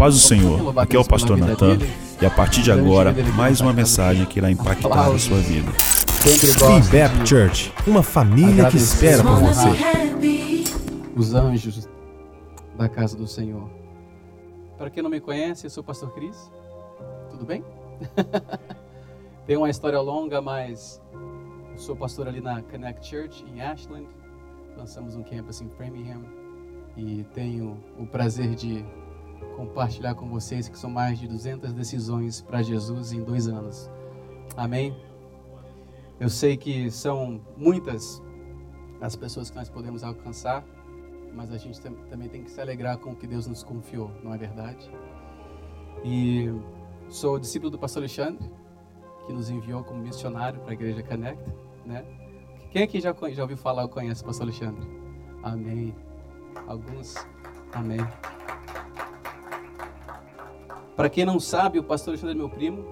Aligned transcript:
paz 0.00 0.14
do 0.14 0.20
Senhor, 0.20 0.78
aqui 0.78 0.96
é 0.96 0.98
o 0.98 1.04
pastor 1.04 1.36
Natan 1.36 1.76
e 2.22 2.24
a 2.24 2.30
partir 2.30 2.62
de 2.62 2.72
agora, 2.72 3.14
mais 3.36 3.60
uma 3.60 3.70
mensagem 3.70 4.24
que 4.24 4.38
irá 4.38 4.50
impactar 4.50 5.10
a 5.10 5.18
sua 5.18 5.36
vida. 5.40 5.70
Feedback 5.72 7.28
Church, 7.28 7.70
uma 7.86 8.02
família 8.02 8.70
que 8.70 8.78
espera 8.78 9.22
por 9.22 9.34
você. 9.34 9.68
Os 11.14 11.34
anjos 11.34 11.86
da 12.78 12.88
casa 12.88 13.14
do 13.14 13.26
Senhor. 13.26 13.68
Para 14.78 14.88
quem 14.88 15.02
não 15.02 15.10
me 15.10 15.20
conhece, 15.20 15.66
eu 15.66 15.70
sou 15.70 15.82
o 15.82 15.84
pastor 15.84 16.10
Cris. 16.14 16.50
Tudo 17.28 17.44
bem? 17.44 17.62
Tem 19.46 19.58
uma 19.58 19.68
história 19.68 20.00
longa, 20.00 20.40
mas 20.40 20.98
eu 21.72 21.78
sou 21.78 21.94
pastor 21.94 22.26
ali 22.26 22.40
na 22.40 22.62
Connect 22.62 23.06
Church 23.06 23.44
em 23.54 23.60
Ashland. 23.60 24.08
Lançamos 24.78 25.14
um 25.14 25.22
campus 25.22 25.60
em 25.60 25.68
Framingham 25.68 26.22
e 26.96 27.22
tenho 27.34 27.76
o 27.98 28.06
prazer 28.06 28.54
de 28.54 28.82
compartilhar 29.56 30.14
com 30.14 30.28
vocês 30.28 30.68
que 30.68 30.78
são 30.78 30.90
mais 30.90 31.18
de 31.18 31.28
200 31.28 31.72
decisões 31.72 32.40
para 32.40 32.62
Jesus 32.62 33.12
em 33.12 33.22
dois 33.22 33.48
anos. 33.48 33.90
Amém? 34.56 34.96
Eu 36.18 36.28
sei 36.28 36.56
que 36.56 36.90
são 36.90 37.40
muitas 37.56 38.22
as 39.00 39.16
pessoas 39.16 39.50
que 39.50 39.56
nós 39.56 39.70
podemos 39.70 40.04
alcançar, 40.04 40.64
mas 41.34 41.50
a 41.50 41.56
gente 41.56 41.80
também 41.80 42.28
tem 42.28 42.44
que 42.44 42.50
se 42.50 42.60
alegrar 42.60 42.98
com 42.98 43.12
o 43.12 43.16
que 43.16 43.26
Deus 43.26 43.46
nos 43.46 43.62
confiou, 43.62 44.10
não 44.22 44.34
é 44.34 44.38
verdade? 44.38 44.90
E 46.04 46.48
sou 47.08 47.38
discípulo 47.38 47.70
do 47.70 47.78
pastor 47.78 48.02
Alexandre, 48.02 48.50
que 49.26 49.32
nos 49.32 49.48
enviou 49.48 49.82
como 49.82 50.02
missionário 50.02 50.60
para 50.60 50.70
a 50.70 50.74
igreja 50.74 51.02
Connect, 51.02 51.42
né? 51.86 52.04
Quem 52.70 52.82
aqui 52.82 53.00
já, 53.00 53.14
já 53.30 53.42
ouviu 53.42 53.56
falar 53.56 53.82
ou 53.82 53.88
conhece 53.88 54.22
o 54.22 54.26
pastor 54.26 54.44
Alexandre? 54.44 54.86
Amém. 55.42 55.94
Alguns, 56.66 57.14
amém. 57.72 58.00
Para 61.00 61.08
quem 61.08 61.24
não 61.24 61.40
sabe, 61.40 61.78
o 61.78 61.82
pastor 61.82 62.10
Alexandre 62.10 62.34
é 62.34 62.38
meu 62.38 62.50
primo. 62.50 62.84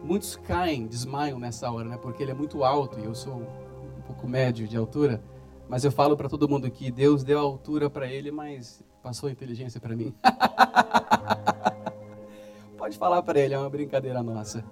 Muitos 0.00 0.36
caem, 0.36 0.86
desmaiam 0.86 1.40
nessa 1.40 1.68
hora, 1.68 1.88
né? 1.88 1.98
Porque 2.00 2.22
ele 2.22 2.30
é 2.30 2.34
muito 2.34 2.62
alto 2.62 3.00
e 3.00 3.04
eu 3.04 3.16
sou 3.16 3.34
um 3.34 4.02
pouco 4.06 4.28
médio 4.28 4.68
de 4.68 4.76
altura. 4.76 5.20
Mas 5.68 5.84
eu 5.84 5.90
falo 5.90 6.16
para 6.16 6.28
todo 6.28 6.48
mundo 6.48 6.70
que 6.70 6.88
Deus 6.88 7.24
deu 7.24 7.40
altura 7.40 7.90
para 7.90 8.06
ele, 8.06 8.30
mas 8.30 8.80
passou 9.02 9.28
inteligência 9.28 9.80
para 9.80 9.96
mim. 9.96 10.14
Pode 12.78 12.96
falar 12.96 13.20
para 13.24 13.40
ele, 13.40 13.54
é 13.54 13.58
uma 13.58 13.70
brincadeira 13.70 14.22
nossa. 14.22 14.64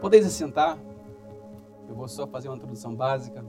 Podeis 0.00 0.24
assentar? 0.24 0.78
Eu 1.88 1.96
vou 1.96 2.06
só 2.06 2.24
fazer 2.24 2.50
uma 2.50 2.56
introdução 2.56 2.94
básica. 2.94 3.44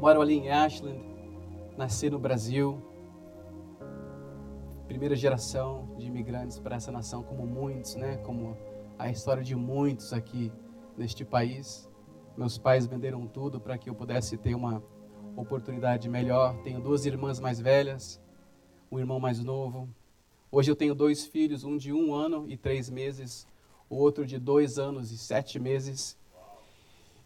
Moro 0.00 0.20
ali 0.20 0.34
em 0.34 0.50
Ashland, 0.50 1.00
nasci 1.76 2.10
no 2.10 2.18
Brasil, 2.18 2.82
primeira 4.86 5.16
geração 5.16 5.88
de 5.98 6.06
imigrantes 6.06 6.58
para 6.58 6.76
essa 6.76 6.92
nação, 6.92 7.22
como 7.22 7.46
muitos, 7.46 7.94
né? 7.96 8.16
Como 8.18 8.56
a 8.98 9.10
história 9.10 9.42
de 9.42 9.54
muitos 9.54 10.12
aqui 10.12 10.52
neste 10.96 11.24
país. 11.24 11.88
Meus 12.36 12.56
pais 12.56 12.86
venderam 12.86 13.26
tudo 13.26 13.60
para 13.60 13.76
que 13.76 13.90
eu 13.90 13.94
pudesse 13.94 14.36
ter 14.36 14.54
uma 14.54 14.82
oportunidade 15.36 16.08
melhor. 16.08 16.56
Tenho 16.62 16.80
duas 16.80 17.04
irmãs 17.04 17.40
mais 17.40 17.60
velhas, 17.60 18.20
um 18.90 18.98
irmão 18.98 19.18
mais 19.18 19.42
novo. 19.42 19.88
Hoje 20.50 20.70
eu 20.70 20.76
tenho 20.76 20.94
dois 20.94 21.26
filhos, 21.26 21.64
um 21.64 21.76
de 21.76 21.92
um 21.92 22.14
ano 22.14 22.46
e 22.48 22.56
três 22.56 22.88
meses, 22.88 23.46
o 23.90 23.96
outro 23.96 24.24
de 24.24 24.38
dois 24.38 24.78
anos 24.78 25.10
e 25.10 25.18
sete 25.18 25.58
meses. 25.58 26.16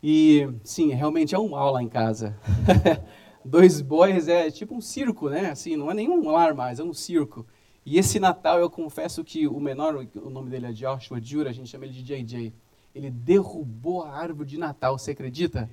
E 0.03 0.49
sim, 0.65 0.93
realmente 0.93 1.35
é 1.35 1.39
um 1.39 1.55
aula 1.55 1.83
em 1.83 1.89
casa. 1.89 2.37
dois 3.45 3.81
boys 3.81 4.29
é 4.29 4.51
tipo 4.51 4.75
um 4.75 4.81
circo, 4.81 5.29
né? 5.29 5.51
Assim, 5.51 5.77
não 5.77 5.91
é 5.91 5.95
nenhum 5.95 6.29
lar 6.31 6.55
mais, 6.55 6.79
é 6.79 6.85
um 6.85 6.93
circo. 6.93 7.47
E 7.85 7.99
esse 7.99 8.21
Natal 8.21 8.59
eu 8.59 8.69
confesso 8.69 9.25
que 9.25 9.47
o 9.47 9.59
menor, 9.59 10.07
o 10.15 10.31
nome 10.31 10.51
dele 10.51 10.67
é 10.67 10.73
Joshua 10.73 11.21
Jura, 11.21 11.51
a 11.51 11.53
gente 11.53 11.71
chama 11.71 11.87
ele 11.87 11.95
de 11.95 12.03
JJ. 12.03 12.53
Ele 12.95 13.11
derrubou 13.11 14.03
a 14.03 14.11
árvore 14.11 14.49
de 14.49 14.59
Natal, 14.59 14.99
você 14.99 15.13
acredita? 15.13 15.71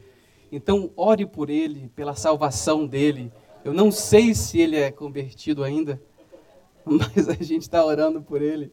Então 0.52 0.92
ore 0.96 1.26
por 1.26 1.50
ele, 1.50 1.90
pela 1.90 2.16
salvação 2.16 2.88
dele. 2.88 3.32
Eu 3.64 3.74
não 3.74 3.92
sei 3.92 4.34
se 4.34 4.60
ele 4.60 4.78
é 4.78 4.92
convertido 4.92 5.64
ainda, 5.64 6.02
mas 6.86 7.28
a 7.28 7.34
gente 7.34 7.64
está 7.64 7.84
orando 7.84 8.22
por 8.22 8.42
ele. 8.42 8.72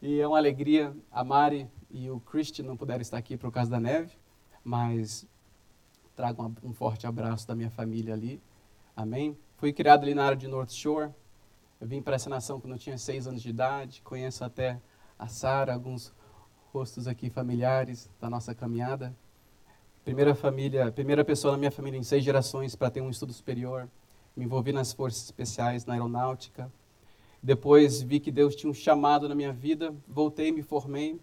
E 0.00 0.20
é 0.20 0.26
uma 0.26 0.38
alegria. 0.38 0.96
A 1.10 1.22
Mari 1.22 1.68
e 1.90 2.10
o 2.10 2.18
Christian 2.20 2.64
não 2.64 2.76
puderam 2.76 3.02
estar 3.02 3.18
aqui 3.18 3.36
por 3.36 3.52
causa 3.52 3.70
da 3.70 3.78
neve, 3.78 4.12
mas 4.64 5.26
trago 6.22 6.54
um 6.62 6.72
forte 6.72 7.04
abraço 7.04 7.48
da 7.48 7.52
minha 7.52 7.68
família 7.68 8.14
ali. 8.14 8.40
Amém? 8.94 9.36
Fui 9.56 9.72
criado 9.72 10.04
ali 10.04 10.14
na 10.14 10.24
área 10.24 10.36
de 10.36 10.46
North 10.46 10.70
Shore. 10.70 11.10
Eu 11.80 11.88
vim 11.88 12.00
para 12.00 12.14
essa 12.14 12.30
nação 12.30 12.60
quando 12.60 12.74
eu 12.74 12.78
tinha 12.78 12.96
seis 12.96 13.26
anos 13.26 13.42
de 13.42 13.50
idade. 13.50 14.00
Conheço 14.02 14.44
até 14.44 14.80
a 15.18 15.26
Sara, 15.26 15.74
alguns 15.74 16.14
rostos 16.72 17.08
aqui 17.08 17.28
familiares 17.28 18.08
da 18.20 18.30
nossa 18.30 18.54
caminhada. 18.54 19.12
Primeira 20.04 20.32
família, 20.32 20.92
primeira 20.92 21.24
pessoa 21.24 21.54
na 21.54 21.58
minha 21.58 21.72
família 21.72 21.98
em 21.98 22.04
seis 22.04 22.22
gerações 22.22 22.76
para 22.76 22.88
ter 22.88 23.00
um 23.00 23.10
estudo 23.10 23.32
superior. 23.32 23.88
Me 24.36 24.44
envolvi 24.44 24.70
nas 24.70 24.92
forças 24.92 25.24
especiais, 25.24 25.84
na 25.86 25.94
aeronáutica. 25.94 26.70
Depois 27.42 28.00
vi 28.00 28.20
que 28.20 28.30
Deus 28.30 28.54
tinha 28.54 28.70
um 28.70 28.74
chamado 28.74 29.28
na 29.28 29.34
minha 29.34 29.52
vida. 29.52 29.92
Voltei, 30.06 30.52
me 30.52 30.62
formei. 30.62 31.20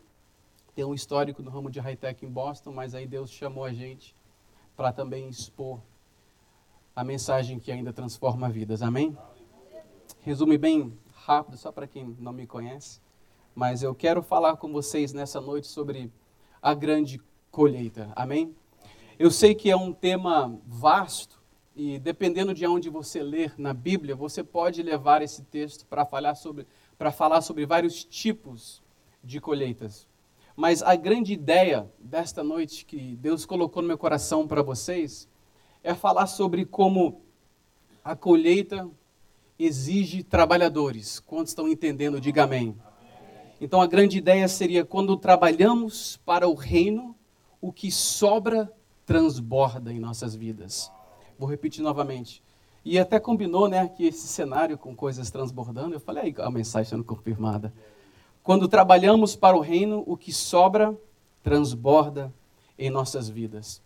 Tenho 0.75 0.89
um 0.89 0.93
histórico 0.93 1.41
no 1.41 1.49
ramo 1.49 1.71
de 1.71 1.79
high-tech 1.79 2.25
em 2.25 2.29
Boston, 2.29 2.73
mas 2.73 2.93
aí 2.93 3.07
Deus 3.07 3.31
chamou 3.31 3.63
a 3.63 3.71
gente 3.71 4.18
para 4.79 4.93
também 4.93 5.27
expor 5.27 5.81
a 6.95 7.03
mensagem 7.03 7.59
que 7.59 7.69
ainda 7.69 7.91
transforma 7.91 8.49
vidas. 8.49 8.81
Amém? 8.81 9.17
Resume 10.21 10.57
bem 10.57 10.97
rápido, 11.13 11.57
só 11.57 11.69
para 11.69 11.85
quem 11.85 12.15
não 12.17 12.31
me 12.31 12.47
conhece. 12.47 13.01
Mas 13.53 13.83
eu 13.83 13.93
quero 13.93 14.23
falar 14.23 14.55
com 14.55 14.71
vocês 14.71 15.11
nessa 15.11 15.41
noite 15.41 15.67
sobre 15.67 16.09
a 16.61 16.73
grande 16.73 17.21
colheita. 17.51 18.09
Amém? 18.15 18.55
Eu 19.19 19.29
sei 19.29 19.53
que 19.53 19.69
é 19.69 19.75
um 19.75 19.91
tema 19.91 20.57
vasto 20.65 21.43
e 21.75 21.99
dependendo 21.99 22.53
de 22.53 22.65
onde 22.65 22.89
você 22.89 23.21
ler 23.21 23.55
na 23.57 23.73
Bíblia, 23.73 24.15
você 24.15 24.45
pode 24.45 24.81
levar 24.81 25.21
esse 25.21 25.43
texto 25.43 25.85
para 25.87 26.05
falar 26.05 26.35
sobre 26.35 26.65
para 26.97 27.11
falar 27.11 27.41
sobre 27.41 27.65
vários 27.65 28.05
tipos 28.05 28.81
de 29.21 29.41
colheitas. 29.41 30.07
Mas 30.59 30.83
a 30.83 30.93
grande 30.93 31.31
ideia 31.31 31.89
desta 31.97 32.43
noite 32.43 32.83
que 32.83 33.15
Deus 33.15 33.45
colocou 33.45 33.81
no 33.81 33.87
meu 33.87 33.97
coração 33.97 34.45
para 34.45 34.61
vocês 34.61 35.25
é 35.81 35.95
falar 35.95 36.27
sobre 36.27 36.65
como 36.65 37.21
a 38.03 38.13
colheita 38.13 38.85
exige 39.57 40.21
trabalhadores. 40.21 41.17
Quantos 41.21 41.51
estão 41.51 41.65
entendendo? 41.65 42.19
Diga 42.19 42.43
amém. 42.43 42.75
Então 43.61 43.81
a 43.81 43.87
grande 43.87 44.17
ideia 44.17 44.49
seria 44.49 44.83
quando 44.83 45.15
trabalhamos 45.15 46.17
para 46.25 46.45
o 46.45 46.55
reino, 46.55 47.15
o 47.61 47.71
que 47.71 47.89
sobra 47.89 48.69
transborda 49.05 49.93
em 49.93 49.99
nossas 50.01 50.35
vidas. 50.35 50.91
Vou 51.37 51.49
repetir 51.49 51.81
novamente. 51.81 52.43
E 52.83 52.99
até 52.99 53.17
combinou, 53.17 53.69
né, 53.69 53.87
que 53.87 54.07
esse 54.07 54.27
cenário 54.27 54.77
com 54.77 54.93
coisas 54.93 55.31
transbordando, 55.31 55.95
eu 55.95 56.01
falei 56.01 56.23
aí 56.23 56.35
a 56.39 56.51
mensagem 56.51 56.89
sendo 56.89 57.03
confirmada. 57.05 57.73
Quando 58.43 58.67
trabalhamos 58.67 59.35
para 59.35 59.55
o 59.55 59.61
reino, 59.61 60.03
o 60.07 60.17
que 60.17 60.31
sobra 60.31 60.97
transborda 61.43 62.33
em 62.77 62.89
nossas 62.89 63.29
vidas. 63.29 63.81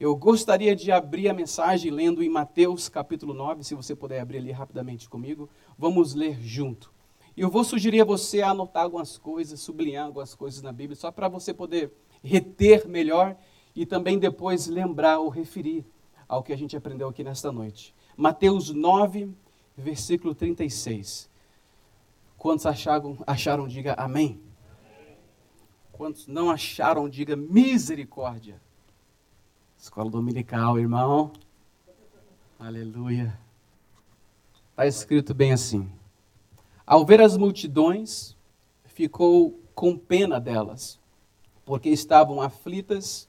Eu 0.00 0.14
gostaria 0.16 0.74
de 0.74 0.90
abrir 0.90 1.28
a 1.28 1.34
mensagem 1.34 1.90
lendo 1.90 2.22
em 2.22 2.28
Mateus 2.28 2.88
capítulo 2.88 3.34
9, 3.34 3.64
se 3.64 3.74
você 3.74 3.94
puder 3.94 4.20
abrir 4.20 4.38
ali 4.38 4.52
rapidamente 4.52 5.08
comigo. 5.08 5.48
Vamos 5.76 6.14
ler 6.14 6.40
junto. 6.40 6.92
Eu 7.36 7.50
vou 7.50 7.62
sugerir 7.62 8.00
a 8.00 8.04
você 8.04 8.40
anotar 8.40 8.84
algumas 8.84 9.18
coisas, 9.18 9.60
sublinhar 9.60 10.06
algumas 10.06 10.34
coisas 10.34 10.62
na 10.62 10.72
Bíblia, 10.72 10.96
só 10.96 11.10
para 11.12 11.28
você 11.28 11.52
poder 11.52 11.92
reter 12.22 12.88
melhor 12.88 13.36
e 13.74 13.84
também 13.86 14.18
depois 14.18 14.66
lembrar 14.66 15.18
ou 15.18 15.28
referir 15.28 15.84
ao 16.26 16.42
que 16.42 16.52
a 16.52 16.56
gente 16.56 16.76
aprendeu 16.76 17.08
aqui 17.08 17.22
nesta 17.22 17.52
noite. 17.52 17.94
Mateus 18.16 18.70
9, 18.70 19.30
versículo 19.76 20.34
36. 20.34 21.27
Quantos 22.38 22.64
acharam, 22.66 23.18
acharam 23.26 23.66
diga 23.66 23.94
amém. 23.94 24.40
Quantos 25.90 26.28
não 26.28 26.50
acharam, 26.50 27.08
diga 27.08 27.34
misericórdia. 27.34 28.62
Escola 29.76 30.08
dominical, 30.08 30.78
irmão. 30.78 31.32
Aleluia. 32.56 33.36
Está 34.70 34.86
escrito 34.86 35.34
bem 35.34 35.52
assim: 35.52 35.90
Ao 36.86 37.04
ver 37.04 37.20
as 37.20 37.36
multidões, 37.36 38.36
ficou 38.84 39.60
com 39.74 39.98
pena 39.98 40.40
delas, 40.40 41.00
porque 41.64 41.88
estavam 41.88 42.40
aflitas 42.40 43.28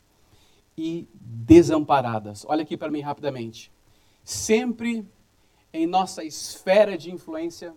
e 0.77 1.07
desamparadas. 1.13 2.45
Olha 2.47 2.61
aqui 2.61 2.77
para 2.77 2.91
mim 2.91 3.01
rapidamente. 3.01 3.71
Sempre 4.23 5.03
em 5.73 5.87
nossa 5.87 6.23
esfera 6.23 6.95
de 6.95 7.11
influência, 7.11 7.73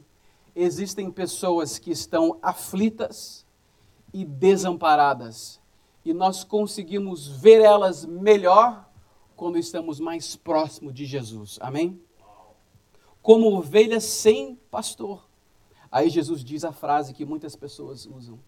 existem 0.55 1.11
pessoas 1.11 1.79
que 1.79 1.91
estão 1.91 2.39
aflitas 2.43 3.47
e 4.13 4.25
desamparadas. 4.25 5.61
E 6.05 6.13
nós 6.13 6.45
conseguimos 6.45 7.29
ver 7.29 7.61
elas 7.61 8.05
melhor 8.05 8.89
quando 9.37 9.59
estamos 9.59 9.99
mais 9.99 10.37
próximo 10.37 10.93
de 10.93 11.05
Jesus. 11.05 11.59
Amém? 11.61 12.01
Como 13.23 13.57
ovelhas 13.57 14.05
sem 14.05 14.57
pastor. 14.71 15.29
Aí 15.91 16.09
Jesus 16.09 16.45
diz 16.45 16.65
a 16.65 16.73
frase 16.73 17.13
que 17.13 17.25
muitas 17.25 17.55
pessoas 17.55 18.07
usam: 18.07 18.39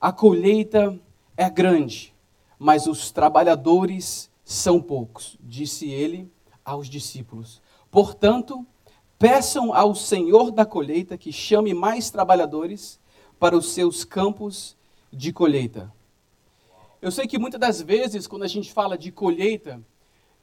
A 0.00 0.12
colheita 0.12 0.98
é 1.36 1.48
grande, 1.48 2.14
mas 2.58 2.86
os 2.86 3.10
trabalhadores 3.10 4.30
são 4.44 4.80
poucos, 4.80 5.38
disse 5.40 5.88
ele 5.88 6.30
aos 6.64 6.88
discípulos. 6.88 7.62
Portanto, 7.90 8.66
peçam 9.20 9.74
ao 9.74 9.94
Senhor 9.94 10.50
da 10.50 10.64
colheita 10.64 11.18
que 11.18 11.30
chame 11.30 11.74
mais 11.74 12.08
trabalhadores 12.08 12.98
para 13.38 13.54
os 13.54 13.72
seus 13.74 14.02
campos 14.02 14.74
de 15.12 15.30
colheita. 15.30 15.92
Eu 17.02 17.10
sei 17.10 17.26
que 17.26 17.38
muitas 17.38 17.60
das 17.60 17.82
vezes, 17.82 18.26
quando 18.26 18.44
a 18.44 18.48
gente 18.48 18.72
fala 18.72 18.96
de 18.96 19.12
colheita, 19.12 19.78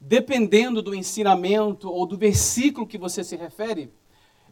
dependendo 0.00 0.80
do 0.80 0.94
ensinamento 0.94 1.90
ou 1.90 2.06
do 2.06 2.16
versículo 2.16 2.86
que 2.86 2.96
você 2.96 3.24
se 3.24 3.34
refere, 3.34 3.90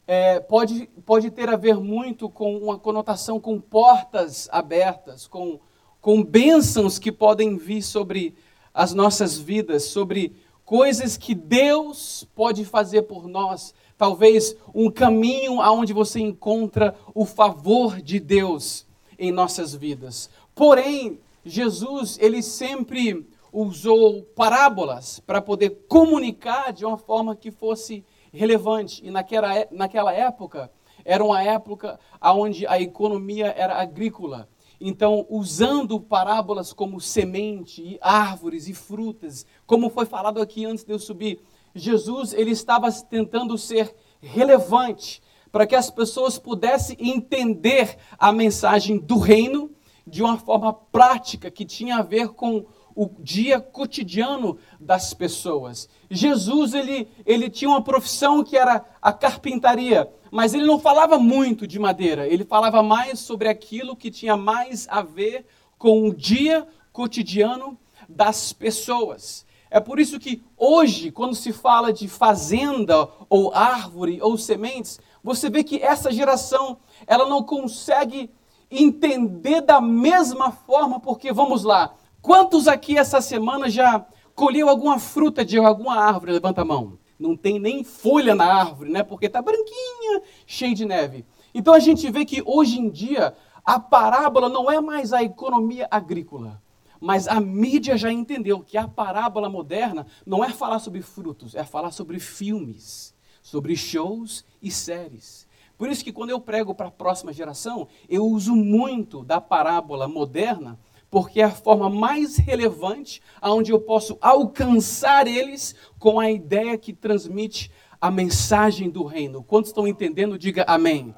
é, 0.09 0.41
pode, 0.41 0.89
pode 1.05 1.31
ter 1.31 1.49
a 1.49 1.55
ver 1.55 1.77
muito 1.77 2.29
com 2.29 2.57
uma 2.59 2.77
conotação 2.77 3.39
com 3.39 3.61
portas 3.61 4.49
abertas, 4.51 5.29
com, 5.29 5.61
com 6.01 6.21
bênçãos 6.21 6.99
que 6.99 7.13
podem 7.13 7.57
vir 7.57 7.81
sobre 7.81 8.35
as 8.75 8.93
nossas 8.93 9.39
vidas, 9.39 9.85
sobre 9.85 10.35
coisas 10.65 11.17
que 11.17 11.33
Deus 11.33 12.27
pode 12.35 12.65
fazer 12.65 13.03
por 13.03 13.29
nós. 13.29 13.73
Talvez 13.99 14.57
um 14.75 14.91
caminho 14.91 15.61
aonde 15.61 15.93
você 15.93 16.21
encontra 16.21 16.95
o 17.15 17.25
favor 17.25 18.01
de 18.01 18.21
Deus 18.21 18.87
em 19.19 19.33
nossas 19.33 19.75
vidas. 19.75 20.29
Porém, 20.55 21.19
Jesus, 21.45 22.19
ele 22.21 22.43
sempre 22.43 23.27
usou 23.53 24.23
parábolas 24.23 25.21
para 25.21 25.41
poder 25.41 25.87
comunicar 25.89 26.73
de 26.73 26.85
uma 26.85 26.99
forma 26.99 27.35
que 27.35 27.51
fosse 27.51 28.05
relevante. 28.33 29.01
E 29.05 29.11
naquela, 29.11 29.57
é, 29.57 29.67
naquela 29.71 30.13
época, 30.13 30.71
era 31.05 31.25
uma 31.25 31.43
época 31.43 31.99
onde 32.23 32.67
a 32.67 32.81
economia 32.81 33.55
era 33.57 33.81
agrícola. 33.81 34.49
Então, 34.79 35.25
usando 35.31 35.99
parábolas 35.99 36.73
como 36.73 37.01
semente, 37.01 37.81
e 37.81 37.99
árvores 38.03 38.69
e 38.69 38.75
frutas, 38.75 39.47
como 39.67 39.89
foi 39.89 40.05
falado 40.05 40.41
aqui 40.43 40.67
antes 40.67 40.85
de 40.85 40.93
eu 40.93 40.99
subir, 40.99 41.41
Jesus 41.77 42.33
ele 42.33 42.51
estava 42.51 42.91
tentando 42.91 43.57
ser 43.59 43.95
relevante 44.21 45.23
para 45.53 45.67
que 45.67 45.77
as 45.77 45.91
pessoas 45.91 46.39
pudessem 46.39 46.97
entender 46.99 47.97
a 48.19 48.33
mensagem 48.33 48.99
do 48.99 49.19
reino 49.19 49.71
de 50.07 50.23
uma 50.23 50.39
forma 50.39 50.73
prática 50.73 51.51
que 51.51 51.65
tinha 51.65 51.99
a 51.99 52.03
ver 52.03 52.31
com 52.31 52.67
o 52.95 53.11
dia 53.21 53.61
cotidiano 53.61 54.59
das 54.81 55.13
pessoas. 55.13 55.89
Jesus 56.11 56.73
ele, 56.73 57.09
ele 57.27 57.51
tinha 57.51 57.69
uma 57.69 57.83
profissão 57.83 58.43
que 58.43 58.57
era 58.57 58.85
a 59.03 59.13
carpintaria, 59.13 60.11
mas 60.31 60.55
ele 60.55 60.65
não 60.65 60.79
falava 60.79 61.19
muito 61.19 61.67
de 61.67 61.79
madeira, 61.79 62.27
ele 62.27 62.45
falava 62.45 62.83
mais 62.83 63.19
sobre 63.19 63.49
aquilo 63.49 63.95
que 63.95 64.11
tinha 64.11 64.37
mais 64.37 64.87
a 64.89 65.03
ver 65.03 65.45
com 65.77 66.09
o 66.09 66.15
dia 66.15 66.67
cotidiano 66.91 67.79
das 68.09 68.53
pessoas. 68.53 69.46
É 69.71 69.81
por 69.81 69.99
isso 69.99 70.19
que 70.19 70.43
hoje, 70.57 71.11
quando 71.11 71.35
se 71.35 71.53
fala 71.53 71.93
de 71.93 72.09
fazenda 72.09 73.09
ou 73.29 73.53
árvore 73.55 74.21
ou 74.23 74.39
sementes, 74.39 75.01
você 75.23 75.51
vê 75.51 75.65
que 75.65 75.83
essa 75.83 76.13
geração, 76.13 76.79
ela 77.07 77.29
não 77.29 77.43
consegue 77.43 78.31
entender 78.71 79.61
da 79.61 79.81
mesma 79.81 80.51
forma, 80.51 81.01
porque 81.01 81.33
vamos 81.33 81.65
lá, 81.65 81.95
quantos 82.23 82.69
aqui 82.69 82.97
essa 82.97 83.21
semana 83.21 83.69
já 83.69 84.05
colheu 84.35 84.69
alguma 84.69 84.99
fruta 84.99 85.45
de 85.45 85.59
alguma 85.59 85.97
árvore? 85.97 86.33
Levanta 86.33 86.63
a 86.63 86.65
mão. 86.65 86.99
Não 87.19 87.37
tem 87.37 87.59
nem 87.59 87.83
folha 87.83 88.35
na 88.35 88.45
árvore, 88.45 88.91
né? 88.91 89.03
Porque 89.03 89.27
está 89.27 89.41
branquinha, 89.41 90.23
cheia 90.47 90.75
de 90.75 90.85
neve. 90.85 91.25
Então 91.55 91.73
a 91.73 91.79
gente 91.79 92.11
vê 92.11 92.25
que 92.25 92.43
hoje 92.45 92.79
em 92.79 92.91
dia 92.91 93.35
a 93.65 93.81
parábola 93.81 94.49
não 94.49 94.71
é 94.71 94.81
mais 94.81 95.13
a 95.13 95.23
economia 95.23 95.89
agrícola. 95.91 96.61
Mas 97.01 97.29
a 97.29 97.41
mídia 97.41 97.97
já 97.97 98.11
entendeu 98.11 98.61
que 98.61 98.79
a 98.79 98.89
parábola 98.89 99.49
moderna 99.49 100.07
não 100.25 100.45
é 100.45 100.51
falar 100.51 100.79
sobre 100.79 101.03
frutos, 101.03 101.55
é 101.55 101.65
falar 101.65 101.91
sobre 101.91 102.19
filmes 102.19 103.17
sobre 103.47 103.77
shows 103.77 104.45
e 104.61 104.73
séries. 104.73 105.47
Por 105.79 105.89
isso 105.89 106.03
que 106.03 106.13
quando 106.13 106.31
eu 106.31 106.41
prego 106.41 106.75
para 106.75 106.89
a 106.89 106.91
próxima 106.91 107.33
geração, 107.33 107.87
eu 108.09 108.27
uso 108.27 108.57
muito 108.57 109.23
da 109.23 109.41
parábola 109.41 110.09
moderna, 110.09 110.77
porque 111.09 111.41
é 111.41 111.45
a 111.45 111.51
forma 111.51 111.89
mais 111.89 112.39
relevante 112.39 113.23
aonde 113.41 113.71
eu 113.71 113.79
posso 113.79 114.19
alcançar 114.21 115.29
eles 115.29 115.77
com 115.97 116.19
a 116.19 116.29
ideia 116.29 116.77
que 116.77 116.93
transmite 116.93 117.71
a 118.01 118.11
mensagem 118.11 118.91
do 118.91 119.05
reino. 119.05 119.45
Quantos 119.45 119.71
estão 119.71 119.87
entendendo? 119.87 120.37
Diga 120.37 120.65
amém. 120.67 121.15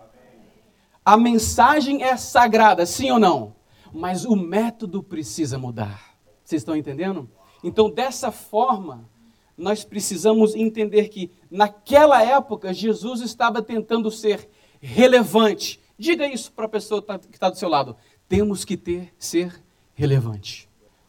A 1.03 1.17
mensagem 1.17 2.03
é 2.03 2.15
sagrada, 2.19 2.85
sim 2.85 3.11
ou 3.11 3.19
não? 3.19 3.55
Mas 3.93 4.25
o 4.25 4.37
método 4.37 5.03
precisa 5.03 5.59
mudar. 5.59 6.17
Vocês 6.45 6.63
estão 6.63 6.77
entendendo? 6.77 7.29
Então, 7.63 7.91
dessa 7.91 8.31
forma, 8.31 9.09
nós 9.57 9.85
precisamos 9.85 10.55
entender 10.55 11.09
que 11.09 11.31
naquela 11.51 12.23
época 12.23 12.73
Jesus 12.73 13.21
estava 13.21 13.61
tentando 13.61 14.11
ser 14.11 14.49
relevante. 14.81 15.81
Diga 15.99 16.27
isso 16.27 16.53
para 16.53 16.67
a 16.67 16.69
pessoa 16.69 17.03
tá, 17.03 17.19
que 17.19 17.35
está 17.35 17.51
do 17.51 17.59
seu 17.59 17.69
lado. 17.69 17.97
Temos 18.29 18.65
que 18.65 18.77
ter 18.77 19.13
ser 19.19 19.63
relevante. 19.95 20.69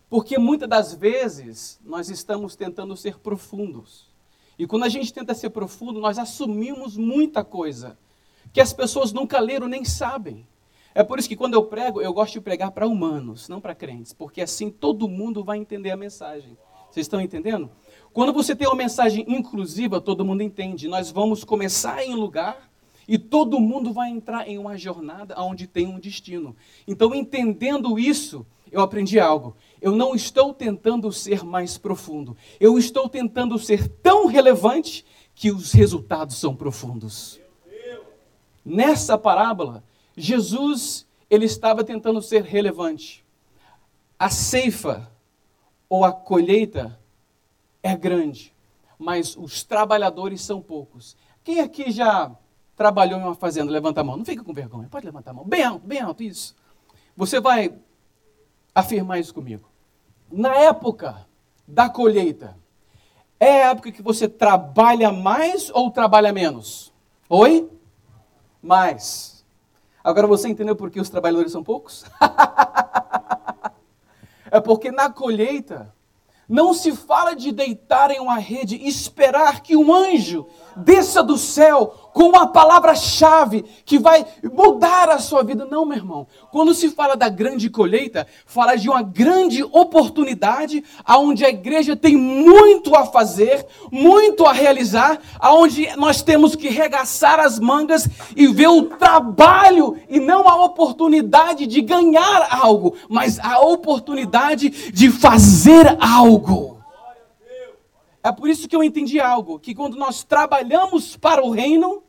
Porque 0.10 0.40
muitas 0.40 0.68
das 0.68 0.94
vezes 0.96 1.80
nós 1.86 2.10
estamos 2.10 2.56
tentando 2.56 2.98
ser 2.98 3.20
profundos. 3.20 4.10
E 4.58 4.66
quando 4.66 4.84
a 4.84 4.90
gente 4.90 5.14
tenta 5.14 5.36
ser 5.36 5.52
profundo, 5.52 6.02
nós 6.02 6.18
assumimos 6.18 6.98
muita 6.98 7.44
coisa 7.44 7.98
que 8.52 8.60
as 8.60 8.74
pessoas 8.74 9.14
nunca 9.14 9.40
leram 9.40 9.68
nem 9.68 9.86
sabem. 9.86 10.46
É 11.00 11.04
por 11.04 11.18
isso 11.18 11.30
que 11.30 11.36
quando 11.38 11.54
eu 11.54 11.64
prego, 11.64 12.02
eu 12.02 12.12
gosto 12.12 12.34
de 12.34 12.42
pregar 12.42 12.72
para 12.72 12.86
humanos, 12.86 13.48
não 13.48 13.62
para 13.62 13.74
crentes, 13.74 14.12
porque 14.12 14.42
assim 14.42 14.70
todo 14.70 15.08
mundo 15.08 15.46
vai 15.46 15.58
entender 15.58 15.92
a 15.92 15.96
mensagem. 15.96 16.58
Vocês 16.92 17.06
estão 17.06 17.22
entendendo? 17.22 17.72
Quando 18.12 18.34
você 18.34 18.54
tem 18.54 18.68
uma 18.68 18.76
mensagem 18.76 19.24
inclusiva, 19.26 20.02
todo 20.02 20.26
mundo 20.26 20.44
entende. 20.44 20.90
Nós 20.90 21.10
vamos 21.10 21.46
começar 21.46 22.04
em 22.04 22.14
um 22.14 22.18
lugar 22.18 22.70
e 23.08 23.18
todo 23.18 23.62
mundo 23.62 23.94
vai 23.94 24.10
entrar 24.10 24.46
em 24.46 24.58
uma 24.58 24.78
jornada 24.78 25.42
onde 25.42 25.68
tem 25.68 25.88
um 25.88 26.02
destino. 26.02 26.54
Então, 26.86 27.16
entendendo 27.16 27.98
isso, 27.98 28.46
eu 28.70 28.82
aprendi 28.82 29.22
algo. 29.22 29.56
Eu 29.82 29.96
não 29.96 30.14
estou 30.14 30.54
tentando 30.54 31.10
ser 31.14 31.46
mais 31.46 31.78
profundo. 31.78 32.36
Eu 32.60 32.78
estou 32.78 33.08
tentando 33.08 33.58
ser 33.58 33.88
tão 33.88 34.26
relevante 34.26 35.06
que 35.34 35.50
os 35.50 35.72
resultados 35.72 36.36
são 36.36 36.54
profundos. 36.54 37.40
Nessa 38.66 39.18
parábola, 39.18 39.82
Jesus 40.20 41.08
ele 41.30 41.46
estava 41.46 41.84
tentando 41.84 42.22
ser 42.22 42.44
relevante. 42.44 43.26
A 44.18 44.30
ceifa 44.30 45.10
ou 45.88 46.04
a 46.04 46.12
colheita 46.12 47.00
é 47.82 47.96
grande, 47.96 48.54
mas 48.98 49.38
os 49.38 49.64
trabalhadores 49.64 50.42
são 50.42 50.62
poucos. 50.62 51.16
Quem 51.44 51.62
aqui 51.62 51.92
já 51.92 52.32
trabalhou 52.76 53.20
em 53.20 53.24
uma 53.24 53.36
fazenda? 53.36 53.72
Levanta 53.72 54.02
a 54.02 54.04
mão. 54.04 54.18
Não 54.18 54.26
fica 54.26 54.44
com 54.44 54.54
vergonha. 54.54 54.90
Pode 54.90 55.06
levantar 55.06 55.32
a 55.32 55.34
mão. 55.34 55.46
Bem 55.46 55.64
alto, 55.64 55.88
bem 55.88 56.00
alto, 56.00 56.22
isso. 56.22 56.56
Você 57.16 57.40
vai 57.40 57.74
afirmar 58.76 59.20
isso 59.20 59.34
comigo. 59.34 59.70
Na 60.32 60.56
época 60.56 61.26
da 61.68 61.90
colheita, 61.90 62.58
é 63.40 63.64
a 63.64 63.70
época 63.72 63.92
que 63.92 64.02
você 64.02 64.28
trabalha 64.28 65.12
mais 65.12 65.70
ou 65.70 65.90
trabalha 65.90 66.34
menos? 66.34 66.94
Oi? 67.30 67.70
Mais. 68.62 69.39
Agora 70.10 70.26
você 70.26 70.50
entendeu 70.50 70.76
por 70.76 70.90
que 70.90 71.00
os 71.00 71.10
trabalhadores 71.10 71.52
são 71.52 71.64
poucos? 71.64 72.04
é 74.50 74.60
porque 74.60 74.92
na 74.92 75.12
colheita 75.12 75.94
não 76.48 76.74
se 76.74 76.96
fala 76.96 77.36
de 77.36 77.52
deitar 77.52 78.10
em 78.10 78.20
uma 78.20 78.40
rede 78.40 78.76
e 78.76 78.88
esperar 78.88 79.62
que 79.62 79.78
um 79.78 79.94
anjo 79.94 80.48
desça 80.76 81.22
do 81.22 81.38
céu 81.38 82.09
com 82.20 82.28
uma 82.28 82.48
palavra-chave 82.48 83.64
que 83.86 83.98
vai 83.98 84.26
mudar 84.54 85.08
a 85.08 85.20
sua 85.20 85.42
vida. 85.42 85.64
Não, 85.64 85.86
meu 85.86 85.96
irmão. 85.96 86.28
Quando 86.52 86.74
se 86.74 86.90
fala 86.90 87.16
da 87.16 87.30
grande 87.30 87.70
colheita, 87.70 88.28
fala 88.46 88.76
de 88.76 88.90
uma 88.90 89.02
grande 89.02 89.64
oportunidade 89.64 90.84
aonde 91.06 91.46
a 91.46 91.50
igreja 91.50 91.96
tem 91.96 92.18
muito 92.18 92.94
a 92.94 93.06
fazer, 93.06 93.66
muito 93.90 94.46
a 94.46 94.52
realizar, 94.52 95.18
aonde 95.40 95.96
nós 95.96 96.22
temos 96.22 96.58
que 96.58 96.68
regaçar 96.68 97.40
as 97.40 97.58
mangas 97.58 98.06
e 98.36 98.48
ver 98.48 98.68
o 98.68 98.84
trabalho 98.84 99.98
e 100.10 100.20
não 100.20 100.46
a 100.46 100.66
oportunidade 100.66 101.66
de 101.68 101.80
ganhar 101.80 102.50
algo, 102.52 102.96
mas 103.08 103.40
a 103.40 103.62
oportunidade 103.62 104.92
de 104.92 105.10
fazer 105.10 105.96
algo. 106.02 106.80
É 108.22 108.30
por 108.30 108.50
isso 108.50 108.68
que 108.68 108.76
eu 108.76 108.84
entendi 108.84 109.22
algo: 109.22 109.58
que 109.58 109.74
quando 109.74 109.96
nós 109.96 110.22
trabalhamos 110.22 111.16
para 111.16 111.42
o 111.42 111.52
reino, 111.52 112.04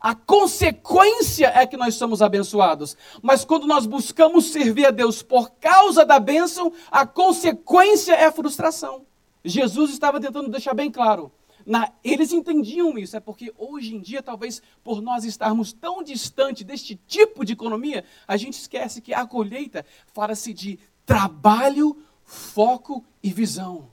a 0.00 0.14
consequência 0.14 1.48
é 1.48 1.66
que 1.66 1.76
nós 1.76 1.94
somos 1.94 2.22
abençoados. 2.22 2.96
Mas 3.22 3.44
quando 3.44 3.66
nós 3.66 3.86
buscamos 3.86 4.46
servir 4.46 4.86
a 4.86 4.90
Deus 4.90 5.22
por 5.22 5.50
causa 5.52 6.04
da 6.04 6.18
bênção, 6.18 6.72
a 6.90 7.06
consequência 7.06 8.12
é 8.12 8.26
a 8.26 8.32
frustração. 8.32 9.06
Jesus 9.44 9.90
estava 9.90 10.20
tentando 10.20 10.50
deixar 10.50 10.74
bem 10.74 10.90
claro: 10.90 11.32
Na, 11.66 11.92
eles 12.04 12.32
entendiam 12.32 12.96
isso, 12.96 13.16
é 13.16 13.20
porque 13.20 13.52
hoje 13.56 13.94
em 13.94 14.00
dia, 14.00 14.22
talvez 14.22 14.62
por 14.84 15.00
nós 15.00 15.24
estarmos 15.24 15.72
tão 15.72 16.02
distante 16.02 16.62
deste 16.62 16.94
tipo 17.06 17.44
de 17.44 17.52
economia, 17.54 18.04
a 18.26 18.36
gente 18.36 18.54
esquece 18.54 19.00
que 19.00 19.12
a 19.12 19.26
colheita 19.26 19.84
fala-se 20.12 20.52
de 20.52 20.78
trabalho, 21.04 21.96
foco 22.24 23.04
e 23.22 23.32
visão. 23.32 23.90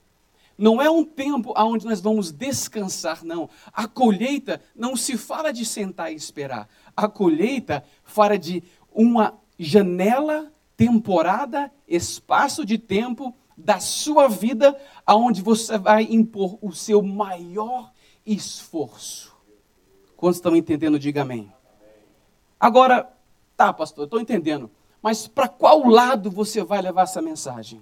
Não 0.57 0.81
é 0.81 0.89
um 0.89 1.03
tempo 1.03 1.53
onde 1.57 1.85
nós 1.85 1.99
vamos 1.99 2.31
descansar, 2.31 3.23
não. 3.25 3.49
A 3.73 3.87
colheita 3.87 4.61
não 4.75 4.95
se 4.95 5.17
fala 5.17 5.51
de 5.51 5.65
sentar 5.65 6.11
e 6.11 6.15
esperar. 6.15 6.69
A 6.95 7.07
colheita 7.07 7.83
fala 8.03 8.37
de 8.37 8.63
uma 8.93 9.37
janela, 9.59 10.51
temporada, 10.77 11.71
espaço 11.87 12.65
de 12.65 12.77
tempo 12.77 13.35
da 13.57 13.79
sua 13.79 14.27
vida 14.27 14.77
aonde 15.05 15.41
você 15.41 15.77
vai 15.77 16.03
impor 16.03 16.57
o 16.61 16.71
seu 16.71 17.01
maior 17.01 17.91
esforço. 18.25 19.35
Quantos 20.15 20.37
estão 20.37 20.55
entendendo, 20.55 20.97
diga 20.97 21.21
amém. 21.21 21.51
Agora, 22.59 23.11
tá, 23.55 23.71
pastor, 23.73 24.05
estou 24.05 24.19
entendendo. 24.19 24.71
Mas 25.01 25.27
para 25.27 25.47
qual 25.47 25.87
lado 25.87 26.31
você 26.31 26.63
vai 26.63 26.81
levar 26.81 27.03
essa 27.03 27.21
mensagem? 27.21 27.81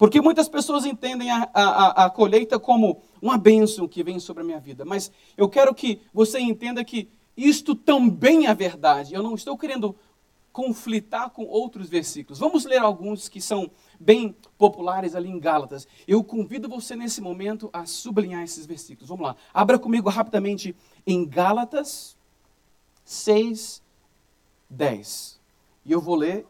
Porque 0.00 0.18
muitas 0.18 0.48
pessoas 0.48 0.86
entendem 0.86 1.30
a, 1.30 1.46
a, 1.52 2.06
a, 2.06 2.10
colheita 2.10 2.58
como 2.58 3.02
uma 3.20 3.36
bênção 3.36 3.86
que 3.86 4.02
vem 4.02 4.18
sobre 4.18 4.42
a 4.42 4.46
minha 4.46 4.58
vida. 4.58 4.82
Mas 4.82 5.12
eu 5.36 5.46
quero 5.46 5.74
que 5.74 6.00
você 6.10 6.40
entenda 6.40 6.82
que 6.82 7.06
isto 7.36 7.74
também 7.74 8.46
é 8.46 8.54
verdade. 8.54 9.12
Eu 9.12 9.22
não 9.22 9.34
estou 9.34 9.58
querendo 9.58 9.94
conflitar 10.54 11.28
com 11.28 11.44
outros 11.44 11.90
versículos. 11.90 12.38
Vamos 12.38 12.64
ler 12.64 12.78
alguns 12.78 13.28
que 13.28 13.42
são 13.42 13.70
bem 14.00 14.34
populares 14.56 15.14
ali 15.14 15.28
em 15.28 15.38
Gálatas. 15.38 15.86
Eu 16.08 16.24
convido 16.24 16.66
você 16.66 16.96
nesse 16.96 17.20
momento 17.20 17.68
a 17.70 17.84
sublinhar 17.84 18.42
esses 18.42 18.64
versículos. 18.64 19.10
Vamos 19.10 19.26
lá. 19.26 19.36
Abra 19.52 19.78
comigo 19.78 20.08
rapidamente 20.08 20.74
em 21.06 21.26
Gálatas 21.26 22.16
6, 23.04 23.82
10. 24.70 25.38
E 25.84 25.92
eu 25.92 26.00
vou 26.00 26.16
ler 26.16 26.46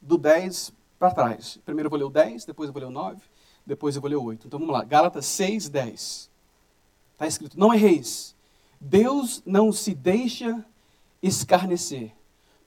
do 0.00 0.16
10 0.16 0.72
para 0.98 1.10
trás. 1.10 1.58
Primeiro 1.64 1.86
eu 1.86 1.90
vou 1.90 1.98
ler 1.98 2.04
o 2.04 2.10
10, 2.10 2.44
depois 2.44 2.68
eu 2.68 2.72
vou 2.72 2.80
ler 2.80 2.88
o 2.88 2.90
9, 2.90 3.20
depois 3.64 3.96
eu 3.96 4.00
vou 4.00 4.10
ler 4.10 4.16
o 4.16 4.22
8. 4.22 4.46
Então 4.46 4.58
vamos 4.58 4.74
lá. 4.74 4.84
Gálatas 4.84 5.26
6, 5.26 5.68
10. 5.68 6.30
Está 7.12 7.26
escrito: 7.26 7.58
Não 7.58 7.72
erreis. 7.72 8.34
Deus 8.80 9.42
não 9.46 9.72
se 9.72 9.94
deixa 9.94 10.64
escarnecer 11.22 12.12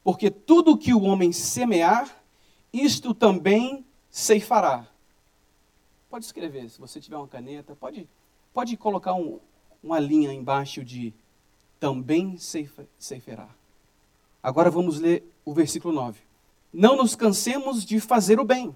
porque 0.04 0.32
tudo 0.32 0.78
que 0.78 0.94
o 0.94 1.04
homem 1.04 1.32
semear, 1.32 2.10
isto 2.74 3.14
também 3.14 3.86
ceifará. 4.10 4.88
Pode 6.10 6.26
escrever, 6.26 6.70
se 6.70 6.80
você 6.80 7.00
tiver 7.00 7.18
uma 7.18 7.28
caneta, 7.28 7.76
pode, 7.76 8.10
pode 8.54 8.76
colocar 8.76 9.14
um, 9.14 9.40
uma 9.84 10.00
linha 10.00 10.34
embaixo 10.34 10.84
de 10.84 11.14
também 11.80 12.38
ceifará. 12.38 13.50
Agora 14.42 14.72
vamos 14.72 15.00
ler 15.00 15.24
o 15.46 15.54
versículo 15.54 15.94
9. 15.94 16.20
Não 16.72 16.96
nos 16.96 17.16
cansemos 17.16 17.84
de 17.84 18.00
fazer 18.00 18.40
o 18.40 18.46
bem, 18.46 18.76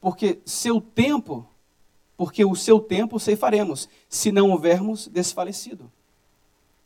porque 0.00 0.40
seu 0.44 0.80
tempo, 0.80 1.46
porque 2.16 2.44
o 2.44 2.54
seu 2.54 2.80
tempo 2.80 3.18
ceifaremos, 3.18 3.88
se 4.08 4.30
não 4.30 4.50
houvermos 4.50 5.08
desfalecido. 5.08 5.90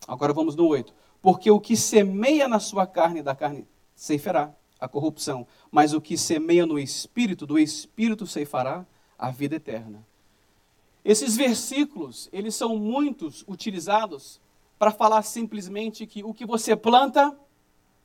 Agora 0.07 0.33
vamos 0.33 0.55
no 0.55 0.67
8. 0.67 0.95
Porque 1.21 1.51
o 1.51 1.61
que 1.61 1.77
semeia 1.77 2.47
na 2.47 2.61
sua 2.61 2.87
carne, 2.87 3.23
da 3.23 3.35
carne 3.35 3.67
ceifará 3.95 4.55
a 4.79 4.87
corrupção, 4.87 5.47
mas 5.71 5.93
o 5.93 6.01
que 6.01 6.17
semeia 6.17 6.67
no 6.67 6.79
espírito, 6.79 7.47
do 7.47 7.59
espírito 7.59 8.27
ceifará 8.27 8.87
a 9.19 9.31
vida 9.31 9.57
eterna. 9.57 10.05
Esses 11.05 11.37
versículos, 11.37 12.29
eles 12.33 12.55
são 12.55 12.77
muitos 12.77 13.45
utilizados 13.49 14.41
para 14.79 14.91
falar 14.91 15.23
simplesmente 15.23 16.07
que 16.07 16.23
o 16.23 16.35
que 16.35 16.45
você 16.45 16.77
planta, 16.77 17.37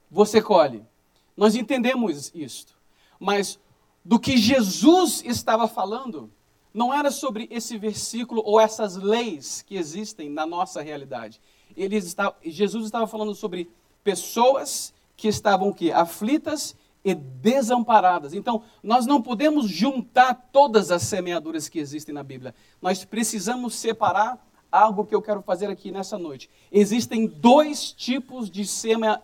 você 0.09 0.41
colhe. 0.41 0.85
Nós 1.35 1.55
entendemos 1.55 2.31
isto. 2.33 2.75
Mas 3.19 3.59
do 4.03 4.19
que 4.19 4.37
Jesus 4.37 5.23
estava 5.25 5.67
falando, 5.67 6.31
não 6.73 6.93
era 6.93 7.11
sobre 7.11 7.47
esse 7.51 7.77
versículo 7.77 8.41
ou 8.45 8.59
essas 8.59 8.95
leis 8.95 9.61
que 9.61 9.75
existem 9.75 10.29
na 10.29 10.45
nossa 10.45 10.81
realidade. 10.81 11.39
Ele 11.75 11.97
está, 11.97 12.33
Jesus 12.43 12.85
estava 12.85 13.07
falando 13.07 13.35
sobre 13.35 13.69
pessoas 14.03 14.93
que 15.15 15.27
estavam 15.27 15.69
o 15.69 15.93
aflitas 15.93 16.75
e 17.03 17.13
desamparadas. 17.13 18.33
Então, 18.33 18.63
nós 18.81 19.05
não 19.05 19.21
podemos 19.21 19.67
juntar 19.67 20.49
todas 20.51 20.91
as 20.91 21.03
semeaduras 21.03 21.67
que 21.67 21.79
existem 21.79 22.13
na 22.13 22.23
Bíblia. 22.23 22.53
Nós 22.81 23.03
precisamos 23.03 23.75
separar 23.75 24.43
algo 24.71 25.05
que 25.05 25.13
eu 25.13 25.21
quero 25.21 25.41
fazer 25.41 25.69
aqui 25.69 25.91
nessa 25.91 26.17
noite. 26.17 26.49
Existem 26.71 27.27
dois 27.27 27.91
tipos 27.91 28.49
de 28.49 28.65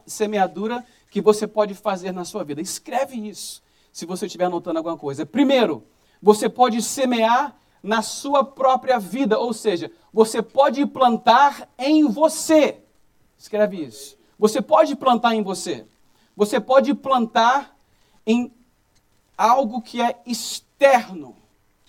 semeadura 0.06 0.86
que 1.10 1.22
você 1.22 1.48
pode 1.48 1.74
fazer 1.74 2.12
na 2.12 2.26
sua 2.26 2.44
vida. 2.44 2.62
Escreve 2.62 3.16
isso, 3.16 3.62
se 3.92 4.06
você 4.06 4.26
estiver 4.26 4.46
anotando 4.46 4.80
alguma 4.80 4.98
coisa. 4.98 5.26
Primeiro, 5.26 5.84
você 6.22 6.50
pode 6.50 6.82
semear 6.82 7.56
na 7.82 8.02
sua 8.02 8.44
própria 8.44 9.00
vida, 9.00 9.40
ou 9.40 9.54
seja, 9.54 9.92
você 10.12 10.42
pode 10.42 10.86
plantar 10.86 11.70
em 11.78 12.08
você. 12.08 12.82
Escreve 13.38 13.84
isso. 13.84 14.18
Você 14.38 14.62
pode 14.62 14.96
plantar 14.96 15.36
em 15.36 15.42
você. 15.42 15.86
Você 16.36 16.60
pode 16.60 16.94
plantar 16.94 17.76
em 18.26 18.52
algo 19.38 19.82
que 19.82 20.02
é 20.02 20.20
externo, 20.26 21.36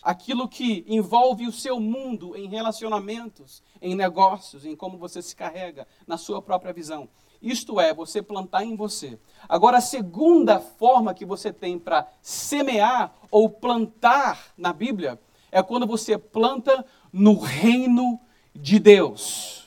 aquilo 0.02 0.48
que 0.48 0.84
envolve 0.86 1.46
o 1.46 1.52
seu 1.52 1.80
mundo 1.80 2.36
em 2.36 2.48
relacionamentos, 2.48 3.62
em 3.80 3.94
negócios, 3.94 4.64
em 4.64 4.76
como 4.76 4.96
você 4.96 5.20
se 5.20 5.34
carrega, 5.34 5.86
na 6.06 6.16
sua 6.16 6.40
própria 6.40 6.72
visão. 6.72 7.08
Isto 7.40 7.80
é, 7.80 7.94
você 7.94 8.20
plantar 8.20 8.64
em 8.64 8.74
você. 8.74 9.18
Agora, 9.48 9.78
a 9.78 9.82
segunda 9.82 10.58
forma 10.58 11.14
que 11.14 11.24
você 11.24 11.52
tem 11.52 11.78
para 11.78 12.06
semear 12.20 13.12
ou 13.30 13.48
plantar 13.48 14.52
na 14.56 14.72
Bíblia 14.72 15.20
é 15.50 15.62
quando 15.62 15.86
você 15.86 16.18
planta 16.18 16.84
no 17.12 17.38
reino 17.38 18.20
de 18.54 18.78
Deus. 18.78 19.66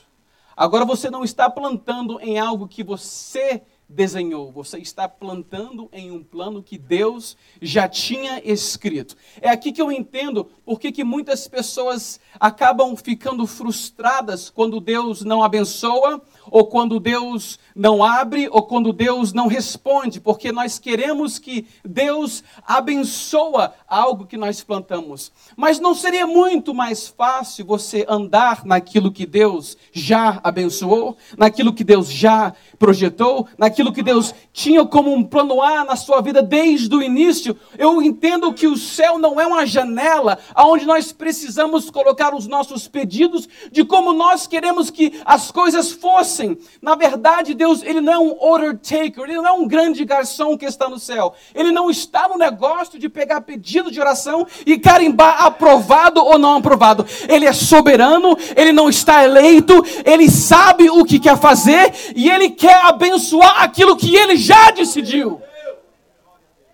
Agora 0.56 0.84
você 0.84 1.10
não 1.10 1.24
está 1.24 1.48
plantando 1.48 2.20
em 2.20 2.38
algo 2.38 2.68
que 2.68 2.84
você 2.84 3.62
desenhou, 3.92 4.50
você 4.50 4.78
está 4.78 5.08
plantando 5.08 5.88
em 5.92 6.10
um 6.10 6.22
plano 6.22 6.62
que 6.62 6.78
Deus 6.78 7.36
já 7.60 7.88
tinha 7.88 8.40
escrito. 8.44 9.16
É 9.40 9.50
aqui 9.50 9.72
que 9.72 9.82
eu 9.82 9.92
entendo 9.92 10.48
por 10.64 10.80
que 10.80 11.04
muitas 11.04 11.46
pessoas 11.48 12.20
acabam 12.38 12.96
ficando 12.96 13.46
frustradas 13.46 14.48
quando 14.48 14.80
Deus 14.80 15.22
não 15.22 15.42
abençoa, 15.42 16.22
ou 16.50 16.66
quando 16.66 16.98
Deus 16.98 17.58
não 17.74 18.02
abre, 18.02 18.48
ou 18.50 18.62
quando 18.62 18.92
Deus 18.92 19.32
não 19.32 19.46
responde, 19.46 20.20
porque 20.20 20.50
nós 20.52 20.78
queremos 20.78 21.38
que 21.38 21.66
Deus 21.84 22.42
abençoa 22.66 23.74
algo 23.88 24.26
que 24.26 24.36
nós 24.36 24.62
plantamos. 24.62 25.32
Mas 25.56 25.78
não 25.78 25.94
seria 25.94 26.26
muito 26.26 26.74
mais 26.74 27.08
fácil 27.08 27.64
você 27.64 28.04
andar 28.08 28.64
naquilo 28.64 29.12
que 29.12 29.26
Deus 29.26 29.76
já 29.92 30.40
abençoou, 30.42 31.16
naquilo 31.36 31.72
que 31.72 31.84
Deus 31.84 32.10
já 32.10 32.52
projetou, 32.78 33.46
naquilo 33.56 33.81
que 33.90 34.02
Deus 34.02 34.34
tinha 34.52 34.84
como 34.84 35.10
um 35.10 35.24
plano 35.24 35.62
A 35.62 35.82
na 35.82 35.96
sua 35.96 36.20
vida 36.20 36.42
desde 36.42 36.94
o 36.94 37.02
início? 37.02 37.56
Eu 37.78 38.02
entendo 38.02 38.52
que 38.52 38.66
o 38.66 38.76
céu 38.76 39.18
não 39.18 39.40
é 39.40 39.46
uma 39.46 39.64
janela 39.64 40.38
onde 40.54 40.84
nós 40.84 41.10
precisamos 41.10 41.88
colocar 41.88 42.34
os 42.34 42.46
nossos 42.46 42.86
pedidos 42.86 43.48
de 43.70 43.82
como 43.82 44.12
nós 44.12 44.46
queremos 44.46 44.90
que 44.90 45.18
as 45.24 45.50
coisas 45.50 45.90
fossem. 45.90 46.58
Na 46.82 46.94
verdade, 46.94 47.54
Deus, 47.54 47.82
ele 47.82 48.02
não 48.02 48.12
é 48.12 48.18
um 48.18 48.36
order 48.38 48.78
taker, 48.78 49.24
ele 49.24 49.36
não 49.36 49.46
é 49.46 49.52
um 49.52 49.66
grande 49.66 50.04
garçom 50.04 50.58
que 50.58 50.66
está 50.66 50.88
no 50.88 50.98
céu. 50.98 51.32
Ele 51.54 51.72
não 51.72 51.90
está 51.90 52.28
no 52.28 52.36
negócio 52.36 52.98
de 52.98 53.08
pegar 53.08 53.40
pedido 53.40 53.90
de 53.90 53.98
oração 54.00 54.46
e 54.66 54.78
carimbar 54.78 55.42
aprovado 55.42 56.22
ou 56.22 56.38
não 56.38 56.56
aprovado. 56.56 57.06
Ele 57.28 57.46
é 57.46 57.52
soberano, 57.52 58.36
ele 58.54 58.72
não 58.72 58.90
está 58.90 59.24
eleito, 59.24 59.82
ele 60.04 60.30
sabe 60.30 60.90
o 60.90 61.04
que 61.04 61.18
quer 61.18 61.38
fazer 61.38 61.92
e 62.14 62.28
ele 62.28 62.50
quer 62.50 62.84
abençoar 62.84 63.61
aquilo 63.62 63.96
que 63.96 64.14
ele 64.14 64.36
já 64.36 64.70
decidiu. 64.70 65.40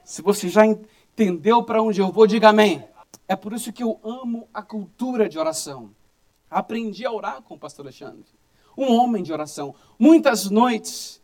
Se 0.05 0.23
você 0.23 0.49
já 0.49 0.65
entendeu 0.67 1.63
para 1.63 1.83
onde 1.83 2.01
eu 2.01 2.11
vou, 2.11 2.27
diga 2.27 2.49
amém. 2.49 2.85
É 3.27 3.37
por 3.37 3.53
isso 3.53 3.73
que 3.73 3.83
eu 3.83 4.01
amo 4.03 4.49
a 4.53 4.63
cultura 4.63 5.29
de 5.29 5.39
oração. 5.39 5.91
Aprendi 6.51 7.05
a 7.05 7.13
orar 7.13 7.43
com 7.43 7.55
o 7.55 7.59
pastor 7.59 7.85
Alexandre 7.85 8.39
um 8.79 8.95
homem 8.95 9.25
de 9.25 9.33
oração. 9.33 9.75
Muitas 9.99 10.49
noites 10.49 11.21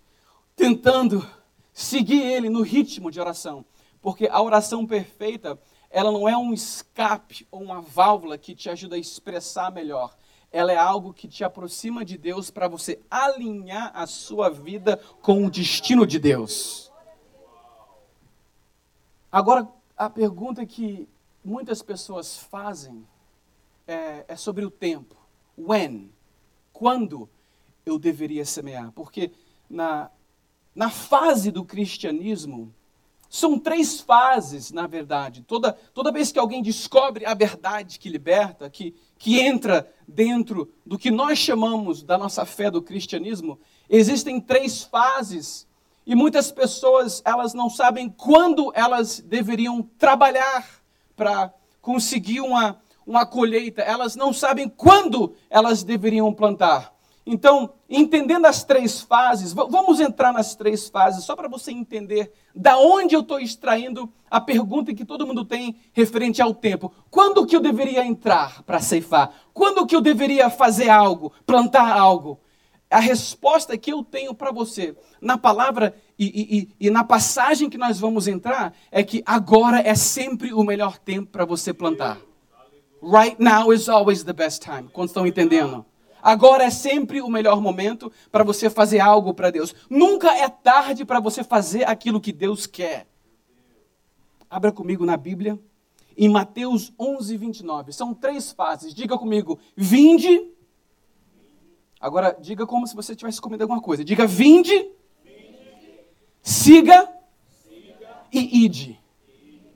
tentando 0.56 1.24
seguir 1.72 2.20
ele 2.20 2.50
no 2.50 2.62
ritmo 2.62 3.12
de 3.12 3.20
oração. 3.20 3.64
Porque 4.02 4.26
a 4.26 4.42
oração 4.42 4.84
perfeita, 4.84 5.58
ela 5.88 6.10
não 6.10 6.28
é 6.28 6.36
um 6.36 6.52
escape 6.52 7.46
ou 7.52 7.62
uma 7.62 7.80
válvula 7.80 8.36
que 8.36 8.56
te 8.56 8.68
ajuda 8.68 8.96
a 8.96 8.98
expressar 8.98 9.70
melhor. 9.70 10.14
Ela 10.54 10.72
é 10.72 10.76
algo 10.76 11.12
que 11.12 11.28
te 11.28 11.42
aproxima 11.42 12.04
de 12.04 12.16
Deus 12.16 12.50
para 12.50 12.68
você 12.68 13.00
alinhar 13.10 13.90
a 13.94 14.06
sua 14.06 14.48
vida 14.48 14.96
com 15.20 15.44
o 15.44 15.50
destino 15.50 16.06
de 16.06 16.18
Deus. 16.18 16.90
Agora, 19.30 19.68
a 19.96 20.08
pergunta 20.08 20.64
que 20.64 21.08
muitas 21.44 21.82
pessoas 21.82 22.38
fazem 22.38 23.06
é, 23.86 24.24
é 24.28 24.36
sobre 24.36 24.64
o 24.64 24.70
tempo. 24.70 25.16
When? 25.58 26.14
quando 26.74 27.30
eu 27.86 27.98
deveria 27.98 28.44
semear. 28.44 28.92
Porque 28.92 29.30
na, 29.70 30.10
na 30.74 30.90
fase 30.90 31.50
do 31.50 31.64
cristianismo, 31.64 32.74
são 33.34 33.58
três 33.58 34.00
fases, 34.00 34.70
na 34.70 34.86
verdade. 34.86 35.42
Toda, 35.42 35.72
toda 35.92 36.12
vez 36.12 36.30
que 36.30 36.38
alguém 36.38 36.62
descobre 36.62 37.26
a 37.26 37.34
verdade 37.34 37.98
que 37.98 38.08
liberta, 38.08 38.70
que, 38.70 38.94
que 39.18 39.40
entra 39.40 39.92
dentro 40.06 40.72
do 40.86 40.96
que 40.96 41.10
nós 41.10 41.36
chamamos 41.36 42.04
da 42.04 42.16
nossa 42.16 42.46
fé 42.46 42.70
do 42.70 42.80
cristianismo, 42.80 43.58
existem 43.90 44.40
três 44.40 44.84
fases. 44.84 45.66
E 46.06 46.14
muitas 46.14 46.52
pessoas, 46.52 47.22
elas 47.24 47.54
não 47.54 47.68
sabem 47.68 48.08
quando 48.08 48.70
elas 48.72 49.18
deveriam 49.18 49.82
trabalhar 49.98 50.64
para 51.16 51.52
conseguir 51.82 52.40
uma, 52.40 52.80
uma 53.04 53.26
colheita. 53.26 53.82
Elas 53.82 54.14
não 54.14 54.32
sabem 54.32 54.68
quando 54.68 55.34
elas 55.50 55.82
deveriam 55.82 56.32
plantar. 56.32 56.93
Então, 57.26 57.72
entendendo 57.88 58.44
as 58.44 58.64
três 58.64 59.00
fases, 59.00 59.54
vamos 59.54 59.98
entrar 59.98 60.30
nas 60.30 60.54
três 60.54 60.88
fases, 60.90 61.24
só 61.24 61.34
para 61.34 61.48
você 61.48 61.72
entender 61.72 62.30
da 62.54 62.76
onde 62.76 63.14
eu 63.14 63.20
estou 63.20 63.40
extraindo 63.40 64.12
a 64.30 64.40
pergunta 64.40 64.92
que 64.92 65.06
todo 65.06 65.26
mundo 65.26 65.42
tem 65.42 65.74
referente 65.94 66.42
ao 66.42 66.54
tempo. 66.54 66.92
Quando 67.10 67.46
que 67.46 67.56
eu 67.56 67.60
deveria 67.60 68.04
entrar 68.04 68.62
para 68.64 68.78
ceifar? 68.78 69.32
Quando 69.54 69.86
que 69.86 69.96
eu 69.96 70.02
deveria 70.02 70.50
fazer 70.50 70.90
algo, 70.90 71.32
plantar 71.46 71.96
algo? 71.96 72.38
A 72.90 73.00
resposta 73.00 73.76
que 73.78 73.90
eu 73.90 74.04
tenho 74.04 74.34
para 74.34 74.52
você 74.52 74.94
na 75.20 75.38
palavra 75.38 75.96
e, 76.18 76.68
e, 76.78 76.86
e, 76.86 76.90
na 76.90 77.02
passagem 77.02 77.70
que 77.70 77.78
nós 77.78 77.98
vamos 77.98 78.28
entrar 78.28 78.74
é 78.92 79.02
que 79.02 79.22
agora 79.26 79.80
é 79.80 79.94
sempre 79.94 80.52
o 80.52 80.62
melhor 80.62 80.98
tempo 80.98 81.30
para 81.32 81.44
você 81.44 81.72
plantar. 81.72 82.18
Right 83.02 83.36
now 83.42 83.72
is 83.72 83.88
always 83.88 84.22
the 84.22 84.32
best 84.32 84.62
time. 84.62 84.88
Quando 84.92 85.08
estão 85.08 85.26
entendendo? 85.26 85.84
Agora 86.24 86.64
é 86.64 86.70
sempre 86.70 87.20
o 87.20 87.28
melhor 87.28 87.60
momento 87.60 88.10
para 88.32 88.42
você 88.42 88.70
fazer 88.70 88.98
algo 88.98 89.34
para 89.34 89.50
Deus. 89.50 89.74
Nunca 89.90 90.34
é 90.34 90.48
tarde 90.48 91.04
para 91.04 91.20
você 91.20 91.44
fazer 91.44 91.86
aquilo 91.86 92.18
que 92.18 92.32
Deus 92.32 92.66
quer. 92.66 93.06
Abra 94.48 94.72
comigo 94.72 95.04
na 95.04 95.18
Bíblia, 95.18 95.60
em 96.16 96.30
Mateus 96.30 96.94
11, 96.98 97.36
29. 97.36 97.92
São 97.92 98.14
três 98.14 98.52
fases. 98.52 98.94
Diga 98.94 99.18
comigo, 99.18 99.58
vinde. 99.76 100.50
Agora, 102.00 102.34
diga 102.40 102.66
como 102.66 102.86
se 102.86 102.96
você 102.96 103.12
estivesse 103.12 103.38
comendo 103.38 103.64
alguma 103.64 103.82
coisa. 103.82 104.02
Diga, 104.02 104.26
vinde, 104.26 104.72
vinde. 105.22 106.00
Siga, 106.42 107.12
siga, 107.68 108.26
e 108.32 108.64
ide. 108.64 108.98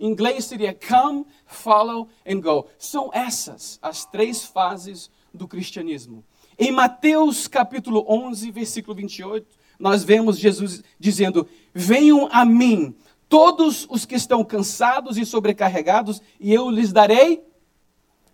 Em 0.01 0.07
inglês 0.07 0.47
seria 0.47 0.73
come, 0.73 1.27
follow 1.45 2.09
and 2.27 2.41
go. 2.41 2.69
São 2.79 3.11
essas 3.13 3.79
as 3.83 4.07
três 4.07 4.47
fases 4.47 5.11
do 5.35 5.47
cristianismo. 5.47 6.25
Em 6.59 6.73
Mateus 6.73 7.47
capítulo 7.47 8.05
11, 8.09 8.51
versículo 8.51 8.97
28, 8.97 9.47
nós 9.79 10.03
vemos 10.03 10.37
Jesus 10.37 10.83
dizendo: 10.99 11.47
Venham 11.73 12.29
a 12.33 12.45
mim 12.45 12.97
todos 13.29 13.87
os 13.89 14.05
que 14.05 14.17
estão 14.17 14.43
cansados 14.43 15.17
e 15.17 15.25
sobrecarregados, 15.25 16.21
e 16.41 16.53
eu 16.53 16.69
lhes 16.69 16.93
darei 16.93 17.45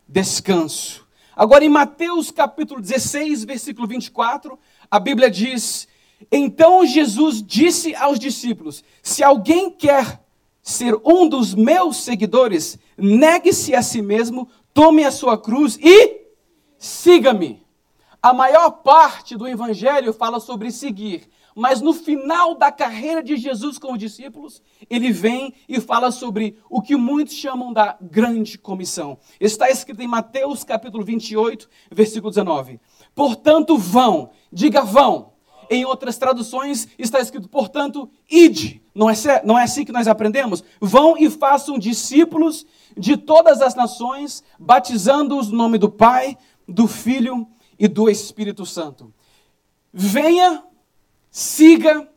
descanso. 0.09 1.07
Agora, 1.37 1.67
em 1.67 1.69
Mateus 1.69 2.31
capítulo 2.31 2.81
16, 2.81 3.45
versículo 3.45 3.87
24, 3.87 4.59
a 4.91 4.99
Bíblia 4.99 5.31
diz: 5.31 5.87
Então 6.33 6.87
Jesus 6.87 7.43
disse 7.43 7.95
aos 7.95 8.19
discípulos: 8.19 8.83
Se 9.03 9.23
alguém 9.23 9.71
quer 9.71 10.25
ser 10.63 10.99
um 11.05 11.29
dos 11.29 11.55
meus 11.55 11.99
seguidores, 11.99 12.79
negue-se 12.97 13.75
a 13.75 13.83
si 13.83 14.01
mesmo, 14.01 14.49
tome 14.73 15.05
a 15.05 15.11
sua 15.11 15.37
cruz 15.37 15.79
e 15.79 16.23
siga-me. 16.79 17.64
A 18.25 18.33
maior 18.33 18.71
parte 18.71 19.37
do 19.37 19.47
evangelho 19.47 20.11
fala 20.11 20.41
sobre 20.41 20.71
seguir, 20.71 21.29
mas 21.55 21.83
no 21.83 21.93
final 21.93 22.55
da 22.55 22.73
carreira 22.73 23.23
de 23.23 23.37
Jesus 23.37 23.77
com 23.77 23.93
os 23.93 23.99
discípulos, 23.99 24.63
ele 24.89 25.13
vem 25.13 25.53
e 25.69 25.79
fala 25.79 26.11
sobre 26.11 26.57
o 26.71 26.81
que 26.81 26.97
muitos 26.97 27.35
chamam 27.35 27.71
da 27.71 27.99
grande 28.01 28.57
comissão. 28.57 29.19
Está 29.39 29.69
escrito 29.69 30.01
em 30.01 30.09
Mateus 30.09 30.65
capítulo 30.65 31.05
28, 31.05 31.69
versículo 31.93 32.31
19. 32.31 32.81
Portanto, 33.15 33.77
vão, 33.77 34.31
diga 34.51 34.81
vão. 34.81 35.35
Em 35.69 35.85
outras 35.85 36.17
traduções 36.17 36.89
está 36.99 37.21
escrito, 37.21 37.47
portanto, 37.47 38.09
ide. 38.31 38.81
Não 38.95 39.11
é, 39.11 39.15
não 39.45 39.59
é 39.59 39.65
assim 39.65 39.85
que 39.85 39.93
nós 39.93 40.09
aprendemos? 40.09 40.65
Vão 40.81 41.15
e 41.19 41.29
façam 41.29 41.79
discípulos 41.79 42.65
de 42.97 43.19
todas 43.19 43.61
as 43.61 43.75
nações, 43.75 44.43
batizando-os 44.59 45.51
no 45.51 45.59
nome 45.59 45.77
do 45.77 45.91
Pai, 45.91 46.39
do 46.67 46.89
Filho 46.89 47.47
e 47.79 47.89
do 47.89 48.09
Espírito 48.09 48.65
Santo. 48.65 49.13
Venha, 49.93 50.65
siga 51.31 52.09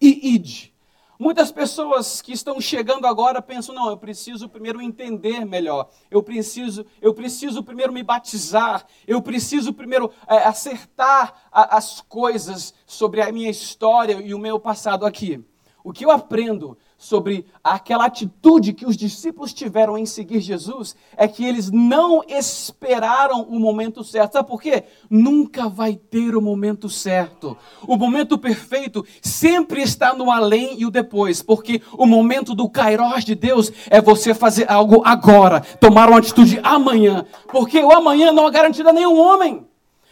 e 0.00 0.34
ide. 0.34 0.70
Muitas 1.18 1.52
pessoas 1.52 2.22
que 2.22 2.32
estão 2.32 2.58
chegando 2.58 3.06
agora 3.06 3.42
pensam: 3.42 3.74
não, 3.74 3.90
eu 3.90 3.96
preciso 3.98 4.48
primeiro 4.48 4.80
entender 4.80 5.44
melhor, 5.44 5.90
eu 6.10 6.22
preciso, 6.22 6.86
eu 6.98 7.12
preciso 7.12 7.62
primeiro 7.62 7.92
me 7.92 8.02
batizar, 8.02 8.86
eu 9.06 9.20
preciso 9.20 9.74
primeiro 9.74 10.10
é, 10.26 10.38
acertar 10.38 11.34
a, 11.52 11.76
as 11.76 12.00
coisas 12.00 12.72
sobre 12.86 13.20
a 13.20 13.30
minha 13.30 13.50
história 13.50 14.14
e 14.14 14.32
o 14.32 14.38
meu 14.38 14.58
passado 14.58 15.04
aqui. 15.04 15.44
O 15.84 15.92
que 15.92 16.06
eu 16.06 16.10
aprendo 16.10 16.78
sobre 17.00 17.46
aquela 17.64 18.04
atitude 18.04 18.74
que 18.74 18.84
os 18.84 18.94
discípulos 18.94 19.54
tiveram 19.54 19.96
em 19.96 20.04
seguir 20.04 20.38
Jesus 20.38 20.94
é 21.16 21.26
que 21.26 21.42
eles 21.42 21.70
não 21.70 22.22
esperaram 22.28 23.40
o 23.40 23.58
momento 23.58 24.04
certo. 24.04 24.34
Sabe 24.34 24.46
por 24.46 24.60
quê? 24.60 24.84
Nunca 25.08 25.66
vai 25.66 25.94
ter 25.94 26.36
o 26.36 26.42
momento 26.42 26.90
certo. 26.90 27.56
O 27.88 27.96
momento 27.96 28.36
perfeito 28.36 29.02
sempre 29.22 29.80
está 29.80 30.12
no 30.12 30.30
além 30.30 30.78
e 30.78 30.84
o 30.84 30.90
depois, 30.90 31.40
porque 31.40 31.80
o 31.96 32.04
momento 32.04 32.54
do 32.54 32.68
kairós 32.68 33.24
de 33.24 33.34
Deus 33.34 33.72
é 33.88 33.98
você 33.98 34.34
fazer 34.34 34.70
algo 34.70 35.00
agora, 35.02 35.62
tomar 35.80 36.10
uma 36.10 36.18
atitude 36.18 36.60
amanhã, 36.62 37.24
porque 37.48 37.82
o 37.82 37.92
amanhã 37.92 38.30
não 38.30 38.46
é 38.46 38.50
garantido 38.50 38.90
a 38.90 38.92
nenhum 38.92 39.18
homem. 39.18 39.66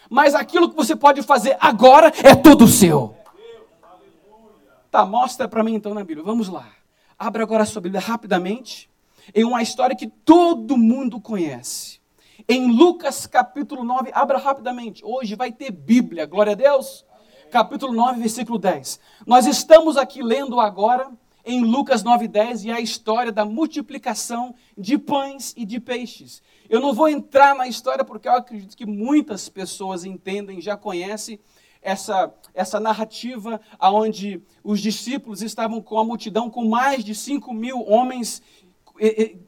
Mas 0.09 0.35
aquilo 0.35 0.71
que 0.71 0.77
você 0.77 0.97
pode 0.97 1.21
fazer 1.21 1.55
agora 1.61 2.11
é 2.23 2.35
todo 2.35 2.67
seu. 2.67 3.15
Tá, 4.91 5.05
mostra 5.05 5.47
para 5.47 5.63
mim 5.63 5.75
então 5.75 5.93
na 5.93 6.03
Bíblia. 6.03 6.25
Vamos 6.25 6.49
lá. 6.49 6.78
Abra 7.21 7.43
agora 7.43 7.65
a 7.65 7.67
sua 7.67 7.83
Bíblia 7.83 8.01
rapidamente 8.01 8.89
em 9.35 9.43
uma 9.43 9.61
história 9.61 9.97
que 9.97 10.07
todo 10.07 10.79
mundo 10.79 11.21
conhece. 11.21 11.99
Em 12.49 12.71
Lucas 12.71 13.27
capítulo 13.27 13.83
9, 13.83 14.13
abra 14.15 14.39
rapidamente. 14.39 15.05
Hoje 15.05 15.35
vai 15.35 15.51
ter 15.51 15.73
Bíblia, 15.73 16.27
glória 16.27 16.53
a 16.53 16.55
Deus. 16.55 17.05
Capítulo 17.51 17.93
9, 17.93 18.21
versículo 18.21 18.57
10. 18.57 19.01
Nós 19.27 19.47
estamos 19.47 19.97
aqui 19.97 20.23
lendo 20.23 20.61
agora 20.61 21.11
em 21.45 21.65
Lucas 21.65 22.05
9:10 22.05 22.65
e 22.65 22.71
a 22.71 22.81
história 22.81 23.33
da 23.33 23.45
multiplicação 23.45 24.55
de 24.77 24.97
pães 24.97 25.53
e 25.57 25.65
de 25.67 25.81
peixes. 25.81 26.41
Eu 26.71 26.81
não 26.81 26.95
vou 26.95 27.09
entrar 27.09 27.53
na 27.57 27.67
história 27.67 28.05
porque 28.05 28.29
eu 28.29 28.33
acredito 28.35 28.77
que 28.77 28.87
muitas 28.87 29.49
pessoas 29.49 30.05
entendem, 30.05 30.61
já 30.61 30.77
conhecem, 30.77 31.41
essa, 31.83 32.33
essa 32.55 32.81
narrativa 32.81 33.61
onde 33.81 34.43
os 34.63 34.81
discípulos 34.81 35.43
estavam 35.43 35.81
com 35.81 35.99
a 35.99 36.05
multidão, 36.05 36.51
com 36.51 36.65
mais 36.69 37.05
de 37.05 37.15
5 37.15 37.53
mil 37.53 37.87
homens, 37.89 38.43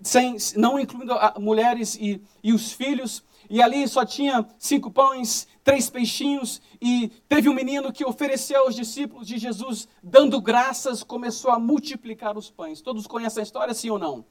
sem, 0.02 0.36
não 0.56 0.78
incluindo 0.78 1.14
mulheres 1.38 1.96
e, 1.96 2.22
e 2.42 2.52
os 2.52 2.72
filhos, 2.72 3.24
e 3.48 3.60
ali 3.60 3.86
só 3.88 4.04
tinha 4.04 4.46
cinco 4.58 4.92
pães, 4.92 5.48
três 5.64 5.90
peixinhos, 5.90 6.62
e 6.80 7.08
teve 7.28 7.48
um 7.48 7.54
menino 7.54 7.92
que 7.92 8.04
ofereceu 8.04 8.62
aos 8.62 8.76
discípulos 8.76 9.26
de 9.26 9.38
Jesus, 9.38 9.88
dando 10.00 10.40
graças, 10.40 11.02
começou 11.02 11.50
a 11.50 11.58
multiplicar 11.58 12.38
os 12.38 12.48
pães. 12.48 12.80
Todos 12.80 13.08
conhecem 13.08 13.40
a 13.40 13.42
história, 13.42 13.74
sim 13.74 13.90
ou 13.90 13.98
não? 13.98 14.24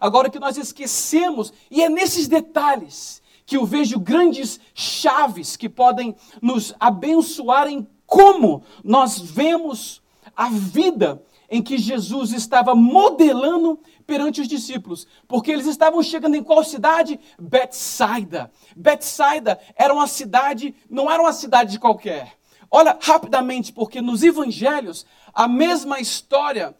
Agora 0.00 0.28
que 0.28 0.40
nós 0.40 0.56
esquecemos, 0.56 1.52
e 1.70 1.82
é 1.82 1.88
nesses 1.88 2.26
detalhes 2.26 3.22
que 3.46 3.56
eu 3.56 3.64
vejo 3.64 3.98
grandes 3.98 4.58
chaves 4.74 5.56
que 5.56 5.68
podem 5.68 6.14
nos 6.40 6.74
abençoar 6.78 7.68
em 7.68 7.86
como 8.06 8.62
nós 8.82 9.18
vemos 9.18 10.02
a 10.36 10.48
vida 10.48 11.22
em 11.48 11.62
que 11.62 11.78
Jesus 11.78 12.32
estava 12.32 12.74
modelando 12.74 13.78
perante 14.06 14.40
os 14.40 14.48
discípulos, 14.48 15.06
porque 15.26 15.50
eles 15.50 15.66
estavam 15.66 16.02
chegando 16.02 16.34
em 16.34 16.42
qual 16.42 16.64
cidade? 16.64 17.18
Betsaida. 17.38 18.50
Betsaida 18.76 19.58
era 19.76 19.94
uma 19.94 20.06
cidade, 20.06 20.74
não 20.90 21.10
era 21.10 21.22
uma 21.22 21.32
cidade 21.32 21.78
qualquer. 21.78 22.32
Olha 22.70 22.98
rapidamente, 23.00 23.72
porque 23.72 24.00
nos 24.00 24.22
evangelhos 24.22 25.06
a 25.32 25.46
mesma 25.46 26.00
história 26.00 26.74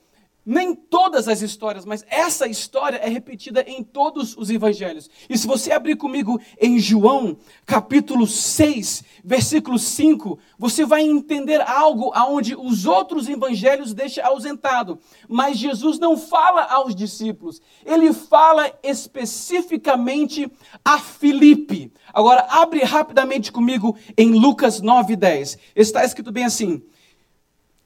nem 0.44 0.74
todas 0.74 1.26
as 1.26 1.40
histórias, 1.40 1.84
mas 1.84 2.04
essa 2.08 2.46
história 2.46 2.98
é 2.98 3.08
repetida 3.08 3.62
em 3.66 3.82
todos 3.82 4.36
os 4.36 4.50
evangelhos. 4.50 5.08
E 5.28 5.38
se 5.38 5.46
você 5.46 5.72
abrir 5.72 5.96
comigo 5.96 6.38
em 6.60 6.78
João, 6.78 7.36
capítulo 7.64 8.26
6, 8.26 9.02
versículo 9.24 9.78
5, 9.78 10.38
você 10.58 10.84
vai 10.84 11.02
entender 11.02 11.60
algo 11.62 12.10
aonde 12.14 12.54
os 12.54 12.84
outros 12.84 13.28
evangelhos 13.28 13.94
deixam 13.94 14.26
ausentado. 14.26 14.98
Mas 15.28 15.56
Jesus 15.56 15.98
não 15.98 16.16
fala 16.16 16.64
aos 16.64 16.94
discípulos, 16.94 17.62
ele 17.84 18.12
fala 18.12 18.70
especificamente 18.82 20.50
a 20.84 20.98
Filipe. 20.98 21.90
Agora 22.12 22.46
abre 22.50 22.82
rapidamente 22.84 23.50
comigo 23.50 23.96
em 24.16 24.32
Lucas 24.32 24.82
9:10. 24.82 25.58
Está 25.74 26.04
escrito 26.04 26.30
bem 26.30 26.44
assim: 26.44 26.82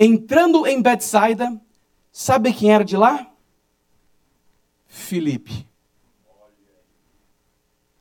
Entrando 0.01 0.67
em 0.67 0.81
Betsaida, 0.83 1.61
Sabe 2.21 2.53
quem 2.53 2.75
era 2.75 2.85
de 2.85 2.97
lá? 2.97 3.33
Filipe. 4.89 5.65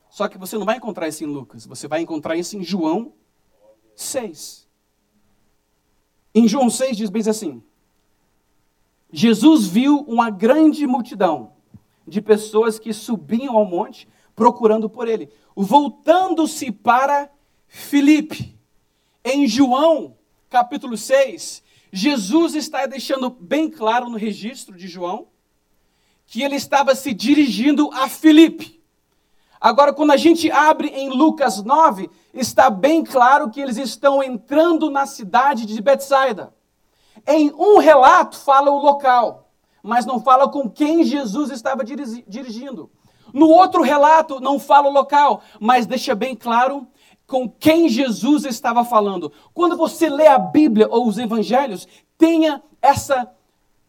Só 0.09 0.27
que 0.27 0.39
você 0.39 0.57
não 0.57 0.65
vai 0.65 0.77
encontrar 0.77 1.07
isso 1.07 1.23
em 1.23 1.27
Lucas, 1.27 1.67
você 1.67 1.87
vai 1.87 2.01
encontrar 2.01 2.35
isso 2.35 2.57
em 2.57 2.63
João 2.63 3.13
6. 3.95 4.67
Em 6.33 6.47
João 6.47 6.67
6 6.67 6.97
diz 6.97 7.11
bem 7.11 7.21
assim: 7.29 7.61
Jesus 9.13 9.67
viu 9.67 9.99
uma 10.07 10.31
grande 10.31 10.87
multidão 10.87 11.53
de 12.07 12.19
pessoas 12.19 12.79
que 12.79 12.93
subiam 12.93 13.55
ao 13.55 13.65
monte 13.65 14.09
procurando 14.35 14.89
por 14.89 15.07
ele, 15.07 15.29
voltando-se 15.55 16.71
para 16.71 17.29
Filipe. 17.67 18.57
Em 19.23 19.45
João, 19.47 20.17
capítulo 20.49 20.97
6, 20.97 21.66
Jesus 21.91 22.55
está 22.55 22.85
deixando 22.85 23.29
bem 23.29 23.69
claro 23.69 24.09
no 24.09 24.17
registro 24.17 24.75
de 24.75 24.87
João 24.87 25.27
que 26.25 26.43
ele 26.43 26.55
estava 26.55 26.93
se 26.93 27.13
dirigindo 27.13 27.89
a 27.93 28.09
Filipe. 28.09 28.83
Agora, 29.59 29.93
quando 29.93 30.11
a 30.11 30.17
gente 30.17 30.51
abre 30.51 30.89
em 30.89 31.09
Lucas 31.09 31.63
9, 31.63 32.09
está 32.33 32.69
bem 32.69 33.03
claro 33.03 33.49
que 33.49 33.59
eles 33.59 33.77
estão 33.77 34.21
entrando 34.21 34.89
na 34.89 35.05
cidade 35.05 35.65
de 35.65 35.81
Betsaida. 35.81 36.53
Em 37.25 37.51
um 37.53 37.79
relato 37.79 38.37
fala 38.37 38.69
o 38.69 38.79
local, 38.79 39.49
mas 39.81 40.05
não 40.05 40.21
fala 40.21 40.49
com 40.49 40.69
quem 40.69 41.03
Jesus 41.03 41.49
estava 41.49 41.83
dirigindo. 41.83 42.91
No 43.33 43.49
outro 43.49 43.81
relato 43.81 44.39
não 44.39 44.59
fala 44.59 44.89
o 44.89 44.93
local, 44.93 45.41
mas 45.59 45.85
deixa 45.85 46.13
bem 46.13 46.35
claro 46.35 46.87
com 47.27 47.47
quem 47.49 47.89
Jesus 47.89 48.45
estava 48.45 48.85
falando. 48.85 49.31
Quando 49.53 49.75
você 49.75 50.09
lê 50.09 50.25
a 50.25 50.39
Bíblia 50.39 50.87
ou 50.89 51.07
os 51.07 51.17
evangelhos, 51.17 51.87
tenha 52.17 52.63
essa 52.81 53.31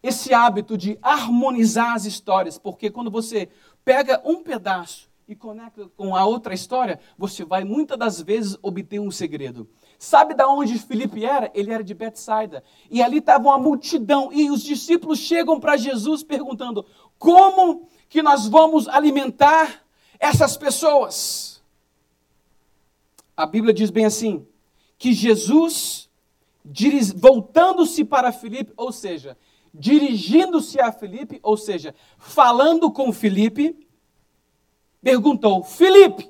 esse 0.01 0.33
hábito 0.33 0.77
de 0.77 0.97
harmonizar 1.01 1.93
as 1.93 2.05
histórias, 2.05 2.57
porque 2.57 2.89
quando 2.89 3.11
você 3.11 3.49
pega 3.83 4.21
um 4.23 4.41
pedaço 4.41 5.09
e 5.27 5.35
conecta 5.35 5.89
com 5.97 6.15
a 6.15 6.25
outra 6.25 6.53
história, 6.53 6.99
você 7.17 7.43
vai 7.43 7.65
muitas 7.65 7.97
das 7.97 8.21
vezes 8.21 8.57
obter 8.61 8.99
um 8.99 9.11
segredo. 9.11 9.69
Sabe 9.97 10.33
da 10.33 10.47
onde 10.47 10.79
Felipe 10.79 11.25
era? 11.25 11.51
Ele 11.53 11.73
era 11.73 11.83
de 11.83 11.93
Betsaida. 11.93 12.63
E 12.89 13.03
ali 13.03 13.17
estava 13.17 13.49
uma 13.49 13.57
multidão 13.57 14.31
e 14.31 14.49
os 14.49 14.63
discípulos 14.63 15.19
chegam 15.19 15.59
para 15.59 15.75
Jesus 15.75 16.23
perguntando: 16.23 16.85
"Como 17.17 17.87
que 18.07 18.23
nós 18.23 18.47
vamos 18.47 18.87
alimentar 18.87 19.83
essas 20.17 20.55
pessoas?" 20.55 21.48
A 23.39 23.45
Bíblia 23.45 23.73
diz 23.73 23.89
bem 23.89 24.03
assim: 24.03 24.45
que 24.97 25.13
Jesus, 25.13 26.09
voltando-se 27.15 28.03
para 28.03 28.33
Filipe, 28.33 28.73
ou 28.75 28.91
seja, 28.91 29.37
dirigindo-se 29.73 30.77
a 30.81 30.91
Filipe, 30.91 31.39
ou 31.41 31.55
seja, 31.55 31.95
falando 32.17 32.91
com 32.91 33.13
Filipe, 33.13 33.87
perguntou: 35.01 35.63
Filipe, 35.63 36.29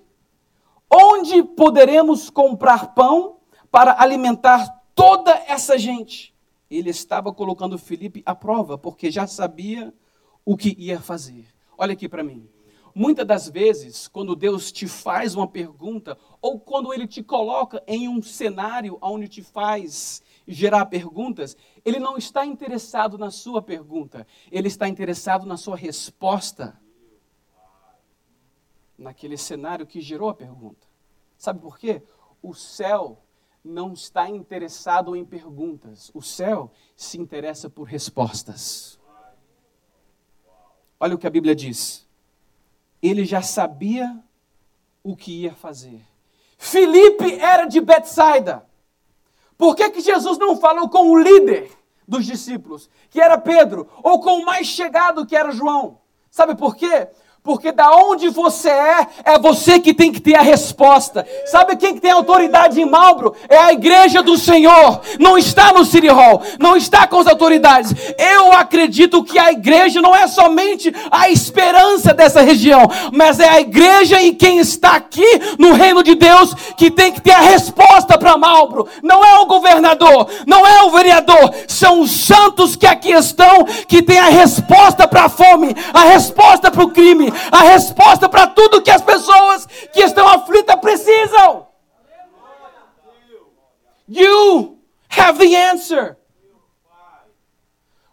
onde 0.88 1.42
poderemos 1.42 2.30
comprar 2.30 2.94
pão 2.94 3.38
para 3.72 4.00
alimentar 4.00 4.84
toda 4.94 5.32
essa 5.48 5.80
gente? 5.80 6.32
Ele 6.70 6.92
estava 6.92 7.34
colocando 7.34 7.80
Filipe 7.80 8.22
à 8.24 8.36
prova, 8.36 8.78
porque 8.78 9.10
já 9.10 9.26
sabia 9.26 9.92
o 10.46 10.56
que 10.56 10.76
ia 10.78 11.00
fazer. 11.00 11.48
Olha 11.76 11.94
aqui 11.94 12.08
para 12.08 12.24
mim. 12.24 12.48
Muitas 13.00 13.26
das 13.26 13.48
vezes, 13.48 14.10
quando 14.10 14.36
Deus 14.36 14.74
te 14.74 14.86
faz 14.86 15.34
uma 15.34 15.48
pergunta, 15.48 16.18
ou 16.42 16.60
quando 16.60 16.94
Ele 16.94 17.08
te 17.08 17.24
coloca 17.24 17.82
em 17.88 18.10
um 18.10 18.22
cenário 18.22 18.98
onde 19.02 19.30
te 19.30 19.42
faz 19.42 20.22
gerar 20.46 20.86
perguntas, 20.88 21.56
Ele 21.86 21.98
não 21.98 22.18
está 22.18 22.46
interessado 22.46 23.18
na 23.18 23.32
sua 23.32 23.62
pergunta, 23.62 24.28
Ele 24.52 24.68
está 24.68 24.86
interessado 24.86 25.46
na 25.46 25.56
sua 25.56 25.78
resposta. 25.78 26.78
Naquele 28.98 29.38
cenário 29.38 29.88
que 29.88 30.02
gerou 30.02 30.28
a 30.28 30.36
pergunta. 30.36 30.86
Sabe 31.38 31.62
por 31.62 31.80
quê? 31.80 32.04
O 32.42 32.54
céu 32.54 33.24
não 33.64 33.94
está 33.94 34.30
interessado 34.30 35.16
em 35.16 35.24
perguntas, 35.24 36.12
o 36.14 36.22
céu 36.22 36.70
se 36.98 37.18
interessa 37.18 37.70
por 37.70 37.84
respostas. 37.86 39.00
Olha 41.00 41.16
o 41.16 41.18
que 41.18 41.28
a 41.28 41.30
Bíblia 41.30 41.56
diz 41.56 42.09
ele 43.02 43.26
já 43.26 43.42
sabia 43.42 44.18
o 45.04 45.16
que 45.16 45.44
ia 45.44 45.54
fazer. 45.54 46.02
Filipe 46.58 47.36
era 47.40 47.66
de 47.66 47.80
Betsaida. 47.80 48.66
Por 49.58 49.76
que, 49.76 49.90
que 49.90 50.02
Jesus 50.02 50.38
não 50.38 50.58
falou 50.58 50.90
com 50.90 51.12
o 51.12 51.20
líder 51.20 51.72
dos 52.08 52.26
discípulos, 52.26 52.90
que 53.10 53.22
era 53.22 53.38
Pedro, 53.38 53.90
ou 54.04 54.20
com 54.20 54.40
o 54.40 54.46
mais 54.46 54.68
chegado, 54.68 55.26
que 55.26 55.36
era 55.36 55.52
João? 55.52 56.00
Sabe 56.30 56.56
por 56.56 56.76
quê? 56.76 57.08
Porque 57.42 57.72
da 57.72 57.96
onde 57.96 58.28
você 58.28 58.70
é, 58.70 59.08
é 59.24 59.40
você 59.40 59.80
que 59.80 59.94
tem 59.94 60.12
que 60.12 60.20
ter 60.20 60.36
a 60.36 60.42
resposta. 60.42 61.26
Sabe 61.46 61.78
quem 61.78 61.94
que 61.94 62.02
tem 62.02 62.12
autoridade 62.12 62.82
em 62.82 62.86
Malbro? 62.86 63.34
É 63.48 63.58
a 63.58 63.72
igreja 63.72 64.22
do 64.22 64.38
Senhor. 64.38 65.02
Não 65.18 65.38
está 65.38 65.72
no 65.72 65.86
City 65.86 66.10
Hall, 66.10 66.42
não 66.60 66.76
está 66.76 67.08
com 67.08 67.18
as 67.18 67.28
autoridades. 67.28 67.94
Eu 68.18 68.52
acredito 68.52 69.24
que 69.24 69.40
a 69.40 69.52
igreja 69.52 70.02
não 70.02 70.14
é 70.14 70.28
somente 70.28 70.94
a 71.10 71.30
esperança 71.30 72.14
dessa 72.14 72.42
região, 72.42 72.84
mas 73.14 73.40
é 73.40 73.48
a 73.48 73.62
igreja 73.62 74.22
e 74.22 74.34
quem 74.34 74.60
está 74.60 74.96
aqui 74.96 75.26
no 75.58 75.74
reino 75.74 76.04
de 76.04 76.16
Deus 76.16 76.54
que 76.76 76.92
tem 76.92 77.12
que 77.12 77.22
ter 77.22 77.32
a 77.32 77.40
resposta 77.40 78.18
para 78.18 78.38
Malbro. 78.38 78.88
Não 79.02 79.24
é 79.24 79.40
o 79.40 79.46
governador, 79.46 80.28
não 80.46 80.68
é 80.68 80.84
o 80.84 80.92
vereador, 80.92 81.54
são 81.68 82.02
os 82.02 82.12
santos 82.12 82.76
que 82.76 82.86
aqui 82.86 83.12
estão 83.12 83.64
que 83.88 84.02
têm 84.02 84.20
a 84.20 84.30
resposta 84.30 85.08
para 85.08 85.24
a 85.24 85.30
fome, 85.30 85.74
a 85.94 86.02
resposta 86.02 86.70
para 86.70 86.84
o 86.84 86.92
crime 86.92 87.29
a 87.52 87.64
resposta 87.64 88.28
para 88.28 88.48
tudo 88.48 88.82
que 88.82 88.92
as 88.92 89.02
pessoas 89.02 89.66
que 89.94 90.02
estão 90.02 90.28
aflitas 90.28 90.76
precisam. 90.78 91.68
You 94.08 94.80
have 95.10 95.38
the 95.38 95.56
answer. 95.56 96.18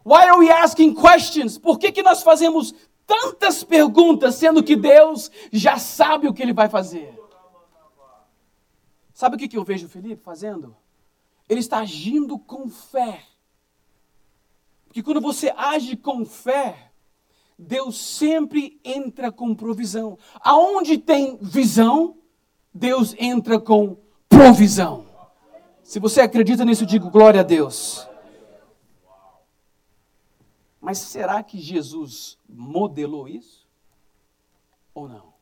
Why 0.03 0.29
are 0.29 0.39
we 0.39 0.49
asking 0.49 0.95
questions? 0.95 1.57
Por 1.57 1.77
que, 1.77 1.91
que 1.91 2.01
nós 2.01 2.23
fazemos 2.23 2.73
tantas 3.05 3.63
perguntas, 3.63 4.35
sendo 4.35 4.63
que 4.63 4.75
Deus 4.75 5.31
já 5.51 5.77
sabe 5.77 6.27
o 6.27 6.33
que 6.33 6.41
ele 6.41 6.53
vai 6.53 6.69
fazer? 6.69 7.13
Sabe 9.13 9.35
o 9.35 9.39
que, 9.39 9.47
que 9.47 9.57
eu 9.57 9.63
vejo 9.63 9.87
o 9.87 9.89
Felipe 9.89 10.21
fazendo? 10.23 10.75
Ele 11.49 11.59
está 11.59 11.79
agindo 11.79 12.37
com 12.37 12.69
fé. 12.69 13.23
Porque 14.85 15.01
quando 15.01 15.19
você 15.19 15.51
age 15.57 15.97
com 15.97 16.25
fé, 16.25 16.86
Deus 17.57 17.97
sempre 17.97 18.79
entra 18.83 19.31
com 19.31 19.55
provisão. 19.55 20.17
Aonde 20.41 20.97
tem 20.97 21.37
visão, 21.37 22.17
Deus 22.73 23.15
entra 23.17 23.59
com 23.59 23.97
provisão. 24.29 25.07
Se 25.83 25.99
você 25.99 26.21
acredita 26.21 26.63
nisso, 26.63 26.85
digo 26.85 27.09
glória 27.09 27.39
a 27.39 27.43
Deus. 27.43 28.07
Mas 30.79 30.99
será 30.99 31.41
que 31.41 31.57
Jesus 31.57 32.37
modelou 32.47 33.27
isso? 33.27 33.67
Ou 34.93 35.07
não? 35.07 35.33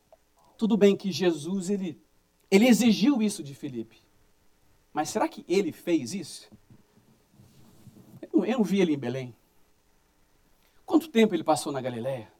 Tudo 0.58 0.78
bem 0.78 0.96
que 0.96 1.12
Jesus 1.12 1.70
ele, 1.70 2.02
ele 2.50 2.68
exigiu 2.68 3.22
isso 3.22 3.44
de 3.44 3.54
Felipe. 3.54 3.98
Mas 4.94 5.10
será 5.10 5.28
que 5.28 5.44
ele 5.48 5.74
fez 5.74 6.14
isso? 6.14 6.50
Eu 8.22 8.46
eu 8.46 8.58
não 8.58 8.64
vi 8.64 8.80
ele 8.80 8.94
em 8.94 8.98
Belém. 8.98 9.36
Quanto 10.86 11.10
tempo 11.10 11.34
ele 11.34 11.44
passou 11.44 11.72
na 11.72 11.82
Galiléia? 11.82 12.32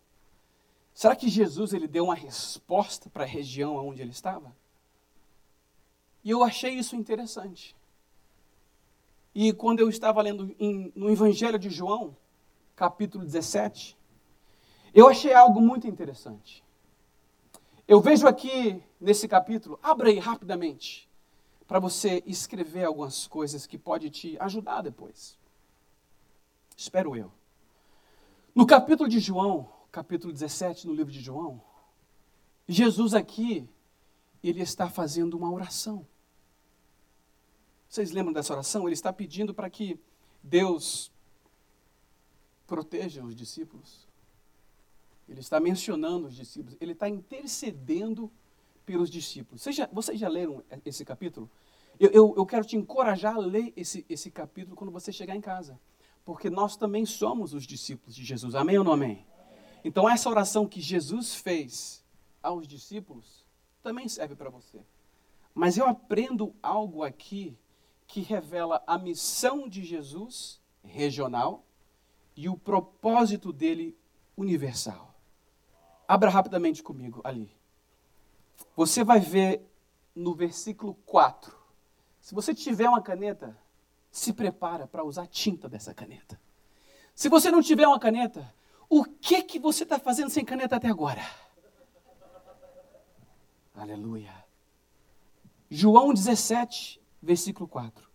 Será 0.94 1.16
que 1.16 1.28
Jesus 1.28 1.74
ele 1.74 1.88
deu 1.88 2.06
uma 2.06 2.16
resposta 2.16 3.10
para 3.10 3.24
a 3.24 3.28
região 3.28 3.76
onde 3.76 4.02
ele 4.02 4.12
estava? 4.12 4.56
E 6.24 6.30
eu 6.30 6.44
achei 6.44 6.74
isso 6.74 6.96
interessante. 6.96 7.76
E 9.34 9.52
quando 9.52 9.82
eu 9.82 9.90
estava 9.90 10.22
lendo 10.22 10.56
em, 10.58 10.94
no 10.96 11.12
Evangelho 11.12 11.60
de 11.60 11.70
João, 11.70 12.16
capítulo 12.76 13.26
17, 13.26 13.98
eu 14.94 15.10
achei 15.10 15.34
algo 15.34 15.60
muito 15.60 15.88
interessante. 15.88 16.64
Eu 17.86 18.00
vejo 18.00 18.28
aqui 18.28 18.82
nesse 19.00 19.28
capítulo, 19.28 19.78
abra 19.84 20.10
aí 20.10 20.18
rapidamente, 20.18 21.10
para 21.68 21.80
você 21.80 22.24
escrever 22.26 22.86
algumas 22.86 23.28
coisas 23.28 23.68
que 23.68 23.78
pode 23.78 24.10
te 24.10 24.38
ajudar 24.40 24.82
depois. 24.82 25.38
Espero 26.78 27.16
eu. 27.16 27.32
No 28.56 28.66
capítulo 28.66 29.10
de 29.10 29.20
João, 29.20 29.70
capítulo 29.92 30.32
17, 30.32 30.88
no 30.88 30.94
livro 30.94 31.12
de 31.12 31.20
João, 31.20 31.62
Jesus 32.66 33.14
aqui, 33.14 33.70
ele 34.42 34.62
está 34.62 34.90
fazendo 34.90 35.36
uma 35.36 35.52
oração. 35.52 36.08
Vocês 37.90 38.12
lembram 38.12 38.32
dessa 38.32 38.54
oração? 38.54 38.88
Ele 38.88 38.94
está 38.94 39.12
pedindo 39.12 39.54
para 39.54 39.70
que 39.70 40.00
Deus 40.42 41.12
proteja 42.66 43.26
os 43.26 43.36
discípulos. 43.36 44.08
Ele 45.28 45.42
está 45.42 45.60
mencionando 45.60 46.28
os 46.28 46.36
discípulos. 46.36 46.78
Ele 46.80 46.94
está 46.94 47.10
intercedendo 47.10 48.32
pelos 48.86 49.10
discípulos. 49.10 49.64
Vocês 49.64 49.76
já, 49.76 49.90
vocês 49.92 50.18
já 50.18 50.30
leram 50.30 50.64
esse 50.86 51.04
capítulo? 51.04 51.52
Eu, 52.00 52.10
eu, 52.12 52.34
eu, 52.38 52.46
quero 52.46 52.66
te 52.66 52.78
encorajar 52.78 53.36
a 53.36 53.40
ler 53.40 53.74
esse, 53.76 54.06
esse 54.08 54.32
capítulo 54.32 54.78
quando 54.78 54.92
você 54.92 55.12
chegar 55.12 55.36
em 55.36 55.42
casa. 55.42 55.78
Porque 56.26 56.50
nós 56.50 56.76
também 56.76 57.06
somos 57.06 57.54
os 57.54 57.66
discípulos 57.66 58.16
de 58.16 58.26
Jesus. 58.26 58.56
Amém 58.56 58.78
ou 58.80 58.84
não 58.84 58.94
amém? 58.94 59.26
Então, 59.84 60.10
essa 60.10 60.30
oração 60.30 60.68
que 60.68 60.82
Jesus 60.82 61.36
fez 61.36 62.04
aos 62.42 62.68
discípulos 62.68 63.46
também 63.84 64.10
serve 64.10 64.36
para 64.36 64.50
você. 64.50 64.84
Mas 65.54 65.78
eu 65.78 65.86
aprendo 65.86 66.56
algo 66.62 67.04
aqui 67.04 67.56
que 68.08 68.22
revela 68.22 68.84
a 68.88 68.98
missão 68.98 69.70
de 69.70 69.84
Jesus 69.84 70.60
regional 70.84 71.64
e 72.36 72.50
o 72.50 72.58
propósito 72.58 73.54
dele 73.54 73.96
universal. 74.36 75.16
Abra 76.08 76.30
rapidamente 76.30 76.84
comigo 76.84 77.22
ali. 77.24 77.56
Você 78.76 79.04
vai 79.04 79.20
ver 79.20 79.62
no 80.16 80.34
versículo 80.34 80.96
4. 81.06 81.56
Se 82.20 82.34
você 82.34 82.54
tiver 82.54 82.90
uma 82.90 83.02
caneta, 83.02 83.58
se 84.18 84.32
prepara 84.32 84.88
para 84.88 85.04
usar 85.04 85.28
tinta 85.28 85.68
dessa 85.68 85.94
caneta. 85.94 86.40
Se 87.14 87.28
você 87.28 87.52
não 87.52 87.62
tiver 87.62 87.86
uma 87.86 88.00
caneta, 88.00 88.54
o 88.90 89.04
que 89.04 89.44
que 89.44 89.60
você 89.60 89.84
está 89.84 90.00
fazendo 90.00 90.30
sem 90.30 90.46
caneta 90.46 90.78
até 90.78 90.88
agora? 90.88 91.22
Aleluia. 93.74 94.34
João 95.70 96.14
17, 96.14 97.02
versículo 97.22 97.68
4. 97.68 98.10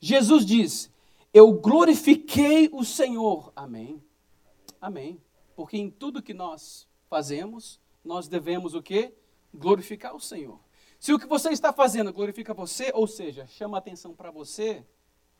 Jesus 0.00 0.44
diz: 0.44 0.90
Eu 1.32 1.52
glorifiquei 1.52 2.68
o 2.72 2.84
Senhor. 2.84 3.52
Amém. 3.54 4.02
Amém. 4.80 5.22
Porque 5.54 5.78
em 5.78 5.88
tudo 5.88 6.20
que 6.20 6.34
nós 6.34 6.88
fazemos, 7.08 7.80
nós 8.04 8.26
devemos 8.26 8.74
o 8.74 8.82
quê? 8.82 9.14
Glorificar 9.54 10.16
o 10.16 10.20
Senhor. 10.20 10.58
Se 10.98 11.12
o 11.12 11.18
que 11.18 11.26
você 11.26 11.50
está 11.50 11.72
fazendo 11.72 12.12
glorifica 12.12 12.52
você, 12.52 12.90
ou 12.92 13.06
seja, 13.06 13.46
chama 13.46 13.78
atenção 13.78 14.12
para 14.12 14.32
você, 14.32 14.84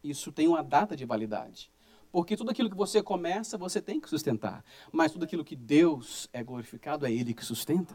isso 0.03 0.31
tem 0.33 0.49
uma 0.49 0.63
data 0.63 0.97
de 0.97 1.05
validade. 1.05 1.71
Porque 2.11 2.37
tudo 2.37 2.51
aquilo 2.51 2.71
que 2.71 2.77
você 2.77 3.03
começa, 3.03 3.59
você 3.59 3.81
tem 3.81 4.01
que 4.01 4.09
sustentar. 4.09 4.65
Mas 4.91 5.13
tudo 5.13 5.25
aquilo 5.25 5.45
que 5.45 5.57
Deus 5.57 6.29
é 6.33 6.43
glorificado, 6.43 7.07
é 7.07 7.13
Ele 7.13 7.35
que 7.35 7.45
sustenta. 7.45 7.95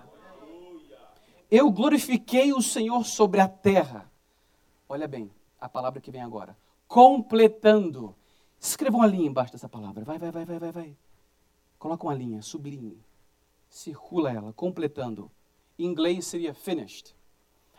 Eu 1.50 1.72
glorifiquei 1.72 2.54
o 2.54 2.62
Senhor 2.62 3.06
sobre 3.06 3.40
a 3.40 3.48
terra. 3.48 4.12
Olha 4.88 5.08
bem, 5.08 5.32
a 5.60 5.68
palavra 5.68 6.02
que 6.02 6.12
vem 6.12 6.22
agora. 6.22 6.58
Completando. 6.88 8.16
Escreva 8.60 8.98
uma 8.98 9.08
linha 9.08 9.28
embaixo 9.28 9.52
dessa 9.52 9.68
palavra. 9.68 10.04
Vai, 10.04 10.18
vai, 10.18 10.32
vai, 10.32 10.46
vai, 10.46 10.60
vai, 10.60 10.72
vai. 10.72 10.98
Coloca 11.80 12.06
uma 12.06 12.14
linha, 12.14 12.42
sublinhe. 12.42 12.98
Circula 13.68 14.32
ela, 14.32 14.54
completando. 14.54 15.30
Em 15.78 15.86
inglês 15.86 16.28
seria 16.28 16.54
finished. 16.54 17.16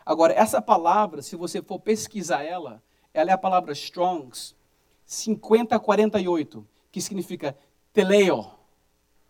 Agora, 0.05 0.33
essa 0.33 0.61
palavra, 0.61 1.21
se 1.21 1.35
você 1.35 1.61
for 1.61 1.79
pesquisar 1.79 2.43
ela, 2.43 2.83
ela 3.15 3.31
é 3.31 3.33
a 3.33 3.37
palavra 3.37 3.71
Strongs 3.71 4.53
5048, 5.05 6.67
que 6.91 6.99
significa 6.99 7.57
teleo, 7.93 8.51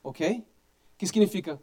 ok? 0.04 0.44
Que 0.98 1.06
significa 1.06 1.62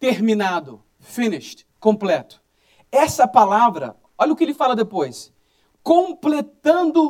terminado, 0.00 0.82
finished, 0.98 1.64
completo. 1.78 2.42
Essa 2.90 3.28
palavra, 3.28 3.96
olha 4.18 4.32
o 4.32 4.36
que 4.36 4.42
ele 4.42 4.52
fala 4.52 4.74
depois. 4.74 5.32
Completando. 5.80 7.02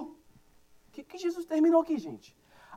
O 0.89 0.93
que, 0.93 1.03
que 1.03 1.17
Jesus 1.17 1.47
terminou 1.47 1.81
aqui, 1.81 1.97
gente? 1.97 2.37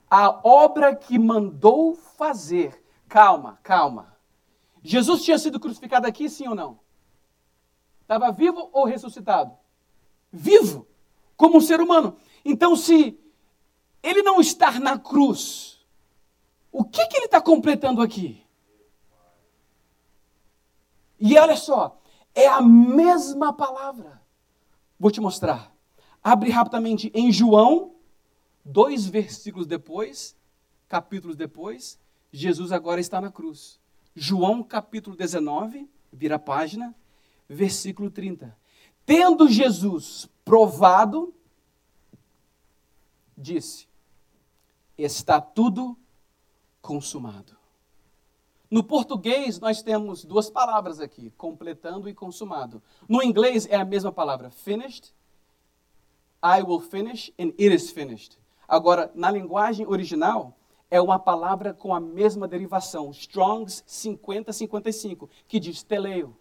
A 0.10 0.40
obra 0.48 0.96
que 0.96 1.20
mandou 1.20 1.96
fazer. 1.96 2.82
Calma, 3.10 3.60
calma. 3.62 4.16
Jesus 4.82 5.22
tinha 5.24 5.38
sido 5.38 5.60
crucificado 5.60 6.08
aqui, 6.08 6.30
sim 6.30 6.48
ou 6.48 6.56
não? 6.56 6.80
Estava 8.02 8.32
vivo 8.32 8.70
ou 8.72 8.86
ressuscitado? 8.86 9.58
Vivo, 10.32 10.88
como 11.44 11.58
um 11.58 11.62
ser 11.62 11.82
humano. 11.82 12.16
Então, 12.46 12.74
se 12.74 13.20
ele 14.02 14.22
não 14.22 14.40
estar 14.40 14.80
na 14.80 14.98
cruz, 14.98 15.86
o 16.72 16.86
que, 16.86 17.06
que 17.08 17.18
ele 17.18 17.26
está 17.26 17.42
completando 17.42 18.02
aqui? 18.02 18.42
E 21.20 21.38
olha 21.38 21.58
só, 21.58 22.00
é 22.34 22.48
a 22.48 22.62
mesma 22.62 23.52
palavra. 23.52 24.22
Vou 24.98 25.12
te 25.12 25.20
mostrar. 25.20 25.76
Abre 26.24 26.50
rapidamente 26.50 27.12
em 27.14 27.30
João, 27.30 27.96
dois 28.64 29.06
versículos 29.06 29.68
depois, 29.68 30.38
capítulos 30.88 31.36
depois, 31.36 32.00
Jesus 32.32 32.72
agora 32.72 33.02
está 33.02 33.20
na 33.20 33.30
cruz. 33.30 33.82
João 34.16 34.64
capítulo 34.64 35.14
19, 35.14 35.90
vira 36.10 36.36
a 36.36 36.40
página, 36.40 36.96
versículo 37.50 38.10
30. 38.10 38.63
Tendo 39.06 39.48
Jesus 39.50 40.30
provado, 40.46 41.34
disse: 43.38 43.88
está 44.98 45.42
tudo 45.42 45.98
consumado. 46.82 47.58
No 48.70 48.84
português, 48.84 49.60
nós 49.60 49.84
temos 49.84 50.26
duas 50.26 50.50
palavras 50.50 51.00
aqui, 51.00 51.32
completando 51.38 52.10
e 52.10 52.14
consumado. 52.14 52.82
No 53.08 53.22
inglês, 53.22 53.68
é 53.70 53.76
a 53.76 53.86
mesma 53.86 54.12
palavra, 54.12 54.50
finished. 54.50 55.14
I 56.44 56.62
will 56.62 56.80
finish 56.80 57.32
and 57.40 57.54
it 57.60 57.74
is 57.74 57.92
finished. 57.92 58.38
Agora, 58.68 59.12
na 59.14 59.30
linguagem 59.30 59.86
original, 59.86 60.58
é 60.90 61.00
uma 61.00 61.20
palavra 61.20 61.74
com 61.74 61.94
a 61.94 62.00
mesma 62.00 62.48
derivação, 62.48 63.12
Strong's 63.12 63.84
5055, 63.86 65.30
que 65.48 65.60
diz 65.60 65.84
teleio. 65.84 66.36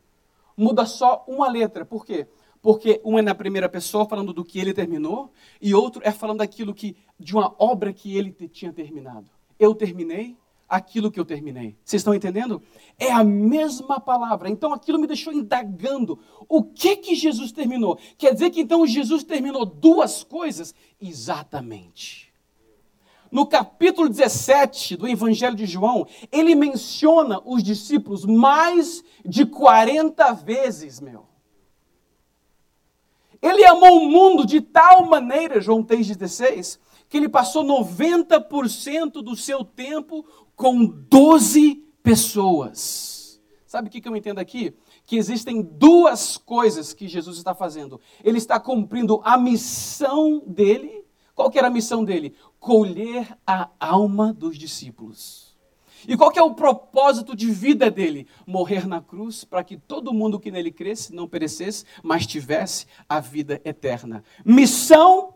Muda 0.56 0.86
só 0.86 1.24
uma 1.26 1.48
letra. 1.48 1.84
Por 1.84 2.04
quê? 2.04 2.26
Porque 2.62 3.00
um 3.04 3.18
é 3.18 3.22
na 3.22 3.34
primeira 3.34 3.68
pessoa 3.68 4.06
falando 4.06 4.32
do 4.32 4.44
que 4.44 4.60
ele 4.60 4.72
terminou 4.72 5.32
e 5.60 5.74
outro 5.74 6.00
é 6.04 6.12
falando 6.12 6.38
daquilo 6.38 6.72
que 6.72 6.96
de 7.18 7.34
uma 7.34 7.52
obra 7.58 7.92
que 7.92 8.16
ele 8.16 8.32
tinha 8.48 8.72
terminado. 8.72 9.28
Eu 9.58 9.74
terminei 9.74 10.36
aquilo 10.68 11.10
que 11.10 11.20
eu 11.20 11.24
terminei. 11.24 11.76
Vocês 11.84 12.00
estão 12.00 12.14
entendendo? 12.14 12.62
É 12.98 13.12
a 13.12 13.24
mesma 13.24 14.00
palavra. 14.00 14.48
Então 14.48 14.72
aquilo 14.72 14.98
me 14.98 15.08
deixou 15.08 15.32
indagando. 15.32 16.18
O 16.48 16.62
que 16.62 16.96
que 16.96 17.16
Jesus 17.16 17.50
terminou? 17.50 17.98
Quer 18.16 18.32
dizer 18.32 18.50
que 18.50 18.60
então 18.60 18.86
Jesus 18.86 19.24
terminou 19.24 19.66
duas 19.66 20.22
coisas? 20.22 20.72
Exatamente. 21.00 22.32
No 23.30 23.44
capítulo 23.46 24.08
17 24.08 24.96
do 24.96 25.08
Evangelho 25.08 25.56
de 25.56 25.66
João, 25.66 26.06
ele 26.30 26.54
menciona 26.54 27.40
os 27.44 27.62
discípulos 27.62 28.24
mais 28.24 29.02
de 29.24 29.44
40 29.44 30.32
vezes, 30.34 31.00
meu. 31.00 31.31
Ele 33.42 33.64
amou 33.64 33.98
o 33.98 34.08
mundo 34.08 34.46
de 34.46 34.60
tal 34.60 35.04
maneira, 35.04 35.60
João 35.60 35.82
3,16, 35.82 36.78
que 37.08 37.16
ele 37.16 37.28
passou 37.28 37.64
90% 37.64 39.20
do 39.20 39.34
seu 39.34 39.64
tempo 39.64 40.24
com 40.54 40.86
12 40.86 41.84
pessoas. 42.02 43.42
Sabe 43.66 43.88
o 43.88 43.90
que 43.90 44.08
eu 44.08 44.16
entendo 44.16 44.38
aqui? 44.38 44.72
Que 45.04 45.16
existem 45.16 45.60
duas 45.60 46.36
coisas 46.36 46.92
que 46.92 47.08
Jesus 47.08 47.36
está 47.36 47.54
fazendo. 47.54 48.00
Ele 48.22 48.38
está 48.38 48.60
cumprindo 48.60 49.20
a 49.24 49.36
missão 49.36 50.42
dele. 50.46 51.04
Qual 51.34 51.50
que 51.50 51.58
era 51.58 51.66
a 51.68 51.70
missão 51.70 52.04
dele? 52.04 52.36
Colher 52.60 53.36
a 53.44 53.70
alma 53.80 54.32
dos 54.32 54.56
discípulos. 54.56 55.51
E 56.06 56.16
qual 56.16 56.32
é 56.34 56.42
o 56.42 56.54
propósito 56.54 57.36
de 57.36 57.50
vida 57.50 57.90
dele? 57.90 58.26
Morrer 58.46 58.86
na 58.86 59.00
cruz 59.00 59.44
para 59.44 59.62
que 59.62 59.76
todo 59.76 60.12
mundo 60.12 60.40
que 60.40 60.50
nele 60.50 60.72
cresce 60.72 61.14
não 61.14 61.28
perecesse, 61.28 61.84
mas 62.02 62.26
tivesse 62.26 62.86
a 63.08 63.20
vida 63.20 63.60
eterna. 63.64 64.24
Missão 64.44 65.34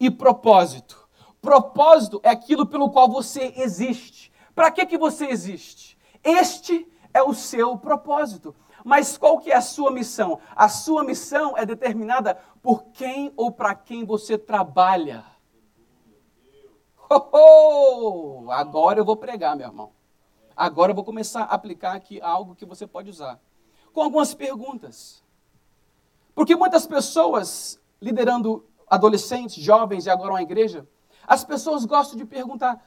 e 0.00 0.10
propósito. 0.10 1.08
Propósito 1.40 2.20
é 2.22 2.30
aquilo 2.30 2.66
pelo 2.66 2.90
qual 2.90 3.08
você 3.08 3.52
existe. 3.56 4.32
Para 4.54 4.70
que, 4.70 4.86
que 4.86 4.98
você 4.98 5.26
existe? 5.26 5.96
Este 6.22 6.86
é 7.12 7.22
o 7.22 7.34
seu 7.34 7.76
propósito. 7.76 8.54
Mas 8.84 9.18
qual 9.18 9.38
que 9.38 9.50
é 9.50 9.56
a 9.56 9.60
sua 9.60 9.90
missão? 9.90 10.40
A 10.54 10.68
sua 10.68 11.04
missão 11.04 11.56
é 11.56 11.66
determinada 11.66 12.34
por 12.62 12.84
quem 12.86 13.32
ou 13.36 13.52
para 13.52 13.74
quem 13.74 14.04
você 14.04 14.38
trabalha. 14.38 15.24
Oh, 17.10 18.44
oh, 18.46 18.50
agora 18.50 19.00
eu 19.00 19.04
vou 19.04 19.16
pregar, 19.16 19.56
meu 19.56 19.66
irmão. 19.66 19.97
Agora 20.58 20.90
eu 20.90 20.94
vou 20.96 21.04
começar 21.04 21.42
a 21.42 21.54
aplicar 21.54 21.92
aqui 21.92 22.20
algo 22.20 22.56
que 22.56 22.66
você 22.66 22.84
pode 22.84 23.08
usar. 23.08 23.40
Com 23.92 24.02
algumas 24.02 24.34
perguntas. 24.34 25.22
Porque 26.34 26.56
muitas 26.56 26.84
pessoas, 26.84 27.80
liderando 28.02 28.66
adolescentes, 28.88 29.62
jovens 29.62 30.06
e 30.06 30.10
agora 30.10 30.32
uma 30.32 30.42
igreja, 30.42 30.84
as 31.28 31.44
pessoas 31.44 31.84
gostam 31.84 32.18
de 32.18 32.24
perguntar: 32.24 32.84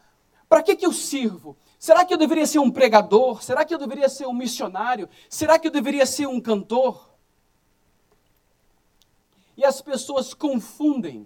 para 0.49 0.61
que, 0.61 0.75
que 0.75 0.85
eu 0.85 0.91
sirvo? 0.91 1.55
Será 1.79 2.03
que 2.03 2.13
eu 2.13 2.17
deveria 2.17 2.45
ser 2.45 2.59
um 2.59 2.69
pregador? 2.69 3.41
Será 3.41 3.63
que 3.63 3.73
eu 3.73 3.77
deveria 3.77 4.09
ser 4.09 4.25
um 4.27 4.33
missionário? 4.33 5.07
Será 5.29 5.57
que 5.57 5.69
eu 5.69 5.71
deveria 5.71 6.05
ser 6.05 6.27
um 6.27 6.41
cantor? 6.41 7.09
E 9.55 9.63
as 9.63 9.81
pessoas 9.81 10.33
confundem 10.33 11.25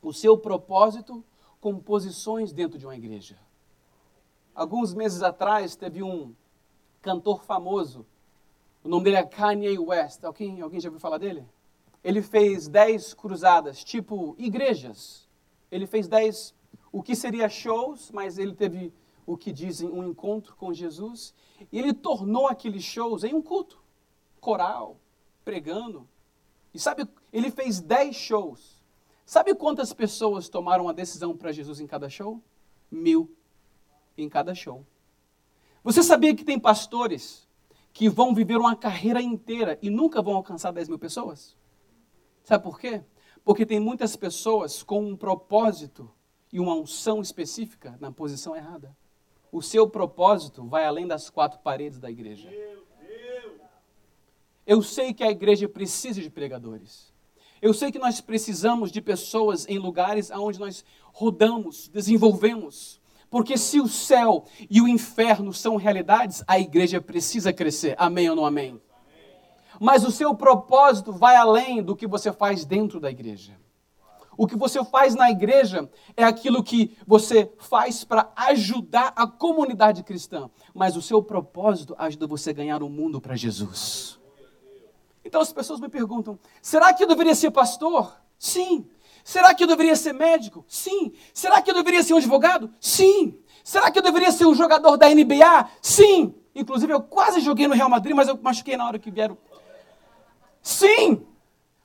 o 0.00 0.10
seu 0.10 0.38
propósito 0.38 1.22
com 1.60 1.78
posições 1.78 2.50
dentro 2.50 2.78
de 2.78 2.86
uma 2.86 2.96
igreja. 2.96 3.38
Alguns 4.54 4.94
meses 4.94 5.22
atrás 5.22 5.74
teve 5.74 6.02
um 6.02 6.34
cantor 7.02 7.42
famoso, 7.42 8.06
o 8.84 8.88
nome 8.88 9.04
dele 9.04 9.16
é 9.16 9.24
Kanye 9.24 9.78
West. 9.78 10.22
Alguém, 10.22 10.60
alguém 10.60 10.78
já 10.78 10.90
ouviu 10.90 11.00
falar 11.00 11.16
dele? 11.16 11.42
Ele 12.04 12.20
fez 12.20 12.68
dez 12.68 13.14
cruzadas, 13.14 13.82
tipo 13.82 14.34
igrejas. 14.38 15.26
Ele 15.72 15.86
fez 15.86 16.06
dez, 16.06 16.54
o 16.92 17.02
que 17.02 17.16
seria 17.16 17.48
shows, 17.48 18.10
mas 18.10 18.36
ele 18.36 18.54
teve 18.54 18.92
o 19.26 19.38
que 19.38 19.50
dizem 19.50 19.88
um 19.88 20.06
encontro 20.06 20.54
com 20.54 20.74
Jesus, 20.74 21.32
e 21.72 21.78
ele 21.78 21.94
tornou 21.94 22.46
aqueles 22.46 22.84
shows 22.84 23.24
em 23.24 23.32
um 23.34 23.40
culto, 23.40 23.82
coral, 24.38 24.98
pregando. 25.42 26.06
E 26.74 26.78
sabe, 26.78 27.08
ele 27.32 27.50
fez 27.50 27.80
dez 27.80 28.14
shows. 28.14 28.78
Sabe 29.24 29.54
quantas 29.54 29.94
pessoas 29.94 30.50
tomaram 30.50 30.90
a 30.90 30.92
decisão 30.92 31.34
para 31.34 31.52
Jesus 31.52 31.80
em 31.80 31.86
cada 31.86 32.10
show? 32.10 32.38
Mil 32.90 33.34
em 34.16 34.28
cada 34.28 34.54
show. 34.54 34.84
Você 35.82 36.02
sabia 36.02 36.34
que 36.34 36.44
tem 36.44 36.58
pastores 36.58 37.48
que 37.92 38.08
vão 38.08 38.34
viver 38.34 38.56
uma 38.56 38.74
carreira 38.74 39.20
inteira 39.20 39.78
e 39.82 39.90
nunca 39.90 40.22
vão 40.22 40.36
alcançar 40.36 40.72
10 40.72 40.88
mil 40.88 40.98
pessoas? 40.98 41.56
Sabe 42.42 42.64
por 42.64 42.78
quê? 42.78 43.02
Porque 43.44 43.66
tem 43.66 43.78
muitas 43.78 44.16
pessoas 44.16 44.82
com 44.82 45.00
um 45.00 45.16
propósito 45.16 46.10
e 46.52 46.58
uma 46.58 46.74
unção 46.74 47.20
específica 47.20 47.96
na 48.00 48.10
posição 48.10 48.56
errada 48.56 48.96
o 49.54 49.62
seu 49.62 49.88
propósito 49.88 50.64
vai 50.64 50.84
além 50.84 51.06
das 51.06 51.30
quatro 51.30 51.60
paredes 51.60 52.00
da 52.00 52.10
igreja. 52.10 52.52
Eu 54.66 54.82
sei 54.82 55.14
que 55.14 55.22
a 55.22 55.30
igreja 55.30 55.68
precisa 55.68 56.20
de 56.20 56.28
pregadores. 56.28 57.12
Eu 57.62 57.72
sei 57.72 57.92
que 57.92 57.98
nós 57.98 58.20
precisamos 58.20 58.90
de 58.90 59.00
pessoas 59.00 59.64
em 59.68 59.78
lugares 59.78 60.28
onde 60.32 60.58
nós 60.58 60.84
rodamos, 61.12 61.86
desenvolvemos. 61.86 63.00
Porque 63.34 63.58
se 63.58 63.80
o 63.80 63.88
céu 63.88 64.44
e 64.70 64.80
o 64.80 64.86
inferno 64.86 65.52
são 65.52 65.74
realidades, 65.74 66.44
a 66.46 66.56
igreja 66.56 67.00
precisa 67.00 67.52
crescer. 67.52 67.96
Amém 67.98 68.30
ou 68.30 68.36
não 68.36 68.46
amém? 68.46 68.80
Mas 69.80 70.04
o 70.04 70.12
seu 70.12 70.36
propósito 70.36 71.10
vai 71.10 71.34
além 71.34 71.82
do 71.82 71.96
que 71.96 72.06
você 72.06 72.32
faz 72.32 72.64
dentro 72.64 73.00
da 73.00 73.10
igreja. 73.10 73.58
O 74.36 74.46
que 74.46 74.54
você 74.54 74.84
faz 74.84 75.16
na 75.16 75.32
igreja 75.32 75.90
é 76.16 76.22
aquilo 76.22 76.62
que 76.62 76.96
você 77.04 77.52
faz 77.58 78.04
para 78.04 78.30
ajudar 78.36 79.12
a 79.16 79.26
comunidade 79.26 80.04
cristã, 80.04 80.48
mas 80.72 80.94
o 80.94 81.02
seu 81.02 81.20
propósito 81.20 81.92
ajuda 81.98 82.28
você 82.28 82.50
a 82.50 82.52
ganhar 82.52 82.84
o 82.84 82.88
mundo 82.88 83.20
para 83.20 83.34
Jesus. 83.34 84.16
Então 85.24 85.40
as 85.40 85.52
pessoas 85.52 85.80
me 85.80 85.88
perguntam: 85.88 86.38
será 86.62 86.94
que 86.94 87.02
eu 87.02 87.08
deveria 87.08 87.34
ser 87.34 87.50
pastor? 87.50 88.16
Sim. 88.38 88.88
Será 89.24 89.54
que 89.54 89.64
eu 89.64 89.66
deveria 89.66 89.96
ser 89.96 90.12
médico? 90.12 90.66
Sim. 90.68 91.14
Será 91.32 91.62
que 91.62 91.70
eu 91.70 91.74
deveria 91.74 92.02
ser 92.02 92.12
um 92.12 92.18
advogado? 92.18 92.70
Sim. 92.78 93.38
Será 93.64 93.90
que 93.90 93.98
eu 93.98 94.02
deveria 94.02 94.30
ser 94.30 94.44
um 94.46 94.54
jogador 94.54 94.98
da 94.98 95.08
NBA? 95.08 95.70
Sim. 95.80 96.34
Inclusive 96.54 96.92
eu 96.92 97.00
quase 97.00 97.40
joguei 97.40 97.66
no 97.66 97.74
Real 97.74 97.88
Madrid, 97.88 98.14
mas 98.14 98.28
eu 98.28 98.38
machuquei 98.40 98.76
na 98.76 98.86
hora 98.86 98.98
que 98.98 99.10
vieram. 99.10 99.38
Sim. 100.62 101.26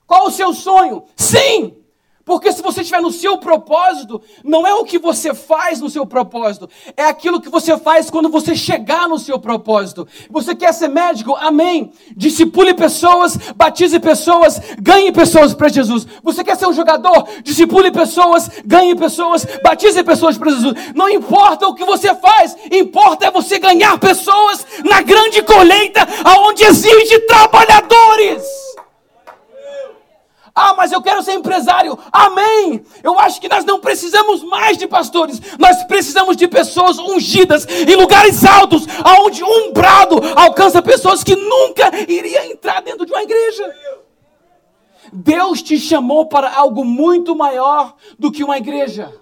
Qual 0.06 0.26
o 0.26 0.30
seu 0.30 0.52
sonho? 0.52 1.04
Sim. 1.16 1.82
Porque 2.30 2.52
se 2.52 2.62
você 2.62 2.82
estiver 2.82 3.02
no 3.02 3.10
seu 3.10 3.38
propósito, 3.38 4.22
não 4.44 4.64
é 4.64 4.72
o 4.72 4.84
que 4.84 5.00
você 5.00 5.34
faz 5.34 5.80
no 5.80 5.90
seu 5.90 6.06
propósito, 6.06 6.70
é 6.96 7.02
aquilo 7.02 7.40
que 7.40 7.48
você 7.48 7.76
faz 7.76 8.08
quando 8.08 8.28
você 8.28 8.54
chegar 8.54 9.08
no 9.08 9.18
seu 9.18 9.36
propósito. 9.36 10.06
Você 10.30 10.54
quer 10.54 10.72
ser 10.72 10.86
médico? 10.86 11.34
Amém. 11.34 11.90
Discipule 12.16 12.72
pessoas, 12.72 13.36
batize 13.56 13.98
pessoas, 13.98 14.60
ganhe 14.80 15.10
pessoas 15.10 15.54
para 15.54 15.66
Jesus. 15.66 16.06
Você 16.22 16.44
quer 16.44 16.56
ser 16.56 16.68
um 16.68 16.72
jogador? 16.72 17.26
Discipule 17.42 17.90
pessoas, 17.90 18.48
ganhe 18.64 18.94
pessoas, 18.94 19.44
batize 19.60 20.00
pessoas 20.04 20.38
para 20.38 20.52
Jesus. 20.52 20.74
Não 20.94 21.08
importa 21.08 21.66
o 21.66 21.74
que 21.74 21.84
você 21.84 22.14
faz, 22.14 22.56
importa 22.70 23.26
é 23.26 23.30
você 23.32 23.58
ganhar 23.58 23.98
pessoas 23.98 24.64
na 24.84 25.02
grande 25.02 25.42
colheita 25.42 26.06
aonde 26.24 26.62
exige 26.62 27.18
trabalhadores. 27.26 28.69
Ah, 30.62 30.74
mas 30.76 30.92
eu 30.92 31.00
quero 31.00 31.22
ser 31.22 31.32
empresário. 31.32 31.98
Amém. 32.12 32.84
Eu 33.02 33.18
acho 33.18 33.40
que 33.40 33.48
nós 33.48 33.64
não 33.64 33.80
precisamos 33.80 34.44
mais 34.44 34.76
de 34.76 34.86
pastores. 34.86 35.40
Nós 35.58 35.82
precisamos 35.84 36.36
de 36.36 36.46
pessoas 36.46 36.98
ungidas 36.98 37.66
em 37.66 37.94
lugares 37.96 38.44
altos, 38.44 38.84
aonde 39.02 39.42
um 39.42 39.72
brado 39.72 40.20
alcança 40.36 40.82
pessoas 40.82 41.24
que 41.24 41.34
nunca 41.34 41.90
iriam 42.06 42.44
entrar 42.44 42.82
dentro 42.82 43.06
de 43.06 43.12
uma 43.12 43.22
igreja. 43.22 43.74
Deus 45.10 45.62
te 45.62 45.78
chamou 45.78 46.26
para 46.26 46.54
algo 46.54 46.84
muito 46.84 47.34
maior 47.34 47.96
do 48.18 48.30
que 48.30 48.44
uma 48.44 48.58
igreja. 48.58 49.18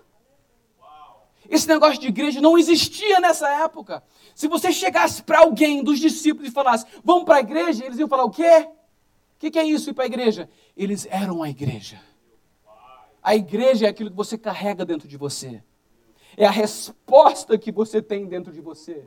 Esse 1.49 1.69
negócio 1.69 2.01
de 2.01 2.09
igreja 2.09 2.41
não 2.41 2.59
existia 2.59 3.21
nessa 3.21 3.49
época. 3.63 4.03
Se 4.35 4.49
você 4.49 4.73
chegasse 4.73 5.23
para 5.23 5.39
alguém 5.39 5.85
dos 5.85 6.01
discípulos 6.01 6.49
e 6.49 6.53
falasse, 6.53 6.85
vamos 7.05 7.25
para 7.25 7.37
a 7.37 7.41
igreja, 7.41 7.85
eles 7.85 7.99
iam 7.99 8.09
falar 8.09 8.25
o 8.25 8.31
quê? 8.31 8.67
O 9.39 9.41
que, 9.41 9.53
que 9.53 9.59
é 9.61 9.65
isso 9.65 9.91
ir 9.91 9.93
para 9.93 10.03
a 10.03 10.09
igreja? 10.09 10.51
Eles 10.77 11.07
eram 11.09 11.45
a 11.45 11.49
igreja. 11.49 12.01
A 13.23 13.37
igreja 13.37 13.87
é 13.87 13.89
aquilo 13.89 14.11
que 14.11 14.17
você 14.17 14.37
carrega 14.37 14.85
dentro 14.85 15.07
de 15.07 15.17
você. 15.17 15.63
É 16.37 16.45
a 16.45 16.51
resposta 16.51 17.57
que 17.57 17.71
você 17.71 18.03
tem 18.03 18.27
dentro 18.27 18.53
de 18.53 18.61
você. 18.61 19.05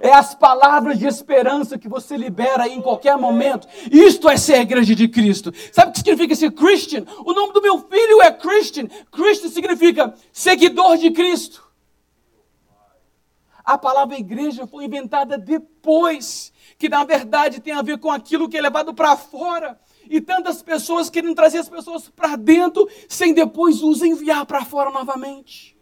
É 0.00 0.12
as 0.12 0.34
palavras 0.34 0.98
de 0.98 1.06
esperança 1.06 1.78
que 1.78 1.88
você 1.88 2.16
libera 2.16 2.66
em 2.66 2.82
qualquer 2.82 3.16
momento. 3.16 3.68
Isto 3.92 4.28
é 4.28 4.36
ser 4.36 4.54
a 4.54 4.62
igreja 4.62 4.92
de 4.92 5.06
Cristo. 5.06 5.52
Sabe 5.72 5.90
o 5.90 5.92
que 5.92 5.98
significa 6.00 6.34
ser 6.34 6.50
Christian? 6.50 7.04
O 7.24 7.32
nome 7.32 7.52
do 7.52 7.62
meu 7.62 7.78
filho 7.78 8.20
é 8.22 8.32
Christian. 8.32 8.88
Christian 9.12 9.50
significa 9.50 10.12
seguidor 10.32 10.96
de 10.96 11.12
Cristo. 11.12 11.62
A 13.64 13.78
palavra 13.78 14.18
igreja 14.18 14.66
foi 14.66 14.86
inventada 14.86 15.38
depois 15.38 16.52
que 16.80 16.88
na 16.88 17.04
verdade 17.04 17.60
tem 17.60 17.74
a 17.74 17.82
ver 17.82 17.98
com 17.98 18.10
aquilo 18.10 18.48
que 18.48 18.56
é 18.56 18.60
levado 18.62 18.94
para 18.94 19.14
fora. 19.14 19.78
E 20.08 20.18
tantas 20.18 20.62
pessoas 20.62 21.10
querem 21.10 21.34
trazer 21.34 21.58
as 21.58 21.68
pessoas 21.68 22.08
para 22.08 22.36
dentro, 22.36 22.88
sem 23.06 23.34
depois 23.34 23.82
os 23.82 24.00
enviar 24.00 24.46
para 24.46 24.64
fora 24.64 24.90
novamente. 24.90 25.76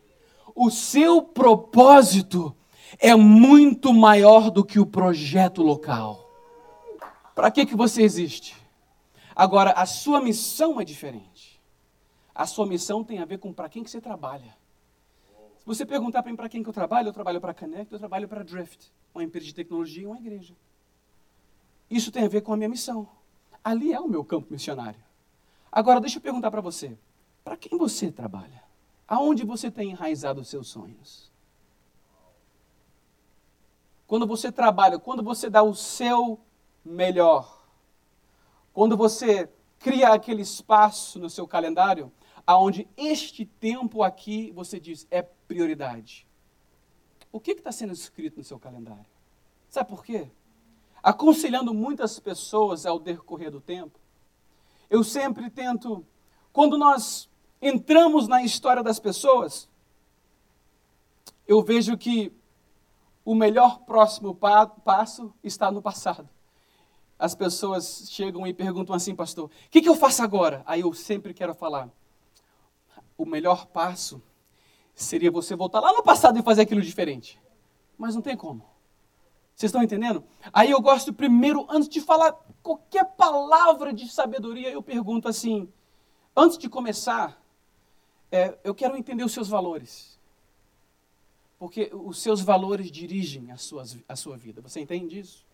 O 0.56 0.72
seu 0.72 1.22
propósito 1.22 2.52
é 2.98 3.14
muito 3.14 3.94
maior 3.94 4.50
do 4.50 4.64
que 4.64 4.80
o 4.80 4.84
projeto 4.84 5.62
local. 5.62 6.28
Para 7.32 7.52
que, 7.52 7.64
que 7.64 7.76
você 7.76 8.02
existe? 8.02 8.56
Agora, 9.36 9.70
a 9.70 9.86
sua 9.86 10.20
missão 10.20 10.80
é 10.80 10.84
diferente. 10.84 11.62
A 12.34 12.44
sua 12.44 12.66
missão 12.66 13.04
tem 13.04 13.20
a 13.20 13.24
ver 13.24 13.38
com 13.38 13.52
para 13.52 13.68
quem 13.68 13.84
que 13.84 13.90
você 13.90 14.00
trabalha. 14.00 14.56
Se 15.60 15.64
você 15.64 15.86
perguntar 15.86 16.24
para 16.24 16.32
mim 16.32 16.36
para 16.36 16.48
quem 16.48 16.60
que 16.60 16.68
eu 16.68 16.72
trabalho, 16.72 17.10
eu 17.10 17.12
trabalho 17.12 17.40
para 17.40 17.52
a 17.52 17.54
Connect, 17.54 17.92
eu 17.92 18.00
trabalho 18.00 18.26
para 18.26 18.40
a 18.40 18.44
Drift, 18.44 18.92
uma 19.14 19.22
empresa 19.22 19.46
de 19.46 19.54
tecnologia 19.54 20.02
e 20.02 20.06
uma 20.06 20.18
igreja. 20.18 20.56
Isso 21.90 22.12
tem 22.12 22.24
a 22.24 22.28
ver 22.28 22.42
com 22.42 22.52
a 22.52 22.56
minha 22.56 22.68
missão. 22.68 23.08
Ali 23.62 23.92
é 23.92 24.00
o 24.00 24.08
meu 24.08 24.24
campo 24.24 24.48
missionário. 24.50 25.00
Agora, 25.70 26.00
deixa 26.00 26.18
eu 26.18 26.22
perguntar 26.22 26.50
para 26.50 26.60
você: 26.60 26.96
para 27.44 27.56
quem 27.56 27.78
você 27.78 28.10
trabalha? 28.10 28.62
Aonde 29.06 29.44
você 29.44 29.70
tem 29.70 29.90
enraizado 29.90 30.40
os 30.40 30.48
seus 30.48 30.68
sonhos? 30.68 31.30
Quando 34.06 34.26
você 34.26 34.50
trabalha, 34.50 34.98
quando 34.98 35.22
você 35.22 35.50
dá 35.50 35.62
o 35.62 35.74
seu 35.74 36.40
melhor, 36.84 37.62
quando 38.72 38.96
você 38.96 39.50
cria 39.78 40.08
aquele 40.08 40.42
espaço 40.42 41.18
no 41.18 41.28
seu 41.28 41.46
calendário, 41.46 42.10
aonde 42.46 42.88
este 42.96 43.44
tempo 43.44 44.02
aqui 44.02 44.50
você 44.52 44.80
diz 44.80 45.06
é 45.10 45.22
prioridade. 45.22 46.26
O 47.30 47.38
que 47.38 47.52
está 47.52 47.70
sendo 47.70 47.92
escrito 47.92 48.38
no 48.38 48.44
seu 48.44 48.58
calendário? 48.58 49.04
Sabe 49.68 49.90
por 49.90 50.02
quê? 50.02 50.30
Aconselhando 51.02 51.72
muitas 51.72 52.18
pessoas 52.18 52.86
ao 52.86 52.98
decorrer 52.98 53.50
do 53.50 53.60
tempo, 53.60 53.98
eu 54.90 55.04
sempre 55.04 55.50
tento, 55.50 56.04
quando 56.52 56.78
nós 56.78 57.28
entramos 57.60 58.28
na 58.28 58.42
história 58.42 58.82
das 58.82 58.98
pessoas, 58.98 59.68
eu 61.46 61.62
vejo 61.62 61.96
que 61.96 62.32
o 63.24 63.34
melhor 63.34 63.80
próximo 63.80 64.34
pa 64.34 64.66
passo 64.66 65.32
está 65.42 65.70
no 65.70 65.82
passado. 65.82 66.28
As 67.18 67.34
pessoas 67.34 68.08
chegam 68.10 68.46
e 68.46 68.54
perguntam 68.54 68.94
assim, 68.94 69.14
pastor, 69.14 69.46
o 69.46 69.70
que, 69.70 69.82
que 69.82 69.88
eu 69.88 69.96
faço 69.96 70.22
agora? 70.22 70.62
Aí 70.64 70.80
eu 70.80 70.92
sempre 70.94 71.34
quero 71.34 71.54
falar, 71.54 71.90
o 73.16 73.26
melhor 73.26 73.66
passo 73.66 74.22
seria 74.94 75.30
você 75.30 75.54
voltar 75.56 75.80
lá 75.80 75.92
no 75.92 76.02
passado 76.02 76.38
e 76.38 76.42
fazer 76.42 76.62
aquilo 76.62 76.80
diferente. 76.80 77.40
Mas 77.96 78.14
não 78.14 78.22
tem 78.22 78.36
como. 78.36 78.64
Vocês 79.58 79.70
estão 79.70 79.82
entendendo? 79.82 80.22
Aí 80.52 80.70
eu 80.70 80.80
gosto 80.80 81.12
primeiro, 81.12 81.66
antes 81.68 81.88
de 81.88 82.00
falar 82.00 82.30
qualquer 82.62 83.04
palavra 83.04 83.92
de 83.92 84.08
sabedoria, 84.08 84.70
eu 84.70 84.80
pergunto 84.80 85.26
assim: 85.26 85.68
antes 86.36 86.56
de 86.56 86.68
começar, 86.68 87.42
é, 88.30 88.56
eu 88.62 88.72
quero 88.72 88.96
entender 88.96 89.24
os 89.24 89.32
seus 89.32 89.48
valores. 89.48 90.16
Porque 91.58 91.90
os 91.92 92.22
seus 92.22 92.40
valores 92.40 92.88
dirigem 92.88 93.50
a, 93.50 93.56
suas, 93.56 93.98
a 94.08 94.14
sua 94.14 94.36
vida. 94.36 94.62
Você 94.62 94.78
entende 94.78 95.18
isso? 95.18 95.44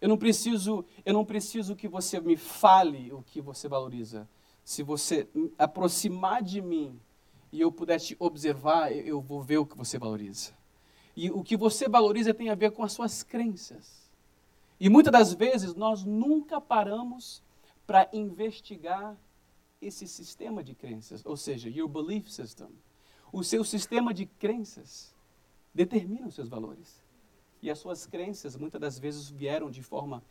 Eu 0.00 0.08
não 0.08 0.18
preciso, 0.18 0.84
eu 1.04 1.14
não 1.14 1.24
preciso 1.24 1.76
que 1.76 1.86
você 1.86 2.20
me 2.20 2.36
fale 2.36 3.12
o 3.12 3.22
que 3.22 3.40
você 3.40 3.68
valoriza. 3.68 4.28
Se 4.64 4.82
você 4.82 5.28
aproximar 5.56 6.42
de 6.42 6.60
mim 6.60 7.00
e 7.52 7.60
eu 7.60 7.70
puder 7.70 8.00
te 8.00 8.16
observar, 8.18 8.90
eu 8.90 9.20
vou 9.20 9.40
ver 9.40 9.58
o 9.58 9.66
que 9.66 9.78
você 9.78 9.96
valoriza. 9.96 10.60
E 11.14 11.30
o 11.30 11.42
que 11.42 11.56
você 11.56 11.88
valoriza 11.88 12.32
tem 12.32 12.48
a 12.48 12.54
ver 12.54 12.72
com 12.72 12.82
as 12.82 12.92
suas 12.92 13.22
crenças. 13.22 14.10
E 14.80 14.88
muitas 14.88 15.12
das 15.12 15.34
vezes 15.34 15.74
nós 15.74 16.04
nunca 16.04 16.60
paramos 16.60 17.42
para 17.86 18.08
investigar 18.12 19.16
esse 19.80 20.06
sistema 20.06 20.62
de 20.62 20.74
crenças, 20.74 21.24
ou 21.26 21.36
seja, 21.36 21.68
your 21.68 21.88
belief 21.88 22.30
system. 22.30 22.68
O 23.32 23.42
seu 23.42 23.64
sistema 23.64 24.14
de 24.14 24.26
crenças 24.26 25.14
determina 25.74 26.26
os 26.26 26.34
seus 26.34 26.48
valores. 26.48 27.02
E 27.60 27.70
as 27.70 27.78
suas 27.78 28.06
crenças 28.06 28.56
muitas 28.56 28.80
das 28.80 28.98
vezes 28.98 29.28
vieram 29.28 29.70
de 29.70 29.82
forma 29.82 30.22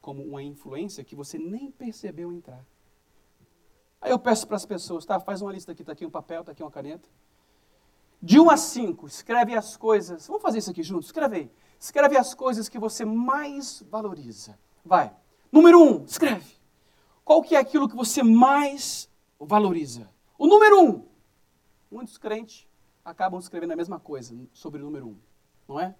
como 0.00 0.22
uma 0.22 0.42
influência 0.42 1.04
que 1.04 1.14
você 1.14 1.38
nem 1.38 1.70
percebeu 1.70 2.32
entrar. 2.32 2.64
Aí 4.00 4.10
eu 4.10 4.18
peço 4.18 4.46
para 4.46 4.56
as 4.56 4.64
pessoas, 4.64 5.04
tá? 5.04 5.18
Faz 5.18 5.42
uma 5.42 5.52
lista 5.52 5.72
aqui, 5.72 5.82
tá 5.82 5.92
aqui 5.92 6.06
um 6.06 6.10
papel, 6.10 6.44
tá 6.44 6.52
aqui 6.52 6.62
uma 6.62 6.70
caneta. 6.70 7.08
De 8.20 8.40
1 8.40 8.50
a 8.50 8.56
5, 8.56 9.06
escreve 9.06 9.54
as 9.54 9.76
coisas. 9.76 10.26
Vamos 10.26 10.42
fazer 10.42 10.58
isso 10.58 10.70
aqui 10.70 10.82
juntos? 10.82 11.06
Escreve 11.06 11.36
aí. 11.36 11.52
Escreve 11.78 12.16
as 12.16 12.34
coisas 12.34 12.68
que 12.68 12.78
você 12.78 13.04
mais 13.04 13.82
valoriza. 13.88 14.58
Vai. 14.84 15.14
Número 15.52 15.80
1, 15.80 16.04
escreve. 16.04 16.56
Qual 17.24 17.42
que 17.42 17.54
é 17.54 17.58
aquilo 17.58 17.88
que 17.88 17.96
você 17.96 18.22
mais 18.22 19.08
valoriza? 19.38 20.10
O 20.36 20.46
número 20.46 20.82
1. 20.82 21.08
Muitos 21.90 22.18
crentes 22.18 22.66
acabam 23.04 23.38
escrevendo 23.38 23.72
a 23.72 23.76
mesma 23.76 24.00
coisa 24.00 24.34
sobre 24.52 24.82
o 24.82 24.84
número 24.84 25.06
1, 25.08 25.18
não 25.68 25.80
é? 25.80 25.94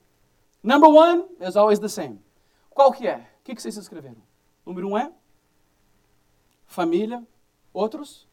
Number 0.63 0.91
one 0.91 1.25
is 1.41 1.57
always 1.57 1.79
the 1.79 1.89
same. 1.89 2.21
Qual 2.71 2.93
que 2.93 3.07
é? 3.07 3.19
O 3.41 3.45
que, 3.45 3.55
que 3.55 3.63
vocês 3.63 3.77
escreveram? 3.77 4.23
Número 4.67 4.89
um 4.89 4.99
é 4.99 5.13
família. 6.67 7.27
Outros? 7.73 8.29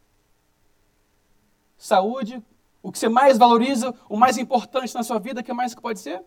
Saúde. 1.77 2.43
O 2.85 2.91
que 2.91 2.99
você 2.99 3.09
mais 3.09 3.35
valoriza, 3.35 3.95
o 4.07 4.15
mais 4.15 4.37
importante 4.37 4.93
na 4.93 5.01
sua 5.01 5.17
vida, 5.17 5.41
o 5.41 5.43
que 5.43 5.51
mais 5.51 5.73
que 5.73 5.81
pode 5.81 5.99
ser? 5.99 6.21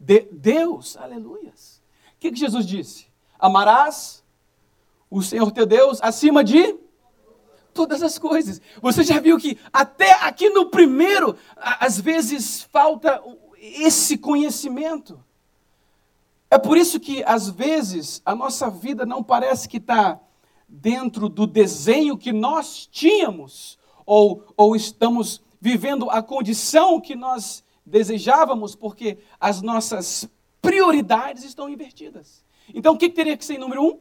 De 0.00 0.26
Deus. 0.32 0.96
Aleluias. 0.96 1.82
O 2.16 2.20
que, 2.20 2.32
que 2.32 2.38
Jesus 2.38 2.64
disse? 2.64 3.06
Amarás 3.38 4.24
o 5.10 5.20
Senhor 5.20 5.52
teu 5.52 5.66
Deus 5.66 5.98
acima 6.00 6.42
de 6.42 6.74
todas 7.74 8.02
as 8.02 8.18
coisas. 8.18 8.62
Você 8.80 9.04
já 9.04 9.20
viu 9.20 9.36
que 9.36 9.58
até 9.70 10.12
aqui 10.24 10.48
no 10.48 10.70
primeiro, 10.70 11.36
às 11.54 12.00
vezes 12.00 12.62
falta 12.62 13.22
esse 13.58 14.16
conhecimento. 14.16 15.22
É 16.50 16.56
por 16.56 16.78
isso 16.78 16.98
que, 16.98 17.22
às 17.24 17.50
vezes, 17.50 18.22
a 18.24 18.34
nossa 18.34 18.70
vida 18.70 19.04
não 19.04 19.22
parece 19.22 19.68
que 19.68 19.76
está 19.76 20.18
dentro 20.66 21.28
do 21.28 21.46
desenho 21.46 22.16
que 22.16 22.32
nós 22.32 22.88
tínhamos, 22.90 23.78
ou, 24.06 24.46
ou 24.56 24.74
estamos 24.74 25.43
vivendo 25.64 26.10
a 26.10 26.22
condição 26.22 27.00
que 27.00 27.16
nós 27.16 27.64
desejávamos, 27.86 28.76
porque 28.76 29.16
as 29.40 29.62
nossas 29.62 30.28
prioridades 30.60 31.42
estão 31.42 31.70
invertidas. 31.70 32.44
Então, 32.74 32.92
o 32.92 32.98
que 32.98 33.08
teria 33.08 33.34
que 33.34 33.42
ser 33.42 33.56
número 33.56 33.82
um? 33.82 33.98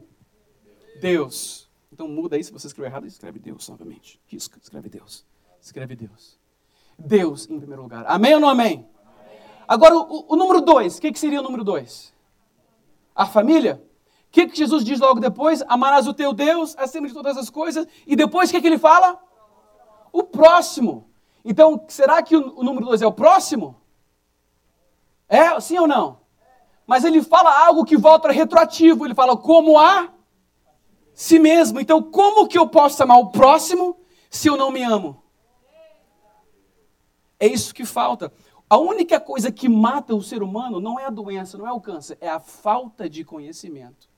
Deus. 1.00 1.72
Então, 1.90 2.06
muda 2.06 2.36
aí, 2.36 2.44
se 2.44 2.52
você 2.52 2.68
escreveu 2.68 2.92
errado, 2.92 3.08
escreve 3.08 3.40
Deus 3.40 3.70
novamente. 3.70 4.20
Risca, 4.28 4.60
escreve 4.62 4.90
Deus. 4.90 5.26
Escreve 5.62 5.96
Deus. 5.96 6.38
Deus 7.00 7.50
em 7.50 7.58
primeiro 7.58 7.84
lugar. 7.84 8.04
Amém 8.10 8.34
ou 8.34 8.42
não 8.42 8.50
amém? 8.50 8.86
Agora, 9.66 9.96
o, 9.96 10.34
o 10.34 10.36
número 10.36 10.60
dois, 10.60 10.98
o 10.98 11.02
que, 11.02 11.14
que 11.14 11.20
seria 11.20 11.40
o 11.40 11.44
número 11.44 11.64
dois? 11.64 12.14
A 13.16 13.26
família? 13.26 13.82
O 14.28 14.32
que, 14.34 14.48
que 14.48 14.58
Jesus 14.58 14.84
diz 14.84 15.00
logo 15.00 15.22
depois? 15.22 15.64
Amarás 15.70 16.08
o 16.08 16.14
teu 16.14 16.34
Deus 16.34 16.76
acima 16.78 17.08
de 17.08 17.14
todas 17.14 17.38
as 17.38 17.50
coisas. 17.50 17.88
E 18.06 18.18
depois, 18.18 18.50
o 18.50 18.52
que, 18.52 18.60
que 18.60 18.68
ele 18.68 18.78
fala? 18.78 19.18
O 20.12 20.24
próximo. 20.24 21.13
Então, 21.44 21.84
será 21.88 22.22
que 22.22 22.36
o, 22.36 22.64
número 22.64 22.86
dois 22.86 23.02
é 23.02 23.08
o 23.08 23.12
próximo? 23.12 23.76
É, 25.28 25.60
sim 25.60 25.78
ou 25.78 25.88
não? 25.88 26.20
Mas 26.88 27.04
ele 27.04 27.22
fala 27.22 27.66
algo 27.66 27.86
que 27.86 27.98
volta 27.98 28.32
retroativo. 28.32 29.06
Ele 29.06 29.16
fala 29.16 29.36
como 29.36 29.78
a 29.78 30.10
si 31.14 31.40
mesmo. 31.40 31.80
Então, 31.80 32.02
como 32.02 32.48
que 32.48 32.58
eu 32.58 32.68
posso 32.68 33.02
amar 33.04 33.18
o 33.18 33.30
próximo 33.30 33.98
se 34.30 34.48
eu 34.48 34.56
não 34.56 34.72
me 34.72 34.84
amo? 34.84 35.22
É 37.40 37.48
isso 37.48 37.74
que 37.74 37.86
falta. 37.86 38.32
A 38.70 38.78
única 38.78 39.20
coisa 39.20 39.52
que 39.52 39.68
mata 39.68 40.16
o 40.16 40.22
ser 40.22 40.42
humano 40.42 40.80
não 40.80 41.00
é 41.00 41.06
a 41.06 41.10
doença, 41.10 41.58
não 41.58 41.68
é 41.68 41.72
o 41.72 41.82
câncer, 41.82 42.18
é 42.22 42.30
a 42.30 42.40
falta 42.40 43.10
de 43.10 43.24
conhecimento. 43.24 44.10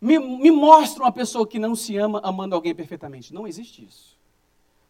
Me, 0.00 0.18
me 0.18 0.50
mostra 0.50 1.04
uma 1.04 1.12
pessoa 1.12 1.46
que 1.46 1.58
não 1.58 1.74
se 1.74 1.96
ama 1.96 2.20
amando 2.24 2.54
alguém 2.54 2.74
perfeitamente. 2.74 3.32
Não 3.32 3.46
existe 3.46 3.84
isso. 3.84 4.18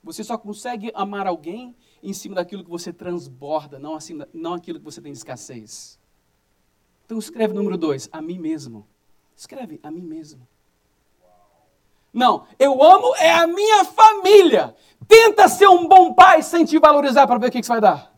Você 0.07 0.23
só 0.23 0.39
consegue 0.39 0.93
amar 0.95 1.27
alguém 1.27 1.75
em 2.01 2.13
cima 2.13 2.37
daquilo 2.37 2.63
que 2.63 2.71
você 2.71 2.93
transborda, 2.93 3.77
não, 3.77 3.99
não 4.33 4.55
aquilo 4.55 4.79
que 4.79 4.85
você 4.85 5.01
tem 5.01 5.11
escassez. 5.11 5.99
Então 7.05 7.19
escreve 7.19 7.53
número 7.53 7.77
dois, 7.77 8.09
a 8.13 8.23
mim 8.23 8.39
mesmo. 8.39 8.87
Escreve 9.37 9.81
a 9.83 9.91
mim 9.91 10.03
mesmo. 10.03 10.47
Não, 12.13 12.47
eu 12.57 12.81
amo 12.85 13.17
é 13.17 13.33
a 13.33 13.49
minha 13.49 13.85
família. 13.85 14.77
Tenta 15.09 15.49
ser 15.49 15.67
um 15.67 15.89
bom 15.89 16.15
pai 16.15 16.41
sem 16.41 16.65
te 16.65 16.79
valorizar 16.79 17.27
para 17.27 17.39
ver 17.41 17.49
o 17.49 17.51
que, 17.51 17.61
que 17.61 17.67
vai 17.67 17.81
dar. 17.81 18.17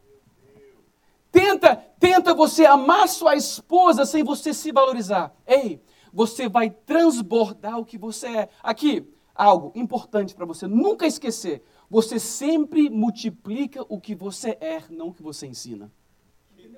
Tenta, 1.32 1.74
tenta 1.98 2.34
você 2.34 2.66
amar 2.66 3.08
sua 3.08 3.34
esposa 3.34 4.04
sem 4.04 4.22
você 4.22 4.52
se 4.52 4.70
valorizar. 4.72 5.34
Ei, 5.46 5.82
você 6.12 6.50
vai 6.50 6.68
transbordar 6.68 7.78
o 7.78 7.84
que 7.84 7.96
você 7.96 8.26
é. 8.26 8.48
Aqui, 8.62 9.10
algo 9.34 9.72
importante 9.74 10.34
para 10.34 10.44
você 10.44 10.66
nunca 10.66 11.06
esquecer. 11.06 11.62
Você 11.90 12.18
sempre 12.18 12.90
multiplica 12.90 13.84
o 13.88 14.00
que 14.00 14.14
você 14.14 14.58
é, 14.60 14.82
não 14.90 15.08
o 15.08 15.14
que 15.14 15.22
você 15.22 15.46
ensina. 15.46 15.90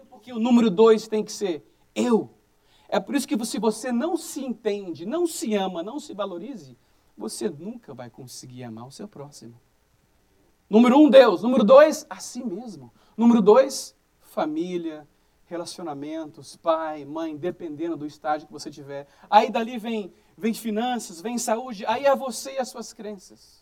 Porque 0.09 0.33
o 0.33 0.39
número 0.39 0.71
dois 0.71 1.09
tem 1.09 1.25
que 1.25 1.33
ser 1.33 1.65
eu. 1.95 2.31
É 2.89 3.01
por 3.01 3.15
isso 3.15 3.27
que 3.27 3.45
se 3.45 3.59
você 3.59 3.91
não 3.91 4.17
se 4.17 4.45
entende, 4.45 5.07
não 5.07 5.27
se 5.27 5.55
ama, 5.55 5.83
não 5.83 5.99
se 5.99 6.13
valorize, 6.13 6.77
você 7.17 7.49
nunca 7.49 7.95
vai 7.95 8.11
conseguir 8.11 8.65
amar 8.65 8.87
o 8.87 8.91
seu 8.91 9.09
próximo. 9.09 9.61
Número 10.69 10.99
um, 10.99 11.11
Deus. 11.11 11.43
Número 11.43 11.65
dois, 11.65 12.07
a 12.09 12.17
si 12.17 12.45
mesmo. 12.45 12.93
Número 13.17 13.43
dois, 13.43 13.97
família, 14.21 15.07
relacionamentos, 15.47 16.57
pai, 16.57 17.05
mãe, 17.05 17.37
dependendo 17.37 17.97
do 17.97 18.07
estágio 18.07 18.47
que 18.47 18.53
você 18.53 18.71
tiver. 18.71 19.09
Aí 19.29 19.51
dali 19.51 19.79
vem, 19.79 20.13
vem 20.39 20.55
finanças, 20.55 21.21
vem 21.21 21.39
saúde, 21.39 21.85
aí 21.87 22.07
é 22.07 22.15
você 22.15 22.53
e 22.53 22.59
as 22.59 22.69
suas 22.69 22.93
crenças. 22.93 23.61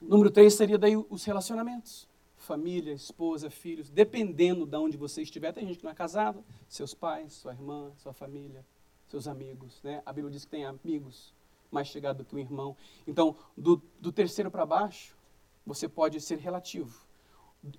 Número 0.00 0.30
três 0.30 0.54
seria 0.54 0.78
daí 0.78 0.96
os 0.96 1.24
relacionamentos. 1.24 2.08
Família, 2.36 2.92
esposa, 2.92 3.50
filhos, 3.50 3.90
dependendo 3.90 4.66
de 4.66 4.76
onde 4.76 4.96
você 4.96 5.22
estiver. 5.22 5.52
Tem 5.52 5.66
gente 5.66 5.78
que 5.78 5.84
não 5.84 5.90
é 5.90 5.94
casado, 5.94 6.44
seus 6.68 6.94
pais, 6.94 7.32
sua 7.32 7.52
irmã, 7.52 7.90
sua 7.96 8.12
família, 8.12 8.64
seus 9.08 9.26
amigos. 9.26 9.80
Né? 9.82 10.02
A 10.04 10.12
Bíblia 10.12 10.32
diz 10.32 10.44
que 10.44 10.50
tem 10.50 10.64
amigos 10.64 11.34
mais 11.70 11.88
chegados 11.88 12.18
do 12.18 12.28
que 12.28 12.36
um 12.36 12.38
irmão. 12.38 12.76
Então, 13.06 13.36
do, 13.56 13.82
do 13.98 14.12
terceiro 14.12 14.50
para 14.50 14.66
baixo, 14.66 15.16
você 15.64 15.88
pode 15.88 16.20
ser 16.20 16.38
relativo 16.38 17.06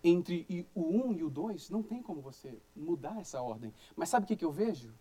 entre 0.03 0.67
o 0.75 0.81
1 0.81 1.07
um 1.07 1.13
e 1.13 1.23
o 1.23 1.29
2, 1.29 1.69
não 1.69 1.81
tem 1.81 2.01
como 2.01 2.21
você 2.21 2.57
mudar 2.75 3.19
essa 3.19 3.41
ordem. 3.41 3.73
Mas 3.95 4.09
sabe 4.09 4.25
o 4.25 4.27
que, 4.27 4.35
que 4.35 4.45
eu 4.45 4.51
vejo? 4.51 4.93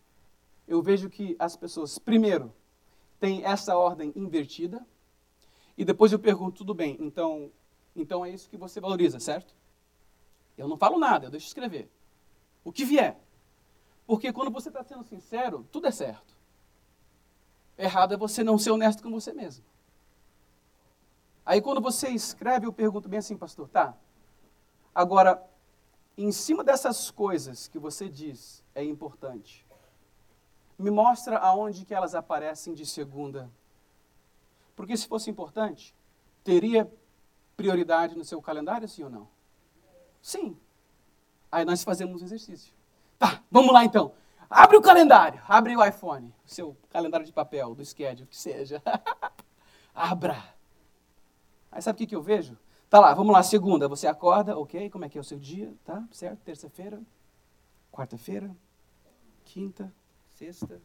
Eu 0.66 0.82
vejo 0.82 1.08
que 1.08 1.36
as 1.38 1.56
pessoas, 1.56 1.98
primeiro, 1.98 2.52
têm 3.18 3.44
essa 3.44 3.76
ordem 3.76 4.12
invertida, 4.14 4.86
e 5.76 5.84
depois 5.84 6.12
eu 6.12 6.18
pergunto, 6.18 6.58
tudo 6.58 6.74
bem, 6.74 6.96
então, 7.00 7.50
então 7.94 8.24
é 8.24 8.30
isso 8.30 8.48
que 8.48 8.56
você 8.56 8.80
valoriza, 8.80 9.20
certo? 9.20 9.54
Eu 10.56 10.68
não 10.68 10.76
falo 10.76 10.98
nada, 10.98 11.26
eu 11.26 11.30
deixo 11.30 11.46
escrever. 11.46 11.90
O 12.64 12.72
que 12.72 12.84
vier. 12.84 13.20
Porque 14.06 14.32
quando 14.32 14.50
você 14.50 14.68
está 14.68 14.82
sendo 14.82 15.04
sincero, 15.04 15.66
tudo 15.70 15.86
é 15.86 15.90
certo. 15.90 16.34
Errado 17.76 18.14
é 18.14 18.16
você 18.16 18.42
não 18.42 18.58
ser 18.58 18.70
honesto 18.70 19.02
com 19.02 19.10
você 19.10 19.32
mesmo. 19.32 19.64
Aí 21.44 21.60
quando 21.60 21.80
você 21.80 22.08
escreve, 22.08 22.66
eu 22.66 22.72
pergunto 22.72 23.08
bem 23.08 23.18
assim, 23.18 23.36
pastor, 23.36 23.68
tá, 23.68 23.96
Agora, 24.96 25.46
em 26.16 26.32
cima 26.32 26.64
dessas 26.64 27.10
coisas 27.10 27.68
que 27.68 27.78
você 27.78 28.08
diz 28.08 28.64
é 28.74 28.82
importante, 28.82 29.66
me 30.78 30.90
mostra 30.90 31.36
aonde 31.36 31.84
que 31.84 31.92
elas 31.92 32.14
aparecem 32.14 32.72
de 32.72 32.86
segunda. 32.86 33.52
Porque 34.76 34.96
se 34.96 35.08
fosse 35.08 35.30
importante, 35.30 35.94
teria 36.44 36.88
prioridade 37.56 38.16
no 38.16 38.24
seu 38.24 38.40
calendário, 38.42 38.86
sim 38.86 39.02
ou 39.02 39.10
não? 39.10 39.28
Sim. 40.20 40.56
Aí 41.50 41.64
nós 41.64 41.82
fazemos 41.82 42.20
um 42.20 42.24
exercício. 42.26 42.74
Tá, 43.18 43.42
vamos 43.50 43.72
lá 43.72 43.84
então. 43.84 44.12
Abre 44.48 44.76
o 44.76 44.82
calendário, 44.82 45.42
abre 45.48 45.76
o 45.76 45.84
iPhone, 45.84 46.32
o 46.44 46.48
seu 46.48 46.76
calendário 46.90 47.26
de 47.26 47.32
papel, 47.32 47.74
do 47.74 47.84
schedule, 47.84 48.28
que 48.28 48.36
seja. 48.36 48.80
Abra. 49.94 50.54
Aí 51.72 51.80
sabe 51.80 51.96
o 51.96 51.98
que, 51.98 52.06
que 52.06 52.14
eu 52.14 52.22
vejo? 52.22 52.56
Tá 52.88 53.00
lá, 53.00 53.12
vamos 53.14 53.32
lá, 53.32 53.42
segunda, 53.42 53.88
você 53.88 54.06
acorda, 54.06 54.56
ok? 54.56 54.88
Como 54.90 55.04
é 55.04 55.08
que 55.08 55.18
é 55.18 55.20
o 55.20 55.24
seu 55.24 55.38
dia? 55.38 55.74
Tá? 55.84 56.04
Certo? 56.12 56.38
Terça-feira? 56.44 57.00
Quarta-feira? 57.90 58.54
Quinta? 59.44 59.92
Sexta? 60.34 60.80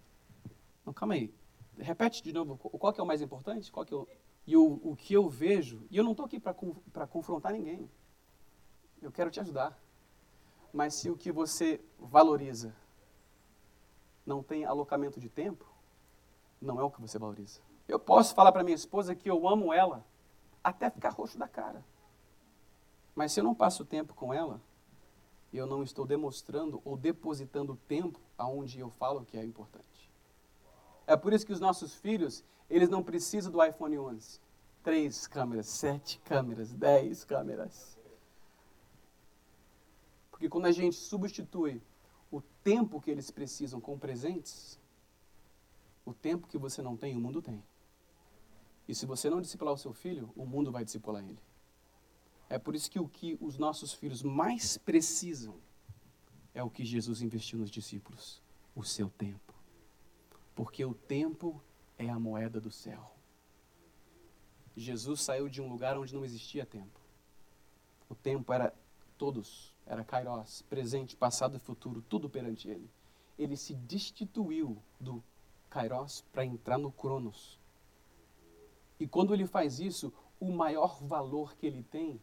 Não, 0.85 0.93
calma 0.93 1.13
aí. 1.13 1.31
Repete 1.77 2.21
de 2.21 2.33
novo, 2.33 2.57
qual 2.57 2.93
que 2.93 2.99
é 2.99 3.03
o 3.03 3.07
mais 3.07 3.21
importante? 3.21 3.71
Qual 3.71 3.85
que 3.85 3.93
é 3.93 3.97
o... 3.97 4.07
E 4.45 4.57
o, 4.57 4.79
o 4.83 4.95
que 4.95 5.13
eu 5.13 5.29
vejo, 5.29 5.85
e 5.89 5.97
eu 5.97 6.03
não 6.03 6.11
estou 6.11 6.25
aqui 6.25 6.39
para 6.39 7.07
confrontar 7.07 7.53
ninguém. 7.53 7.89
Eu 9.01 9.11
quero 9.11 9.29
te 9.29 9.39
ajudar. 9.39 9.79
Mas 10.73 10.95
se 10.95 11.09
o 11.09 11.17
que 11.17 11.31
você 11.31 11.79
valoriza 11.99 12.75
não 14.25 14.41
tem 14.41 14.65
alocamento 14.65 15.19
de 15.19 15.29
tempo, 15.29 15.65
não 16.59 16.79
é 16.79 16.83
o 16.83 16.89
que 16.89 17.01
você 17.01 17.19
valoriza. 17.19 17.61
Eu 17.87 17.99
posso 17.99 18.33
falar 18.33 18.51
para 18.51 18.63
minha 18.63 18.75
esposa 18.75 19.15
que 19.15 19.29
eu 19.29 19.47
amo 19.47 19.73
ela 19.73 20.05
até 20.63 20.89
ficar 20.89 21.09
roxo 21.09 21.37
da 21.37 21.47
cara. 21.47 21.83
Mas 23.15 23.31
se 23.31 23.39
eu 23.39 23.43
não 23.43 23.53
passo 23.53 23.83
tempo 23.83 24.13
com 24.13 24.33
ela, 24.33 24.61
eu 25.51 25.65
não 25.65 25.83
estou 25.83 26.05
demonstrando 26.05 26.81
ou 26.85 26.95
depositando 26.95 27.75
tempo 27.87 28.19
aonde 28.37 28.79
eu 28.79 28.89
falo 28.89 29.25
que 29.25 29.37
é 29.37 29.43
importante. 29.43 29.85
É 31.11 31.17
por 31.17 31.33
isso 31.33 31.45
que 31.45 31.51
os 31.51 31.59
nossos 31.59 31.93
filhos, 31.93 32.41
eles 32.69 32.87
não 32.87 33.03
precisam 33.03 33.51
do 33.51 33.61
iPhone 33.61 33.99
11. 33.99 34.39
Três 34.81 35.27
câmeras, 35.27 35.65
sete 35.65 36.21
câmeras, 36.23 36.71
dez 36.71 37.25
câmeras. 37.25 37.97
Porque 40.31 40.47
quando 40.47 40.67
a 40.67 40.71
gente 40.71 40.95
substitui 40.95 41.81
o 42.31 42.39
tempo 42.63 43.01
que 43.01 43.11
eles 43.11 43.29
precisam 43.29 43.81
com 43.81 43.99
presentes, 43.99 44.79
o 46.05 46.13
tempo 46.13 46.47
que 46.47 46.57
você 46.57 46.81
não 46.81 46.95
tem, 46.95 47.13
o 47.13 47.19
mundo 47.19 47.41
tem. 47.41 47.61
E 48.87 48.95
se 48.95 49.05
você 49.05 49.29
não 49.29 49.41
discipular 49.41 49.73
o 49.73 49.77
seu 49.77 49.91
filho, 49.91 50.31
o 50.33 50.45
mundo 50.45 50.71
vai 50.71 50.85
discipular 50.85 51.21
ele. 51.21 51.43
É 52.47 52.57
por 52.57 52.73
isso 52.73 52.89
que 52.89 53.01
o 53.01 53.07
que 53.09 53.37
os 53.41 53.57
nossos 53.57 53.91
filhos 53.91 54.23
mais 54.23 54.77
precisam 54.77 55.55
é 56.53 56.63
o 56.63 56.69
que 56.69 56.85
Jesus 56.85 57.21
investiu 57.21 57.59
nos 57.59 57.69
discípulos: 57.69 58.41
o 58.73 58.81
seu 58.81 59.09
tempo. 59.09 59.50
Porque 60.55 60.83
o 60.83 60.93
tempo 60.93 61.61
é 61.97 62.09
a 62.09 62.19
moeda 62.19 62.59
do 62.59 62.71
céu. 62.71 63.11
Jesus 64.75 65.21
saiu 65.21 65.49
de 65.49 65.61
um 65.61 65.69
lugar 65.69 65.97
onde 65.97 66.13
não 66.13 66.25
existia 66.25 66.65
tempo. 66.65 66.99
O 68.09 68.15
tempo 68.15 68.51
era 68.51 68.73
todos, 69.17 69.73
era 69.85 70.03
Kairos, 70.03 70.63
presente, 70.63 71.15
passado 71.15 71.55
e 71.55 71.59
futuro, 71.59 72.01
tudo 72.01 72.29
perante 72.29 72.69
ele. 72.69 72.89
Ele 73.37 73.55
se 73.55 73.73
destituiu 73.73 74.81
do 74.99 75.23
Kairos 75.69 76.21
para 76.31 76.45
entrar 76.45 76.77
no 76.77 76.91
Cronos. 76.91 77.59
E 78.99 79.07
quando 79.07 79.33
ele 79.33 79.45
faz 79.45 79.79
isso, 79.79 80.13
o 80.39 80.51
maior 80.51 81.01
valor 81.03 81.55
que 81.55 81.65
ele 81.65 81.83
tem 81.83 82.19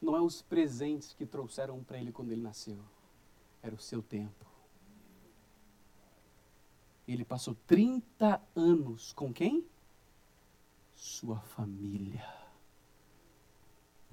não 0.00 0.16
é 0.16 0.20
os 0.20 0.42
presentes 0.42 1.12
que 1.12 1.26
trouxeram 1.26 1.82
para 1.84 1.98
ele 1.98 2.12
quando 2.12 2.32
ele 2.32 2.40
nasceu, 2.40 2.78
era 3.62 3.74
o 3.74 3.78
seu 3.78 4.02
tempo. 4.02 4.47
Ele 7.08 7.24
passou 7.24 7.56
30 7.66 8.40
anos 8.54 9.14
com 9.14 9.32
quem? 9.32 9.66
Sua 10.94 11.40
família. 11.40 12.22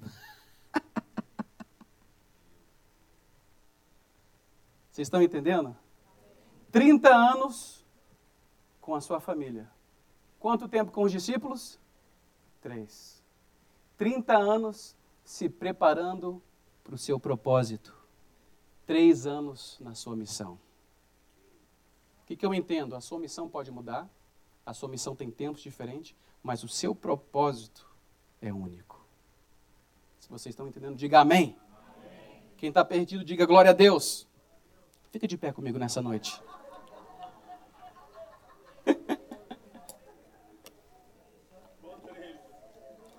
Vocês 4.90 5.06
estão 5.06 5.20
entendendo? 5.20 5.76
30 6.72 7.14
anos 7.14 7.84
com 8.80 8.94
a 8.94 9.00
sua 9.02 9.20
família. 9.20 9.70
Quanto 10.40 10.66
tempo 10.66 10.90
com 10.90 11.02
os 11.02 11.12
discípulos? 11.12 11.78
Três. 12.62 13.22
30 13.98 14.34
anos 14.38 14.96
se 15.22 15.50
preparando 15.50 16.42
para 16.82 16.94
o 16.94 16.98
seu 16.98 17.20
propósito. 17.20 17.94
Três 18.86 19.26
anos 19.26 19.78
na 19.80 19.94
sua 19.94 20.16
missão. 20.16 20.58
O 22.26 22.28
que, 22.28 22.34
que 22.34 22.44
eu 22.44 22.52
entendo? 22.52 22.96
A 22.96 23.00
sua 23.00 23.20
missão 23.20 23.48
pode 23.48 23.70
mudar, 23.70 24.10
a 24.66 24.74
sua 24.74 24.88
missão 24.88 25.14
tem 25.14 25.30
tempos 25.30 25.62
diferentes, 25.62 26.12
mas 26.42 26.64
o 26.64 26.68
seu 26.68 26.92
propósito 26.92 27.88
é 28.42 28.52
único. 28.52 29.06
Se 30.18 30.28
vocês 30.28 30.52
estão 30.52 30.66
entendendo, 30.66 30.96
diga 30.96 31.20
amém. 31.20 31.56
amém. 31.78 32.42
Quem 32.56 32.70
está 32.70 32.84
perdido, 32.84 33.24
diga 33.24 33.46
glória 33.46 33.70
a 33.70 33.72
Deus. 33.72 34.26
Fica 35.12 35.28
de 35.28 35.38
pé 35.38 35.52
comigo 35.52 35.78
nessa 35.78 36.02
noite. 36.02 36.42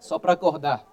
Só 0.02 0.20
para 0.20 0.34
acordar. 0.34 0.86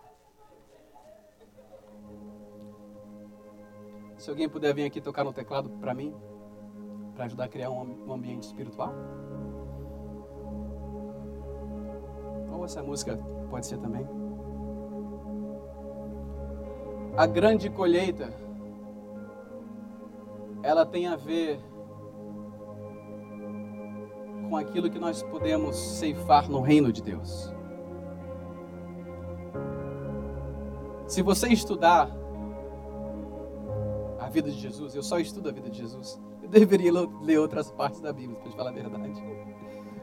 Se 4.16 4.30
alguém 4.30 4.48
puder 4.48 4.72
vir 4.72 4.84
aqui 4.84 5.00
tocar 5.00 5.24
no 5.24 5.32
teclado 5.32 5.68
para 5.80 5.92
mim, 5.92 6.14
para 7.14 7.26
ajudar 7.26 7.44
a 7.44 7.48
criar 7.48 7.70
um, 7.70 8.12
ambiente 8.12 8.44
espiritual. 8.44 8.92
Ou 12.52 12.64
essa 12.64 12.82
música 12.82 13.16
pode 13.50 13.66
ser 13.66 13.78
também. 13.78 14.06
A 17.16 17.26
grande 17.26 17.70
colheita, 17.70 18.32
ela 20.62 20.84
tem 20.84 21.06
a 21.06 21.14
ver 21.14 21.60
com 24.48 24.56
aquilo 24.56 24.90
que 24.90 24.98
nós 24.98 25.22
podemos 25.22 25.76
ceifar 25.76 26.50
no 26.50 26.60
reino 26.60 26.92
de 26.92 27.02
Deus. 27.02 27.52
Se 31.06 31.22
você 31.22 31.48
estudar 31.48 32.10
a 34.18 34.28
vida 34.28 34.50
de 34.50 34.58
Jesus, 34.58 34.94
eu 34.94 35.02
só 35.02 35.18
estudo 35.18 35.48
a 35.48 35.52
vida 35.52 35.70
de 35.70 35.78
Jesus. 35.78 36.20
Deveria 36.54 36.92
ler 37.20 37.38
outras 37.38 37.70
partes 37.70 38.00
da 38.00 38.12
Bíblia, 38.12 38.38
para 38.38 38.50
te 38.50 38.56
falar 38.56 38.70
a 38.70 38.72
verdade. 38.72 39.22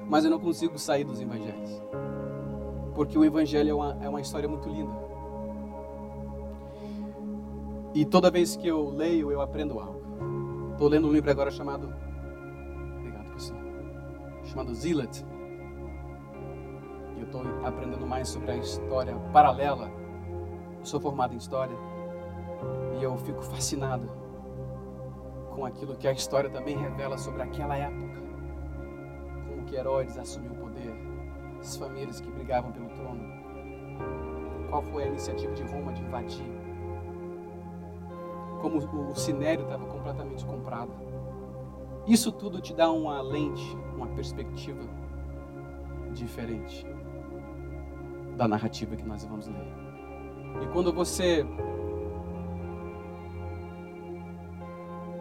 Mas 0.07 0.25
eu 0.25 0.31
não 0.31 0.39
consigo 0.39 0.77
sair 0.77 1.05
dos 1.05 1.21
evangelhos. 1.21 1.81
Porque 2.93 3.17
o 3.17 3.23
evangelho 3.23 3.69
é 3.69 3.73
uma, 3.73 3.97
é 4.01 4.09
uma 4.09 4.19
história 4.19 4.49
muito 4.49 4.67
linda. 4.67 4.91
E 7.93 8.05
toda 8.05 8.29
vez 8.29 8.55
que 8.55 8.67
eu 8.67 8.89
leio, 8.89 9.31
eu 9.31 9.41
aprendo 9.41 9.79
algo. 9.79 10.01
Estou 10.73 10.89
lendo 10.89 11.07
um 11.07 11.11
livro 11.13 11.31
agora 11.31 11.51
chamado. 11.51 11.93
Obrigado, 12.99 13.33
pessoal. 13.33 13.59
Chamado 14.43 14.75
Zealot. 14.75 15.25
E 17.15 17.19
eu 17.21 17.25
estou 17.25 17.41
aprendendo 17.63 18.05
mais 18.05 18.27
sobre 18.27 18.51
a 18.51 18.57
história 18.57 19.15
paralela 19.31 20.01
eu 20.81 20.85
sou 20.85 20.99
formado 20.99 21.35
em 21.35 21.37
história 21.37 21.77
e 22.99 23.03
eu 23.03 23.15
fico 23.19 23.43
fascinado 23.43 24.09
com 25.55 25.65
aquilo 25.65 25.95
que 25.95 26.07
a 26.07 26.11
história 26.11 26.49
também 26.49 26.77
revela 26.77 27.17
sobre 27.17 27.41
aquela 27.41 27.75
época. 27.75 28.21
Como 29.47 29.65
que 29.65 29.75
Herodes 29.75 30.17
assumiu 30.17 30.51
o 30.51 30.55
poder, 30.55 30.93
as 31.59 31.75
famílias 31.75 32.19
que 32.19 32.31
brigavam 32.31 32.71
pelo 32.71 32.89
trono. 32.89 33.23
Qual 34.69 34.81
foi 34.83 35.03
a 35.03 35.07
iniciativa 35.07 35.53
de 35.53 35.63
Roma 35.63 35.93
de 35.93 36.01
invadir? 36.01 36.51
Como 38.61 38.77
o 38.77 39.15
Sinério 39.15 39.63
estava 39.63 39.85
completamente 39.85 40.45
comprado. 40.45 40.91
Isso 42.07 42.31
tudo 42.31 42.61
te 42.61 42.73
dá 42.73 42.91
uma 42.91 43.21
lente, 43.21 43.77
uma 43.95 44.07
perspectiva 44.07 44.81
diferente 46.13 46.85
da 48.37 48.47
narrativa 48.47 48.95
que 48.95 49.03
nós 49.03 49.23
vamos 49.25 49.47
ler. 49.47 49.67
E 50.63 50.67
quando 50.73 50.91
você 50.91 51.45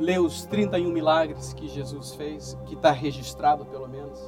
lê 0.00 0.18
os 0.18 0.46
31 0.46 0.90
milagres 0.90 1.52
que 1.52 1.68
Jesus 1.68 2.14
fez, 2.14 2.58
que 2.64 2.74
está 2.74 2.90
registrado 2.90 3.66
pelo 3.66 3.86
menos, 3.86 4.18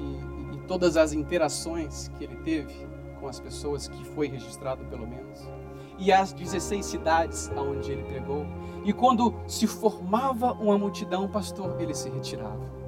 e, 0.00 0.56
e, 0.56 0.58
todas 0.66 0.96
as 0.96 1.12
interações 1.12 2.08
que 2.08 2.24
ele 2.24 2.36
teve 2.38 2.74
com 3.20 3.28
as 3.28 3.38
pessoas, 3.38 3.86
que 3.86 4.04
foi 4.04 4.26
registrado 4.26 4.84
pelo 4.86 5.06
menos, 5.06 5.48
e 5.96 6.12
as 6.12 6.32
16 6.32 6.84
cidades 6.84 7.50
aonde 7.56 7.92
ele 7.92 8.02
pregou, 8.02 8.44
e 8.84 8.92
quando 8.92 9.32
se 9.46 9.68
formava 9.68 10.52
uma 10.54 10.76
multidão, 10.76 11.28
pastor, 11.28 11.80
ele 11.80 11.94
se 11.94 12.10
retirava. 12.10 12.78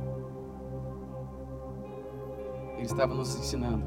Ele 2.74 2.86
estava 2.86 3.14
nos 3.14 3.36
ensinando. 3.36 3.84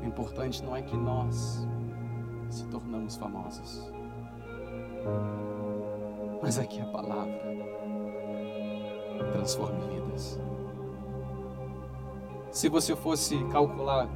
O 0.00 0.04
importante 0.04 0.62
não 0.62 0.76
é 0.76 0.82
que 0.82 0.96
nós 0.96 1.66
se 2.50 2.64
tornamos 2.66 3.16
famosos, 3.16 3.90
mas 6.42 6.58
é 6.58 6.64
que 6.64 6.80
a 6.80 6.86
palavra 6.86 7.40
transforma 9.32 9.80
vidas. 9.86 10.40
Se 12.50 12.68
você 12.68 12.96
fosse 12.96 13.42
calcular 13.46 14.08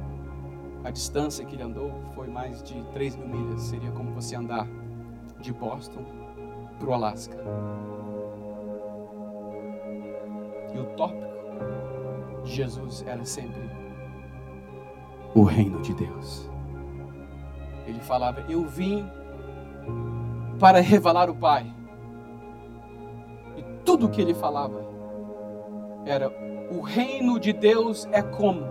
a 0.83 0.91
distância 0.91 1.45
que 1.45 1.55
ele 1.55 1.63
andou, 1.63 1.91
foi 2.13 2.27
mais 2.27 2.61
de 2.61 2.83
3 2.91 3.15
mil 3.15 3.27
milhas. 3.27 3.61
Seria 3.61 3.91
como 3.91 4.11
você 4.11 4.35
andar 4.35 4.67
de 5.39 5.53
Boston 5.53 6.03
para 6.79 6.89
o 6.89 6.93
Alasca. 6.93 7.37
E 10.73 10.79
o 10.79 10.85
tópico 10.97 11.33
de 12.43 12.51
Jesus 12.51 13.03
era 13.07 13.23
sempre 13.23 13.61
o 15.35 15.43
reino 15.43 15.81
de 15.81 15.93
Deus. 15.93 16.49
Ele 17.85 17.99
falava: 17.99 18.41
Eu 18.49 18.65
vim 18.65 19.05
para 20.59 20.79
revelar 20.79 21.29
o 21.29 21.35
Pai. 21.35 21.73
E 23.57 23.63
tudo 23.83 24.09
que 24.09 24.21
ele 24.21 24.33
falava 24.33 24.85
era: 26.05 26.31
O 26.71 26.81
reino 26.81 27.39
de 27.39 27.53
Deus 27.53 28.07
é 28.11 28.21
como. 28.21 28.63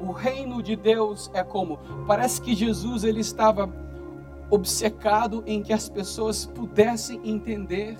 O 0.00 0.12
reino 0.12 0.62
de 0.62 0.76
Deus 0.76 1.30
é 1.32 1.42
como. 1.42 1.78
Parece 2.06 2.40
que 2.40 2.54
Jesus 2.54 3.04
ele 3.04 3.20
estava 3.20 3.72
obcecado 4.50 5.42
em 5.46 5.62
que 5.62 5.72
as 5.72 5.88
pessoas 5.88 6.46
pudessem 6.46 7.20
entender 7.24 7.96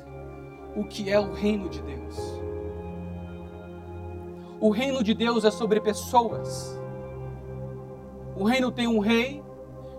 o 0.76 0.84
que 0.84 1.10
é 1.10 1.18
o 1.18 1.32
reino 1.32 1.68
de 1.68 1.80
Deus. 1.82 2.44
O 4.60 4.70
reino 4.70 5.02
de 5.02 5.14
Deus 5.14 5.44
é 5.44 5.50
sobre 5.50 5.80
pessoas. 5.80 6.78
O 8.36 8.44
reino 8.44 8.70
tem 8.70 8.86
um 8.86 8.98
rei 8.98 9.42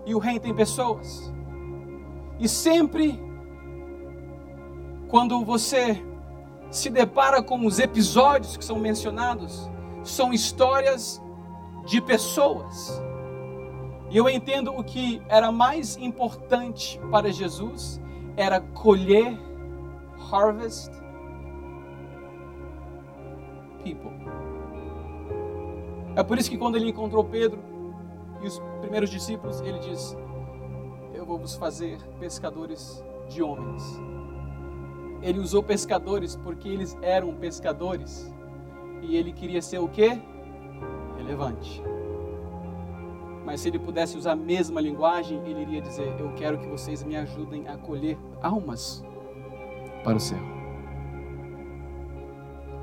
e 0.04 0.14
o 0.14 0.18
reino 0.18 0.40
tem 0.40 0.54
pessoas. 0.54 1.32
E 2.38 2.48
sempre, 2.48 3.18
quando 5.08 5.44
você 5.44 6.02
se 6.70 6.90
depara 6.90 7.42
com 7.42 7.64
os 7.64 7.78
episódios 7.78 8.56
que 8.56 8.64
são 8.64 8.78
mencionados, 8.78 9.70
são 10.02 10.32
histórias 10.32 11.22
de 11.86 12.00
pessoas. 12.00 13.02
E 14.10 14.16
eu 14.16 14.28
entendo 14.28 14.70
o 14.72 14.84
que 14.84 15.22
era 15.28 15.50
mais 15.50 15.96
importante 15.96 17.00
para 17.10 17.32
Jesus 17.32 18.00
era 18.36 18.60
colher, 18.60 19.38
harvest, 20.30 20.90
people. 23.82 24.10
É 26.14 26.22
por 26.22 26.38
isso 26.38 26.50
que 26.50 26.58
quando 26.58 26.76
ele 26.76 26.90
encontrou 26.90 27.24
Pedro 27.24 27.58
e 28.42 28.46
os 28.46 28.60
primeiros 28.80 29.10
discípulos, 29.10 29.60
ele 29.60 29.78
diz: 29.78 30.16
vou 31.26 31.38
vos 31.38 31.56
fazer 31.56 31.98
pescadores 32.20 33.04
de 33.28 33.42
homens. 33.42 33.82
Ele 35.20 35.40
usou 35.40 35.62
pescadores 35.62 36.36
porque 36.36 36.68
eles 36.68 36.96
eram 37.02 37.34
pescadores. 37.34 38.32
E 39.02 39.16
ele 39.16 39.32
queria 39.32 39.60
ser 39.60 39.78
o 39.78 39.88
quê? 39.88 40.20
Relevante. 41.16 41.82
Mas 43.44 43.60
se 43.60 43.68
ele 43.68 43.78
pudesse 43.78 44.16
usar 44.16 44.32
a 44.32 44.36
mesma 44.36 44.80
linguagem, 44.80 45.40
ele 45.48 45.62
iria 45.62 45.80
dizer: 45.80 46.14
Eu 46.18 46.32
quero 46.34 46.58
que 46.58 46.66
vocês 46.66 47.02
me 47.02 47.16
ajudem 47.16 47.68
a 47.68 47.76
colher 47.76 48.16
almas 48.40 49.04
para 50.02 50.16
o 50.16 50.20
céu. 50.20 50.38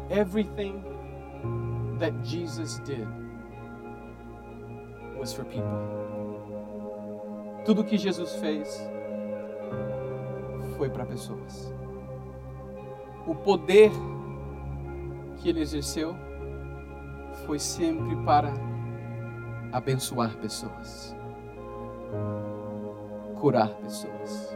Everything 0.09 0.83
that 1.99 2.13
Jesus 2.23 2.79
did 2.79 3.07
was 5.17 5.33
for 5.33 5.45
people. 5.45 6.12
Tudo 7.65 7.83
que 7.83 7.97
Jesus 7.97 8.35
fez 8.35 8.89
foi 10.77 10.89
para 10.89 11.05
pessoas. 11.05 11.73
O 13.25 13.33
poder 13.33 13.89
que 15.37 15.47
ele 15.47 15.61
exerceu 15.61 16.13
foi 17.45 17.57
sempre 17.59 18.15
para 18.25 18.53
abençoar 19.71 20.35
pessoas, 20.37 21.15
curar 23.39 23.69
pessoas. 23.75 24.55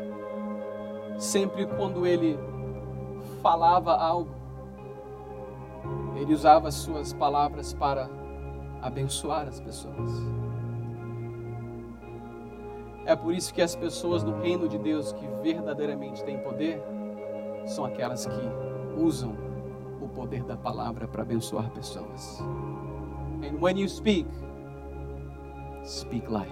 Sempre 1.18 1.66
quando 1.66 2.05
ele 2.05 2.38
falava 3.41 3.95
algo, 3.95 4.36
ele 6.16 6.34
usava 6.34 6.68
as 6.68 6.76
suas 6.76 7.14
palavras 7.14 7.74
para 7.74 8.10
abençoar 8.82 9.47
as 9.47 9.60
pessoas. 9.60 10.12
É 13.08 13.16
por 13.16 13.34
isso 13.34 13.51
que 13.51 13.62
as 13.62 13.76
pessoas 13.76 14.24
no 14.24 14.39
reino 14.39 14.68
de 14.68 14.78
Deus 14.78 15.12
que 15.14 15.26
verdadeiramente 15.41 16.24
têm 16.24 16.38
poder 16.39 16.80
são 17.66 17.86
aquelas 17.86 18.28
que 18.28 19.01
usam 19.01 19.36
o 19.99 20.08
poder 20.08 20.43
da 20.43 20.55
palavra 20.55 21.08
para 21.08 21.24
abençoar 21.24 21.72
pessoas. 21.72 22.39
And 23.41 23.60
when 23.60 23.80
you 23.80 23.88
speak, 23.88 24.28
Speak 25.88 26.30
life. 26.30 26.51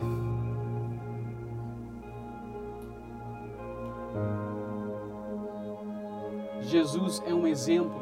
Jesus 6.62 7.22
é 7.28 7.34
um 7.34 7.46
exemplo 7.46 8.00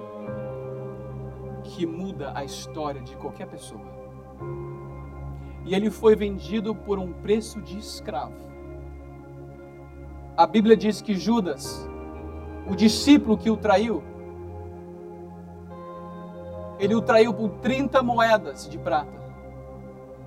que 1.63 1.87
muda 1.87 2.31
a 2.35 2.43
história 2.43 3.01
de 3.01 3.15
qualquer 3.15 3.47
pessoa. 3.47 3.81
E 5.65 5.73
ele 5.73 5.89
foi 5.89 6.15
vendido 6.15 6.75
por 6.75 6.99
um 6.99 7.13
preço 7.13 7.61
de 7.61 7.77
escravo. 7.77 8.33
A 10.35 10.45
Bíblia 10.45 10.75
diz 10.75 11.01
que 11.01 11.15
Judas, 11.15 11.87
o 12.69 12.75
discípulo 12.75 13.37
que 13.37 13.49
o 13.49 13.57
traiu, 13.57 14.03
ele 16.79 16.95
o 16.95 17.01
traiu 17.01 17.33
por 17.33 17.49
30 17.61 18.01
moedas 18.01 18.67
de 18.67 18.77
prata. 18.77 19.23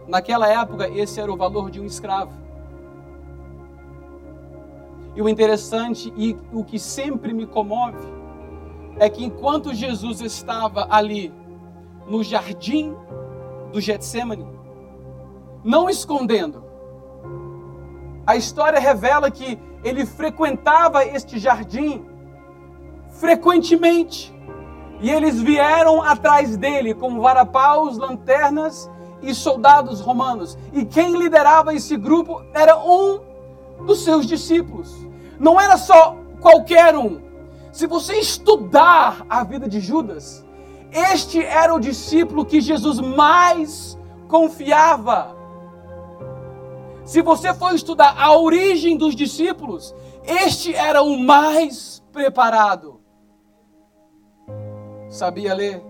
Naquela 0.06 0.48
época, 0.48 0.88
esse 0.88 1.20
era 1.20 1.32
o 1.32 1.36
valor 1.36 1.70
de 1.70 1.80
um 1.80 1.84
escravo. 1.84 2.32
E 5.14 5.20
o 5.20 5.28
interessante 5.28 6.12
e 6.16 6.36
o 6.52 6.62
que 6.62 6.78
sempre 6.78 7.32
me 7.32 7.46
comove 7.46 8.06
é 8.98 9.10
que 9.10 9.24
enquanto 9.24 9.74
Jesus 9.74 10.20
estava 10.20 10.86
ali 10.90 11.32
no 12.06 12.22
jardim 12.22 12.94
do 13.72 13.80
Getsemane, 13.80 14.46
não 15.66 15.90
escondendo, 15.90 16.64
a 18.24 18.36
história 18.36 18.78
revela 18.78 19.30
que 19.30 19.58
ele 19.82 20.06
frequentava 20.06 21.04
este 21.04 21.38
jardim 21.38 22.06
frequentemente. 23.10 24.32
E 25.00 25.10
eles 25.10 25.40
vieram 25.40 26.00
atrás 26.00 26.56
dele 26.56 26.94
com 26.94 27.20
varapaus, 27.20 27.98
lanternas 27.98 28.90
e 29.20 29.34
soldados 29.34 30.00
romanos. 30.00 30.56
E 30.72 30.84
quem 30.84 31.16
liderava 31.16 31.74
esse 31.74 31.96
grupo 31.96 32.42
era 32.54 32.78
um 32.78 33.20
dos 33.84 34.04
seus 34.04 34.24
discípulos. 34.24 34.94
Não 35.38 35.60
era 35.60 35.76
só 35.76 36.16
qualquer 36.40 36.96
um. 36.96 37.20
Se 37.72 37.86
você 37.86 38.14
estudar 38.14 39.26
a 39.28 39.44
vida 39.44 39.68
de 39.68 39.80
Judas, 39.80 40.46
este 40.92 41.44
era 41.44 41.74
o 41.74 41.80
discípulo 41.80 42.46
que 42.46 42.60
Jesus 42.60 43.00
mais 43.00 43.98
confiava. 44.28 45.36
Se 47.06 47.22
você 47.22 47.54
for 47.54 47.72
estudar 47.72 48.20
a 48.20 48.36
origem 48.36 48.96
dos 48.96 49.14
discípulos, 49.14 49.94
este 50.24 50.74
era 50.74 51.02
o 51.02 51.16
mais 51.16 52.02
preparado. 52.10 53.00
Sabia 55.08 55.54
ler 55.54 55.80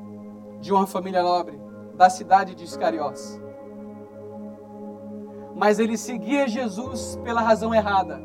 de 0.60 0.70
uma 0.74 0.86
família 0.86 1.22
nobre 1.22 1.58
da 1.94 2.10
cidade 2.10 2.54
de 2.54 2.64
Iscariós. 2.64 3.40
Mas 5.54 5.78
ele 5.78 5.96
seguia 5.96 6.46
Jesus 6.46 7.18
pela 7.24 7.40
razão 7.40 7.74
errada. 7.74 8.20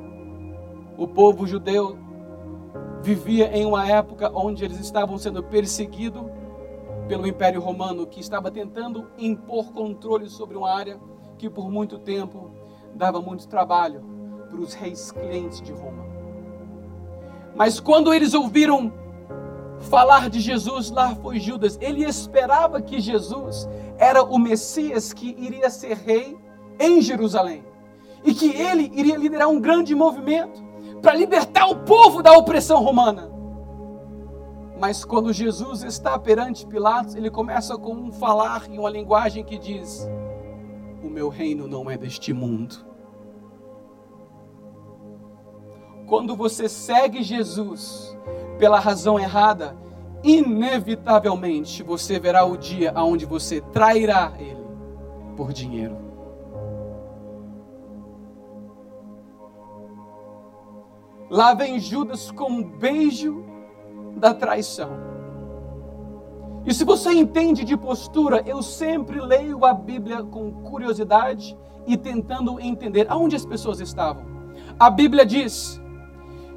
O 0.97 1.07
povo 1.07 1.47
judeu 1.47 1.97
vivia 3.01 3.55
em 3.57 3.65
uma 3.65 3.87
época 3.87 4.29
onde 4.35 4.65
eles 4.65 4.81
estavam 4.81 5.17
sendo 5.17 5.41
perseguidos 5.41 6.23
pelo 7.07 7.25
Império 7.25 7.61
Romano, 7.61 8.05
que 8.05 8.19
estava 8.19 8.51
tentando 8.51 9.07
impor 9.17 9.71
controle 9.71 10.29
sobre 10.29 10.57
uma 10.57 10.69
área 10.69 10.99
que 11.37 11.49
por 11.49 11.71
muito 11.71 11.97
tempo 11.97 12.60
dava 12.95 13.21
muito 13.21 13.47
trabalho 13.47 14.03
para 14.49 14.59
os 14.59 14.73
reis 14.73 15.11
clientes 15.11 15.61
de 15.61 15.71
Roma. 15.71 16.05
Mas 17.55 17.79
quando 17.79 18.13
eles 18.13 18.33
ouviram 18.33 18.93
falar 19.81 20.29
de 20.29 20.39
Jesus, 20.39 20.91
lá 20.91 21.15
foi 21.15 21.39
Judas. 21.39 21.77
Ele 21.81 22.03
esperava 22.03 22.81
que 22.81 22.99
Jesus 22.99 23.67
era 23.97 24.23
o 24.23 24.37
Messias 24.37 25.11
que 25.13 25.35
iria 25.39 25.69
ser 25.69 25.97
rei 25.97 26.37
em 26.79 27.01
Jerusalém 27.01 27.63
e 28.23 28.33
que 28.33 28.55
ele 28.55 28.91
iria 28.93 29.17
liderar 29.17 29.49
um 29.49 29.59
grande 29.59 29.95
movimento 29.95 30.63
para 31.01 31.13
libertar 31.13 31.67
o 31.67 31.77
povo 31.77 32.21
da 32.21 32.33
opressão 32.33 32.83
romana. 32.83 33.31
Mas 34.79 35.05
quando 35.05 35.31
Jesus 35.31 35.83
está 35.83 36.17
perante 36.17 36.65
Pilatos, 36.65 37.15
ele 37.15 37.29
começa 37.29 37.77
com 37.77 37.93
um 37.93 38.11
falar 38.11 38.67
em 38.69 38.79
uma 38.79 38.89
linguagem 38.89 39.43
que 39.43 39.57
diz: 39.57 40.07
O 41.03 41.09
meu 41.09 41.29
reino 41.29 41.67
não 41.67 41.89
é 41.89 41.97
deste 41.97 42.31
mundo. 42.33 42.75
Quando 46.07 46.35
você 46.35 46.67
segue 46.67 47.23
Jesus, 47.23 48.17
pela 48.59 48.79
razão 48.79 49.19
errada, 49.19 49.77
inevitavelmente 50.23 51.81
você 51.83 52.19
verá 52.19 52.45
o 52.45 52.57
dia 52.57 52.93
onde 52.95 53.25
você 53.25 53.61
trairá 53.61 54.33
ele 54.37 54.65
por 55.35 55.53
dinheiro. 55.53 55.97
Lá 61.29 61.53
vem 61.53 61.79
Judas 61.79 62.29
com 62.29 62.49
um 62.49 62.63
beijo 62.63 63.45
da 64.17 64.33
traição. 64.33 65.10
E 66.65 66.73
se 66.73 66.83
você 66.83 67.11
entende 67.11 67.63
de 67.63 67.75
postura, 67.75 68.43
eu 68.45 68.61
sempre 68.61 69.19
leio 69.19 69.65
a 69.65 69.73
Bíblia 69.73 70.23
com 70.23 70.51
curiosidade 70.51 71.57
e 71.87 71.97
tentando 71.97 72.59
entender 72.59 73.07
aonde 73.09 73.35
as 73.35 73.45
pessoas 73.45 73.79
estavam. 73.79 74.23
A 74.79 74.89
Bíblia 74.89 75.25
diz 75.25 75.81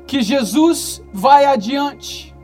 que 0.07 0.23
Jesus 0.23 1.03
vai 1.13 1.47
adiante. 1.47 2.35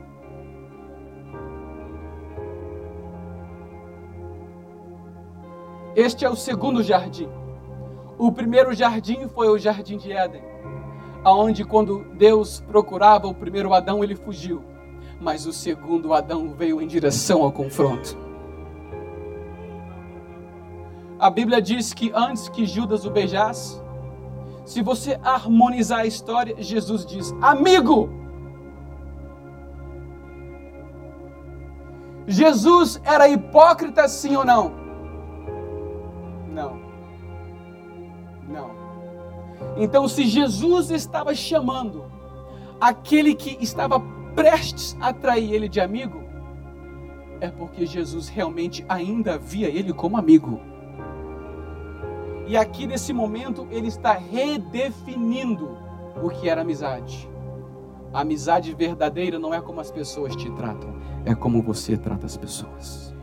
Este 5.95 6.25
é 6.25 6.29
o 6.29 6.35
segundo 6.35 6.81
jardim. 6.81 7.29
O 8.17 8.31
primeiro 8.31 8.73
jardim 8.73 9.27
foi 9.27 9.49
o 9.49 9.57
jardim 9.57 9.97
de 9.97 10.11
Éden, 10.11 10.41
aonde 11.23 11.63
quando 11.63 12.05
Deus 12.15 12.61
procurava 12.61 13.27
o 13.27 13.35
primeiro 13.35 13.73
Adão, 13.73 14.03
ele 14.03 14.15
fugiu. 14.15 14.70
Mas 15.21 15.45
o 15.45 15.53
segundo 15.53 16.15
Adão 16.15 16.51
veio 16.51 16.81
em 16.81 16.87
direção 16.87 17.43
ao 17.43 17.51
confronto. 17.51 18.17
A 21.19 21.29
Bíblia 21.29 21.61
diz 21.61 21.93
que 21.93 22.11
antes 22.15 22.49
que 22.49 22.65
Judas 22.65 23.05
o 23.05 23.11
beijasse, 23.11 23.79
se 24.65 24.81
você 24.81 25.19
harmonizar 25.23 25.99
a 25.99 26.05
história, 26.07 26.55
Jesus 26.57 27.05
diz: 27.05 27.31
Amigo! 27.39 28.09
Jesus 32.25 32.99
era 33.03 33.29
hipócrita, 33.29 34.07
sim 34.07 34.35
ou 34.35 34.43
não? 34.43 34.71
Não. 36.51 36.79
Não. 38.49 38.71
Então, 39.77 40.07
se 40.07 40.25
Jesus 40.25 40.89
estava 40.89 41.35
chamando 41.35 42.05
aquele 42.79 43.35
que 43.35 43.57
estava 43.61 43.99
prestes 44.35 44.97
a 44.99 45.13
trair 45.13 45.53
ele 45.53 45.69
de 45.69 45.79
amigo, 45.79 46.23
é 47.39 47.49
porque 47.49 47.85
Jesus 47.85 48.27
realmente 48.29 48.85
ainda 48.87 49.37
via 49.37 49.67
ele 49.67 49.91
como 49.91 50.17
amigo. 50.17 50.59
E 52.47 52.55
aqui 52.55 52.85
nesse 52.85 53.13
momento 53.13 53.67
ele 53.71 53.87
está 53.87 54.13
redefinindo 54.13 55.77
o 56.21 56.29
que 56.29 56.49
era 56.49 56.61
amizade. 56.61 57.29
A 58.13 58.21
amizade 58.21 58.73
verdadeira 58.75 59.39
não 59.39 59.53
é 59.53 59.61
como 59.61 59.79
as 59.79 59.89
pessoas 59.89 60.35
te 60.35 60.51
tratam, 60.51 60.93
é 61.25 61.33
como 61.33 61.61
você 61.61 61.97
trata 61.97 62.25
as 62.25 62.35
pessoas. 62.37 63.15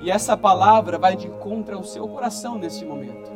E 0.00 0.10
essa 0.10 0.36
palavra 0.36 0.98
vai 0.98 1.16
de 1.16 1.26
encontro 1.26 1.76
ao 1.76 1.84
seu 1.84 2.08
coração 2.08 2.56
nesse 2.56 2.84
momento. 2.84 3.30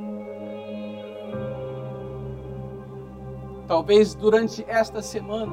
Talvez 3.72 4.14
durante 4.14 4.62
esta 4.68 5.00
semana 5.00 5.50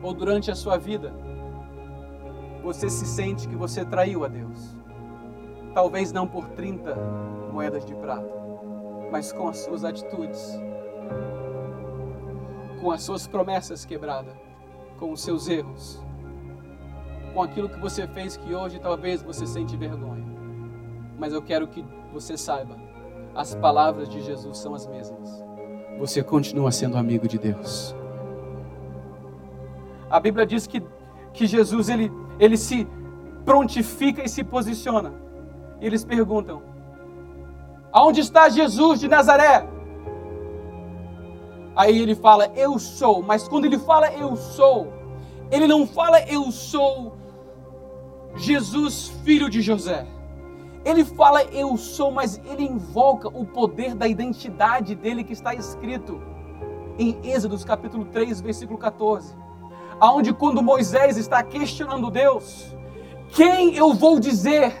ou 0.00 0.14
durante 0.14 0.52
a 0.52 0.54
sua 0.54 0.78
vida, 0.78 1.12
você 2.62 2.88
se 2.88 3.04
sente 3.04 3.48
que 3.48 3.56
você 3.56 3.84
traiu 3.84 4.24
a 4.24 4.28
Deus. 4.28 4.76
Talvez 5.74 6.12
não 6.12 6.24
por 6.24 6.46
30 6.50 6.94
moedas 7.52 7.84
de 7.84 7.96
prata, 7.96 8.30
mas 9.10 9.32
com 9.32 9.48
as 9.48 9.58
suas 9.58 9.82
atitudes, 9.82 10.56
com 12.80 12.92
as 12.92 13.02
suas 13.02 13.26
promessas 13.26 13.84
quebradas, 13.84 14.36
com 14.96 15.10
os 15.10 15.20
seus 15.20 15.48
erros, 15.48 16.00
com 17.34 17.42
aquilo 17.42 17.68
que 17.68 17.80
você 17.80 18.06
fez 18.06 18.36
que 18.36 18.54
hoje 18.54 18.78
talvez 18.78 19.20
você 19.20 19.48
sente 19.48 19.76
vergonha. 19.76 20.24
Mas 21.18 21.32
eu 21.32 21.42
quero 21.42 21.66
que 21.66 21.84
você 22.12 22.38
saiba, 22.38 22.76
as 23.34 23.52
palavras 23.52 24.08
de 24.08 24.20
Jesus 24.20 24.58
são 24.58 24.76
as 24.76 24.86
mesmas. 24.86 25.53
Você 25.98 26.22
continua 26.22 26.70
sendo 26.72 26.96
amigo 26.96 27.26
de 27.28 27.38
Deus. 27.38 27.94
A 30.10 30.20
Bíblia 30.20 30.46
diz 30.46 30.66
que, 30.66 30.82
que 31.32 31.46
Jesus 31.46 31.88
ele 31.88 32.10
ele 32.38 32.56
se 32.56 32.86
prontifica 33.44 34.24
e 34.24 34.28
se 34.28 34.42
posiciona. 34.42 35.12
E 35.80 35.86
eles 35.86 36.04
perguntam: 36.04 36.62
Aonde 37.92 38.20
está 38.20 38.48
Jesus 38.48 39.00
de 39.00 39.08
Nazaré? 39.08 39.66
Aí 41.76 41.98
ele 41.98 42.14
fala: 42.14 42.50
Eu 42.54 42.78
sou. 42.78 43.22
Mas 43.22 43.46
quando 43.48 43.64
ele 43.64 43.78
fala 43.78 44.12
eu 44.12 44.36
sou, 44.36 44.92
ele 45.50 45.66
não 45.66 45.86
fala 45.86 46.20
eu 46.22 46.50
sou 46.50 47.16
Jesus, 48.36 49.08
filho 49.24 49.48
de 49.48 49.60
José. 49.60 50.06
Ele 50.84 51.04
fala 51.04 51.42
eu 51.44 51.76
sou, 51.76 52.10
mas 52.10 52.40
ele 52.44 52.64
invoca 52.64 53.28
o 53.28 53.44
poder 53.44 53.94
da 53.94 54.06
identidade 54.06 54.94
dele 54.94 55.24
que 55.24 55.32
está 55.32 55.54
escrito 55.54 56.20
em 56.98 57.18
Êxodo 57.24 57.58
capítulo 57.64 58.04
3, 58.04 58.40
versículo 58.40 58.78
14 58.78 59.44
aonde 60.00 60.32
quando 60.32 60.62
Moisés 60.62 61.16
está 61.16 61.42
questionando 61.42 62.10
Deus, 62.10 62.74
quem 63.30 63.74
eu 63.74 63.92
vou 63.92 64.18
dizer 64.18 64.72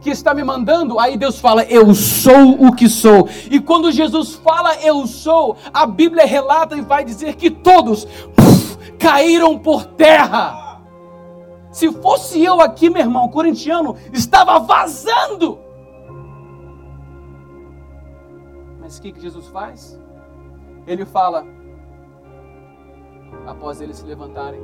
que 0.00 0.10
está 0.10 0.32
me 0.32 0.44
mandando? 0.44 0.98
Aí 0.98 1.16
Deus 1.16 1.40
fala, 1.40 1.64
eu 1.64 1.94
sou 1.94 2.66
o 2.66 2.72
que 2.72 2.88
sou. 2.88 3.28
E 3.50 3.58
quando 3.58 3.90
Jesus 3.90 4.34
fala 4.34 4.76
eu 4.76 5.06
sou, 5.06 5.56
a 5.72 5.86
Bíblia 5.86 6.24
relata 6.24 6.76
e 6.76 6.80
vai 6.80 7.04
dizer 7.04 7.34
que 7.34 7.50
todos 7.50 8.04
puf, 8.04 8.76
caíram 8.98 9.58
por 9.58 9.84
terra. 9.84 10.67
Se 11.70 11.92
fosse 11.92 12.42
eu 12.42 12.60
aqui, 12.60 12.88
meu 12.88 13.02
irmão, 13.02 13.28
corintiano, 13.28 13.96
estava 14.12 14.58
vazando. 14.58 15.58
Mas 18.80 18.98
o 18.98 19.02
que, 19.02 19.12
que 19.12 19.20
Jesus 19.20 19.46
faz? 19.48 20.00
Ele 20.86 21.04
fala: 21.04 21.44
após 23.46 23.80
eles 23.80 23.96
se 23.96 24.06
levantarem: 24.06 24.60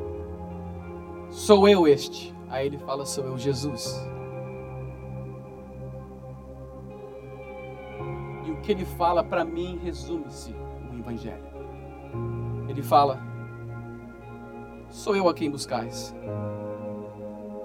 Sou 1.30 1.68
eu 1.68 1.86
este. 1.86 2.34
Aí 2.48 2.66
ele 2.66 2.78
fala: 2.78 3.04
Sou 3.04 3.24
eu, 3.24 3.38
Jesus. 3.38 4.00
E 8.46 8.50
o 8.50 8.60
que 8.60 8.72
ele 8.72 8.84
fala 8.84 9.22
para 9.22 9.44
mim 9.44 9.78
resume-se 9.82 10.54
no 10.90 10.98
Evangelho. 10.98 11.44
Ele 12.68 12.82
fala: 12.82 13.18
Sou 14.90 15.16
eu 15.16 15.28
a 15.28 15.34
quem 15.34 15.50
buscais. 15.50 16.14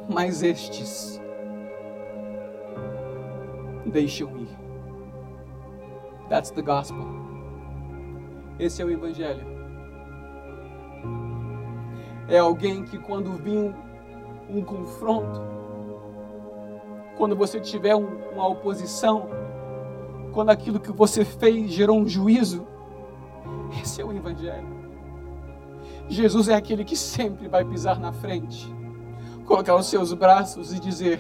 Mas 0.10 0.44
estes 0.44 1.22
deixam 3.86 4.38
ir. 4.40 4.50
That's 6.28 6.52
the 6.52 6.62
gospel. 6.62 7.06
Esse 8.60 8.82
é 8.82 8.86
o 8.86 8.90
Evangelho 8.90 9.60
é 12.30 12.38
alguém 12.38 12.84
que 12.84 12.98
quando 12.98 13.34
vir 13.34 13.74
um, 14.50 14.62
confronto, 14.62 15.42
quando 17.18 17.36
você 17.36 17.60
tiver 17.60 17.96
um, 17.96 18.32
uma 18.32 18.48
oposição, 18.48 19.28
quando 20.32 20.52
aquilo 20.52 20.80
que 20.80 20.92
você 20.92 21.26
fez 21.26 21.72
gerou 21.72 22.00
um 22.00 22.08
juízo, 22.08 22.68
esse 23.82 24.00
é 24.00 24.06
o 24.06 24.14
Evangelho. 24.14 24.80
Jesus 26.08 26.50
é 26.50 26.56
aquele 26.56 26.86
que 26.86 26.96
sempre 26.96 27.48
vai 27.48 27.66
pisar 27.66 28.00
na 28.00 28.14
frente, 28.14 28.74
colocar 29.50 29.76
os 29.76 29.88
seus 29.88 30.14
braços 30.14 30.72
e 30.72 30.80
dizer: 30.80 31.20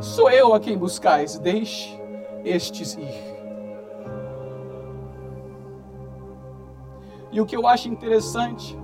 Sou 0.00 0.30
eu 0.30 0.54
a 0.54 0.58
quem 0.58 0.76
buscais, 0.76 1.38
deixe 1.38 2.00
estes 2.44 2.94
ir. 2.94 3.28
E 7.30 7.40
o 7.40 7.46
que 7.46 7.54
eu 7.54 7.66
acho 7.66 7.88
interessante 7.88 8.76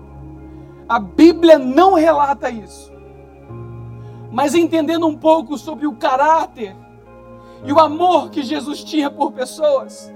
a 0.87 0.99
Bíblia 0.99 1.59
não 1.59 1.95
relata 1.95 2.51
isso. 2.51 2.93
Mas 4.31 4.55
entendendo 4.55 5.07
um 5.07 5.17
pouco 5.17 5.57
sobre 5.57 5.87
o 5.87 5.97
caráter 5.97 6.77
e 7.65 7.73
o 7.73 7.81
amor 7.81 8.29
que 8.29 8.43
Jesus 8.43 8.85
tinha 8.85 9.11
por 9.11 9.33
pessoas, 9.33 10.13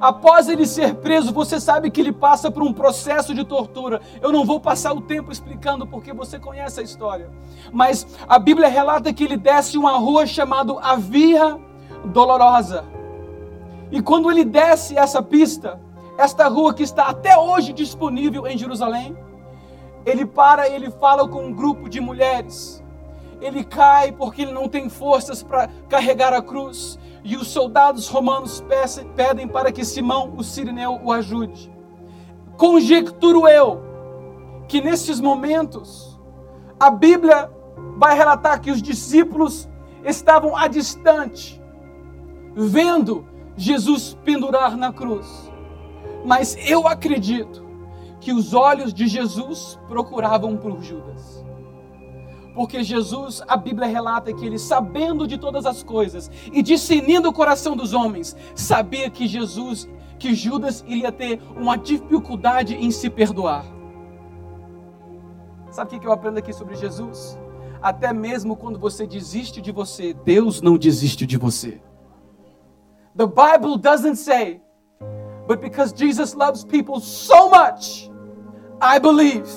após 0.00 0.48
ele 0.48 0.66
ser 0.66 0.94
preso, 0.96 1.32
você 1.32 1.60
sabe 1.60 1.90
que 1.90 2.00
ele 2.00 2.12
passa 2.12 2.50
por 2.50 2.62
um 2.62 2.72
processo 2.72 3.34
de 3.34 3.44
tortura. 3.44 4.00
Eu 4.22 4.32
não 4.32 4.44
vou 4.44 4.58
passar 4.58 4.92
o 4.92 5.00
tempo 5.00 5.30
explicando 5.30 5.86
porque 5.86 6.12
você 6.12 6.38
conhece 6.38 6.80
a 6.80 6.82
história. 6.82 7.30
Mas 7.72 8.06
a 8.28 8.38
Bíblia 8.38 8.68
relata 8.68 9.12
que 9.12 9.24
ele 9.24 9.36
desce 9.36 9.76
uma 9.76 9.98
rua 9.98 10.26
chamada 10.26 10.72
A 10.80 10.96
Via 10.96 11.58
Dolorosa. 12.06 12.84
E 13.92 14.00
quando 14.00 14.30
ele 14.30 14.44
desce 14.44 14.96
essa 14.96 15.22
pista, 15.22 15.80
esta 16.16 16.48
rua 16.48 16.72
que 16.72 16.82
está 16.82 17.06
até 17.06 17.36
hoje 17.36 17.72
disponível 17.72 18.46
em 18.46 18.56
Jerusalém, 18.56 19.16
ele 20.06 20.24
para 20.24 20.68
e 20.68 20.74
ele 20.74 20.90
fala 20.90 21.28
com 21.28 21.44
um 21.44 21.52
grupo 21.52 21.88
de 21.88 22.00
mulheres. 22.00 22.82
Ele 23.40 23.64
cai 23.64 24.12
porque 24.12 24.42
ele 24.42 24.52
não 24.52 24.68
tem 24.68 24.88
forças 24.88 25.42
para 25.42 25.68
carregar 25.88 26.32
a 26.32 26.42
cruz. 26.42 26.98
E 27.22 27.36
os 27.36 27.48
soldados 27.48 28.08
romanos 28.08 28.64
pedem 29.14 29.46
para 29.46 29.70
que 29.70 29.84
Simão, 29.84 30.34
o 30.36 30.42
sirineu, 30.42 31.00
o 31.02 31.12
ajude. 31.12 31.70
Conjecturo 32.56 33.46
eu 33.46 33.82
que 34.68 34.80
nesses 34.80 35.20
momentos 35.20 36.18
a 36.78 36.90
Bíblia 36.90 37.50
vai 37.96 38.16
relatar 38.16 38.60
que 38.60 38.70
os 38.70 38.80
discípulos 38.80 39.68
estavam 40.04 40.56
a 40.56 40.66
distante, 40.66 41.60
vendo 42.54 43.26
Jesus 43.56 44.16
pendurar 44.24 44.76
na 44.76 44.92
cruz. 44.92 45.50
Mas 46.24 46.56
eu 46.68 46.86
acredito 46.86 47.66
que 48.20 48.32
os 48.32 48.54
olhos 48.54 48.92
de 48.92 49.06
Jesus 49.06 49.78
procuravam 49.88 50.56
por 50.56 50.80
Judas. 50.82 51.39
Porque 52.60 52.84
Jesus, 52.84 53.42
a 53.48 53.56
Bíblia 53.56 53.88
relata 53.88 54.34
que 54.34 54.44
ele, 54.44 54.58
sabendo 54.58 55.26
de 55.26 55.38
todas 55.38 55.64
as 55.64 55.82
coisas 55.82 56.30
e 56.52 56.62
discernindo 56.62 57.26
o 57.26 57.32
coração 57.32 57.74
dos 57.74 57.94
homens, 57.94 58.36
sabia 58.54 59.08
que 59.08 59.26
Jesus, 59.26 59.88
que 60.18 60.34
Judas 60.34 60.84
iria 60.86 61.10
ter 61.10 61.40
uma 61.56 61.78
dificuldade 61.78 62.74
em 62.74 62.90
se 62.90 63.08
perdoar. 63.08 63.64
Sabe 65.70 65.96
o 65.96 66.00
que 66.00 66.06
eu 66.06 66.12
aprendo 66.12 66.36
aqui 66.36 66.52
sobre 66.52 66.76
Jesus? 66.76 67.38
Até 67.80 68.12
mesmo 68.12 68.54
quando 68.54 68.78
você 68.78 69.06
desiste 69.06 69.62
de 69.62 69.72
você, 69.72 70.12
Deus 70.12 70.60
não 70.60 70.76
desiste 70.76 71.24
de 71.24 71.38
você. 71.38 71.80
The 73.16 73.24
Bible 73.26 73.78
doesn't 73.78 74.16
say, 74.16 74.60
but 75.48 75.62
because 75.62 75.94
Jesus 75.96 76.34
loves 76.34 76.62
people 76.62 77.00
so 77.00 77.48
much, 77.48 78.10
I 78.82 78.98
believe 78.98 79.48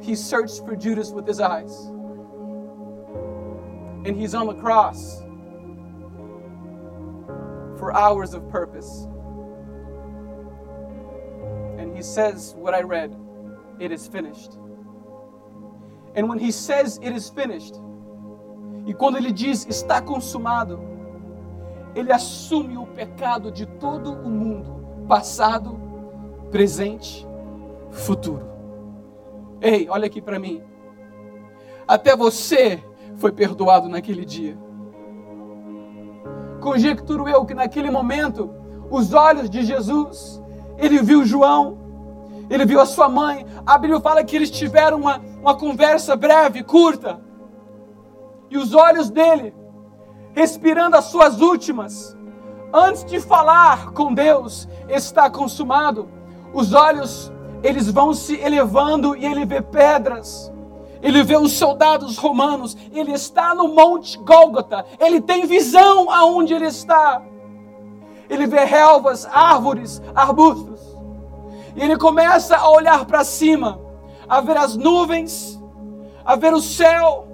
he 0.00 0.14
searched 0.14 0.64
for 0.64 0.76
Judas 0.76 1.12
with 1.12 1.26
his 1.26 1.40
eyes. 1.40 1.96
And 4.06 4.16
he's 4.16 4.36
on 4.36 4.46
the 4.46 4.54
cross 4.54 5.20
for 7.76 7.92
hours 7.92 8.34
of 8.34 8.48
purpose. 8.48 9.08
And 11.76 11.94
he 11.94 12.02
says 12.02 12.54
what 12.56 12.72
I 12.72 12.82
read 12.82 13.16
it 13.80 13.90
is 13.90 14.06
finished. 14.06 14.58
And 16.14 16.28
when 16.28 16.38
he 16.38 16.52
says 16.52 17.00
it 17.02 17.12
is 17.12 17.28
finished, 17.28 17.74
e 18.86 18.94
quando 18.94 19.16
ele 19.16 19.32
diz 19.32 19.66
está 19.66 20.00
consumado, 20.00 20.78
ele 21.96 22.12
assume 22.12 22.78
o 22.78 22.86
pecado 22.86 23.50
de 23.50 23.66
todo 23.66 24.12
o 24.12 24.30
mundo, 24.30 25.04
passado, 25.08 25.80
presente, 26.52 27.26
futuro. 27.90 28.46
Ei, 29.60 29.88
olha 29.88 30.06
aqui 30.06 30.22
para 30.22 30.38
mim. 30.38 30.62
Até 31.88 32.14
você 32.14 32.80
foi 33.16 33.32
perdoado 33.32 33.88
naquele 33.88 34.24
dia. 34.24 34.56
Conjecturo 36.60 37.28
eu 37.28 37.44
que 37.44 37.54
naquele 37.54 37.90
momento, 37.90 38.50
os 38.90 39.12
olhos 39.12 39.48
de 39.48 39.62
Jesus, 39.62 40.42
ele 40.78 41.02
viu 41.02 41.24
João, 41.24 41.78
ele 42.48 42.64
viu 42.64 42.80
a 42.80 42.86
sua 42.86 43.08
mãe. 43.08 43.46
A 43.64 43.78
Bíblia 43.78 44.00
fala 44.00 44.24
que 44.24 44.36
eles 44.36 44.50
tiveram 44.50 44.98
uma, 44.98 45.20
uma 45.40 45.54
conversa 45.54 46.16
breve, 46.16 46.62
curta. 46.62 47.20
E 48.50 48.56
os 48.56 48.74
olhos 48.74 49.10
dele, 49.10 49.54
respirando 50.32 50.96
as 50.96 51.06
suas 51.06 51.40
últimas, 51.40 52.16
antes 52.72 53.04
de 53.04 53.20
falar 53.20 53.92
com 53.92 54.14
Deus, 54.14 54.68
está 54.88 55.28
consumado. 55.28 56.08
Os 56.52 56.72
olhos, 56.72 57.32
eles 57.62 57.90
vão 57.90 58.14
se 58.14 58.40
elevando 58.40 59.16
e 59.16 59.24
ele 59.24 59.44
vê 59.44 59.60
pedras. 59.60 60.52
Ele 61.06 61.22
vê 61.22 61.36
os 61.36 61.52
soldados 61.52 62.18
romanos, 62.18 62.76
ele 62.92 63.12
está 63.12 63.54
no 63.54 63.68
Monte 63.68 64.18
Gólgota, 64.18 64.84
ele 64.98 65.20
tem 65.20 65.46
visão 65.46 66.10
aonde 66.10 66.52
ele 66.52 66.66
está. 66.66 67.22
Ele 68.28 68.44
vê 68.44 68.64
relvas, 68.64 69.24
árvores, 69.24 70.02
arbustos. 70.12 70.80
E 71.76 71.80
ele 71.80 71.96
começa 71.96 72.56
a 72.56 72.68
olhar 72.68 73.04
para 73.04 73.22
cima, 73.22 73.80
a 74.28 74.40
ver 74.40 74.56
as 74.56 74.76
nuvens, 74.76 75.62
a 76.24 76.34
ver 76.34 76.52
o 76.52 76.60
céu. 76.60 77.28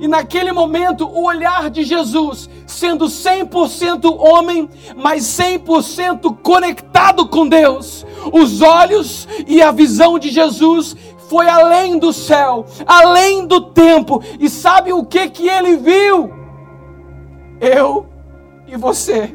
E 0.00 0.06
naquele 0.06 0.52
momento, 0.52 1.04
o 1.04 1.26
olhar 1.26 1.70
de 1.70 1.82
Jesus, 1.82 2.48
sendo 2.68 3.06
100% 3.06 4.16
homem, 4.16 4.70
mas 4.94 5.24
100% 5.24 6.36
conectado 6.40 7.26
com 7.26 7.48
Deus, 7.48 8.06
os 8.32 8.62
olhos 8.62 9.26
e 9.44 9.60
a 9.60 9.72
visão 9.72 10.20
de 10.20 10.30
Jesus 10.30 10.96
foi 11.28 11.48
além 11.48 11.98
do 11.98 12.12
céu, 12.12 12.66
além 12.86 13.46
do 13.46 13.60
tempo. 13.60 14.22
E 14.38 14.48
sabe 14.48 14.92
o 14.92 15.04
que 15.04 15.28
que 15.30 15.48
ele 15.48 15.76
viu? 15.76 16.32
Eu 17.60 18.06
e 18.66 18.76
você 18.76 19.34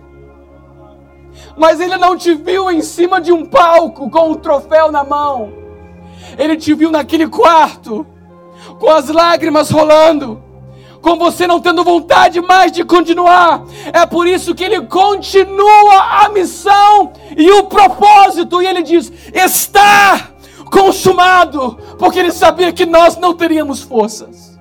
mas 1.58 1.80
ele 1.80 1.98
não 1.98 2.18
te 2.18 2.34
viu 2.34 2.72
em 2.72 2.82
cima 2.82 3.22
de 3.22 3.32
um 3.32 3.46
palco 3.46 4.10
com 4.10 4.32
um 4.32 4.36
troféu 4.36 4.92
na 4.92 5.04
mão. 5.04 5.54
Ele 6.38 6.58
te 6.58 6.74
viu 6.74 6.90
naquele 6.90 7.28
quarto, 7.28 8.06
com 8.80 8.90
as 8.90 9.10
lágrimas 9.10 9.70
rolando, 9.70 10.42
com 11.02 11.18
você 11.18 11.46
não 11.46 11.60
tendo 11.60 11.84
vontade 11.84 12.42
mais 12.42 12.72
de 12.72 12.84
continuar. 12.84 13.64
É 13.92 14.06
por 14.06 14.26
isso 14.26 14.56
que 14.56 14.64
ele 14.64 14.82
continua 14.88 16.24
a 16.24 16.30
missão 16.30 17.12
e 17.38 17.52
o 17.52 17.64
propósito, 17.64 18.62
e 18.62 18.66
ele 18.66 18.82
diz: 18.82 19.12
está 19.34 20.30
consumado, 20.72 21.78
porque 22.04 22.20
ele 22.20 22.34
sabia 22.34 22.74
que 22.74 22.86
nós 22.86 23.16
não 23.16 23.34
teríamos 23.34 23.82
forças. 23.82 24.60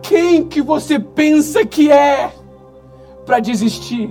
Quem 0.00 0.44
que 0.44 0.62
você 0.62 1.00
pensa 1.00 1.66
que 1.66 1.90
é 1.90 2.32
para 3.26 3.40
desistir? 3.40 4.08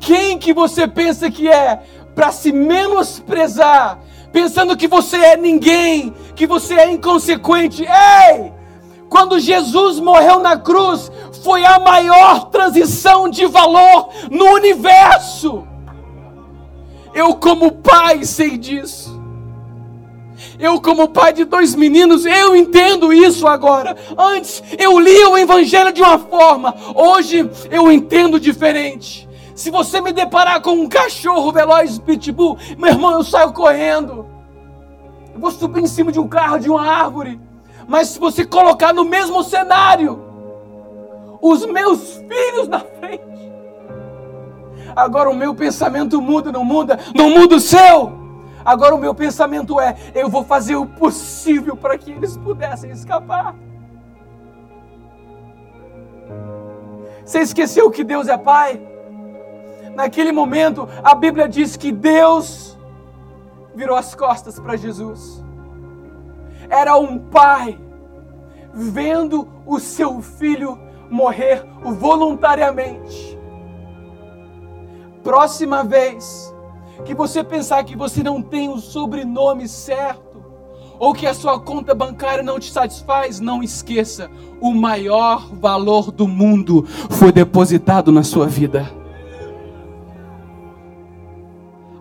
Quem 0.00 0.36
que 0.36 0.52
você 0.52 0.88
pensa 0.88 1.30
que 1.30 1.48
é 1.48 1.80
para 2.16 2.32
se 2.32 2.50
menosprezar, 2.50 4.00
pensando 4.32 4.76
que 4.76 4.88
você 4.88 5.18
é 5.18 5.36
ninguém, 5.36 6.12
que 6.34 6.48
você 6.48 6.74
é 6.74 6.90
inconsequente? 6.90 7.84
Ei! 7.84 8.52
Quando 9.08 9.38
Jesus 9.38 10.00
morreu 10.00 10.40
na 10.40 10.56
cruz, 10.56 11.12
foi 11.44 11.64
a 11.64 11.78
maior 11.78 12.46
transição 12.46 13.30
de 13.30 13.46
valor 13.46 14.08
no 14.32 14.46
universo. 14.46 15.64
Eu, 17.14 17.36
como 17.36 17.70
pai, 17.70 18.24
sei 18.24 18.58
disso. 18.58 19.13
Eu, 20.58 20.80
como 20.80 21.08
pai 21.08 21.32
de 21.32 21.44
dois 21.44 21.74
meninos, 21.74 22.24
eu 22.24 22.54
entendo 22.54 23.12
isso 23.12 23.46
agora. 23.46 23.96
Antes 24.16 24.62
eu 24.78 24.98
lia 24.98 25.28
o 25.28 25.38
Evangelho 25.38 25.92
de 25.92 26.02
uma 26.02 26.18
forma, 26.18 26.74
hoje 26.94 27.48
eu 27.70 27.90
entendo 27.90 28.38
diferente. 28.38 29.28
Se 29.54 29.70
você 29.70 30.00
me 30.00 30.12
deparar 30.12 30.60
com 30.60 30.72
um 30.72 30.88
cachorro 30.88 31.52
veloz 31.52 31.98
pitbull, 31.98 32.58
meu 32.76 32.90
irmão, 32.90 33.12
eu 33.12 33.24
saio 33.24 33.52
correndo. 33.52 34.26
Eu 35.32 35.40
vou 35.40 35.50
subir 35.50 35.82
em 35.82 35.86
cima 35.86 36.10
de 36.10 36.18
um 36.18 36.26
carro, 36.26 36.58
de 36.58 36.68
uma 36.68 36.84
árvore. 36.84 37.40
Mas 37.86 38.08
se 38.08 38.18
você 38.18 38.44
colocar 38.44 38.92
no 38.92 39.04
mesmo 39.04 39.42
cenário, 39.44 40.24
os 41.40 41.64
meus 41.66 42.16
filhos 42.16 42.66
na 42.68 42.80
frente, 42.80 43.22
agora 44.96 45.30
o 45.30 45.36
meu 45.36 45.54
pensamento 45.54 46.20
muda, 46.20 46.50
não 46.50 46.64
muda, 46.64 46.98
não 47.14 47.30
muda 47.30 47.56
o 47.56 47.60
seu. 47.60 48.23
Agora 48.64 48.94
o 48.94 48.98
meu 48.98 49.14
pensamento 49.14 49.80
é: 49.80 49.96
eu 50.14 50.28
vou 50.28 50.44
fazer 50.44 50.76
o 50.76 50.86
possível 50.86 51.76
para 51.76 51.98
que 51.98 52.10
eles 52.10 52.36
pudessem 52.36 52.90
escapar. 52.90 53.54
Você 57.24 57.40
esqueceu 57.40 57.90
que 57.90 58.04
Deus 58.04 58.28
é 58.28 58.36
Pai? 58.36 58.80
Naquele 59.94 60.32
momento, 60.32 60.88
a 61.02 61.14
Bíblia 61.14 61.48
diz 61.48 61.76
que 61.76 61.92
Deus 61.92 62.76
virou 63.74 63.96
as 63.96 64.14
costas 64.14 64.58
para 64.58 64.76
Jesus. 64.76 65.42
Era 66.68 66.96
um 66.96 67.18
pai 67.18 67.78
vendo 68.72 69.48
o 69.66 69.78
seu 69.78 70.20
filho 70.20 70.78
morrer 71.10 71.64
voluntariamente. 71.82 73.38
Próxima 75.22 75.84
vez 75.84 76.53
que 77.04 77.14
você 77.14 77.42
pensar 77.42 77.84
que 77.84 77.96
você 77.96 78.22
não 78.22 78.40
tem 78.40 78.68
o 78.68 78.78
sobrenome 78.78 79.68
certo, 79.68 80.34
ou 80.98 81.12
que 81.12 81.26
a 81.26 81.34
sua 81.34 81.58
conta 81.58 81.94
bancária 81.94 82.42
não 82.42 82.58
te 82.58 82.70
satisfaz, 82.70 83.40
não 83.40 83.62
esqueça: 83.62 84.30
o 84.60 84.72
maior 84.72 85.54
valor 85.54 86.10
do 86.10 86.28
mundo 86.28 86.84
foi 87.10 87.32
depositado 87.32 88.12
na 88.12 88.22
sua 88.22 88.46
vida. 88.46 88.90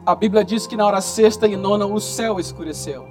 A 0.05 0.13
Bíblia 0.15 0.43
diz 0.43 0.67
que 0.67 0.75
na 0.75 0.85
hora 0.85 0.99
sexta 0.99 1.47
e 1.47 1.55
nona 1.55 1.85
o 1.85 1.99
céu 1.99 2.39
escureceu. 2.39 3.07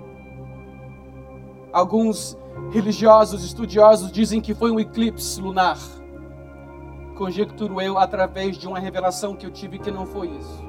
Alguns 1.73 2.37
religiosos, 2.71 3.43
estudiosos 3.45 4.13
dizem 4.13 4.43
que 4.43 4.55
foi 4.55 4.71
um 4.71 4.79
eclipse 4.79 5.41
lunar. 5.41 5.79
Conjecturo 7.17 7.81
eu 7.81 7.97
através 7.99 8.59
de 8.59 8.69
uma 8.69 8.79
revelação 8.79 9.35
que 9.35 9.47
eu 9.47 9.51
tive 9.51 9.79
que 9.79 9.91
não 9.91 10.05
foi 10.05 10.29
isso. 10.29 10.63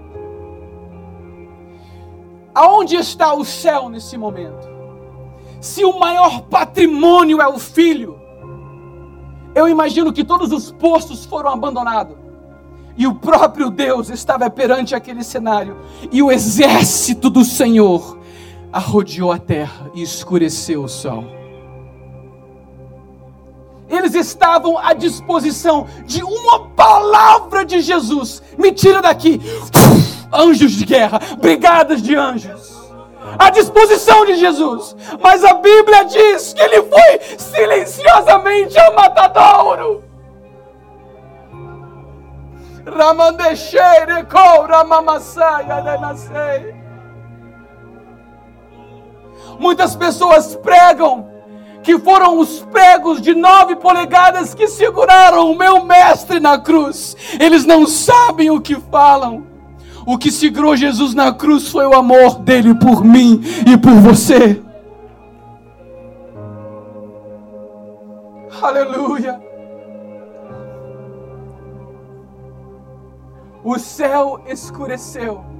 Aonde 2.54 2.95
está 2.95 3.34
o 3.34 3.43
céu 3.43 3.89
nesse 3.89 4.18
momento? 4.18 4.68
Se 5.60 5.84
o 5.84 5.97
maior 5.97 6.41
patrimônio 6.41 7.41
é 7.41 7.47
o 7.47 7.58
filho, 7.58 8.20
eu 9.56 9.68
imagino 9.68 10.12
que 10.12 10.24
todos 10.24 10.51
os 10.51 10.72
postos 10.72 11.26
foram 11.26 11.51
abandonados. 11.51 12.18
E 12.95 13.08
o 13.08 13.16
próprio 13.16 13.72
Deus 13.72 14.10
estava 14.10 14.49
perante 14.49 14.93
aquele 14.93 15.24
cenário, 15.24 15.78
e 16.12 16.22
o 16.22 16.32
exército 16.32 17.30
do 17.30 17.43
Senhor 17.43 18.20
arrodeou 18.72 19.32
a 19.32 19.38
terra 19.38 19.89
e 19.95 20.01
escureceu 20.04 20.84
o 20.84 20.89
sol. 20.89 21.24
Eles 23.89 24.16
estavam 24.16 24.78
à 24.78 24.93
disposição 24.93 25.88
de 26.06 26.24
uma 26.24 26.68
palavra 26.70 27.64
de 27.64 27.82
Jesus. 27.82 28.41
Me 28.58 28.72
tira 28.72 29.01
daqui, 29.01 29.39
anjos 30.34 30.71
de 30.71 30.86
guerra, 30.86 31.19
brigadas 31.39 32.01
de 32.01 32.15
anjos. 32.15 32.73
à 33.39 33.49
disposição 33.49 34.25
de 34.25 34.36
Jesus. 34.36 34.95
Mas 35.21 35.43
a 35.43 35.55
Bíblia 35.55 36.03
diz 36.05 36.53
que 36.53 36.61
ele 36.61 36.84
foi 36.84 37.38
silenciosamente 37.38 38.77
ao 38.79 38.93
matadouro. 38.93 40.03
Ramandechere 42.86 44.25
Ramamassaya 44.69 45.81
Denasei. 45.81 46.75
Muitas 49.57 49.95
pessoas 49.95 50.55
pregam 50.55 51.31
que 51.81 51.97
foram 51.99 52.39
os 52.39 52.61
pregos 52.61 53.21
de 53.21 53.34
nove 53.36 53.75
polegadas 53.75 54.53
que 54.53 54.67
seguraram 54.67 55.51
o 55.51 55.57
meu 55.57 55.84
mestre 55.84 56.39
na 56.39 56.57
cruz. 56.57 57.15
Eles 57.39 57.65
não 57.65 57.86
sabem 57.86 58.49
o 58.49 58.61
que 58.61 58.75
falam. 58.75 59.53
O 60.06 60.18
que 60.18 60.32
segurou 60.32 60.76
Jesus 60.76 61.14
na 61.14 61.34
cruz 61.34 61.70
foi 61.70 61.86
o 61.86 61.93
amor 61.93 62.39
dele 62.39 62.76
por 62.76 63.04
mim 63.04 63.41
e 63.68 63.78
por 63.78 63.93
você. 63.93 64.62
Aleluia. 68.62 69.41
O 73.64 73.80
céu 73.80 74.43
escureceu 74.47 75.54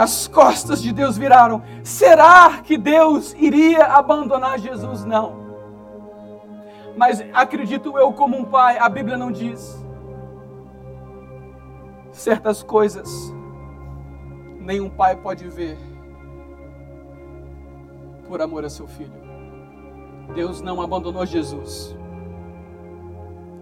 as 0.00 0.26
costas 0.26 0.80
de 0.80 0.92
Deus 0.92 1.18
viraram. 1.18 1.62
Será 1.82 2.60
que 2.62 2.78
Deus 2.78 3.34
iria 3.38 3.84
abandonar 3.84 4.58
Jesus? 4.58 5.04
Não. 5.04 5.50
Mas 6.96 7.22
acredito 7.34 7.98
eu, 7.98 8.12
como 8.12 8.36
um 8.36 8.44
pai, 8.44 8.78
a 8.78 8.88
Bíblia 8.88 9.18
não 9.18 9.30
diz. 9.30 9.78
Certas 12.20 12.62
coisas 12.62 13.32
nenhum 14.58 14.90
pai 14.90 15.16
pode 15.16 15.48
ver 15.48 15.78
por 18.28 18.42
amor 18.42 18.62
a 18.62 18.68
seu 18.68 18.86
filho. 18.86 19.10
Deus 20.34 20.60
não 20.60 20.82
abandonou 20.82 21.24
Jesus. 21.24 21.96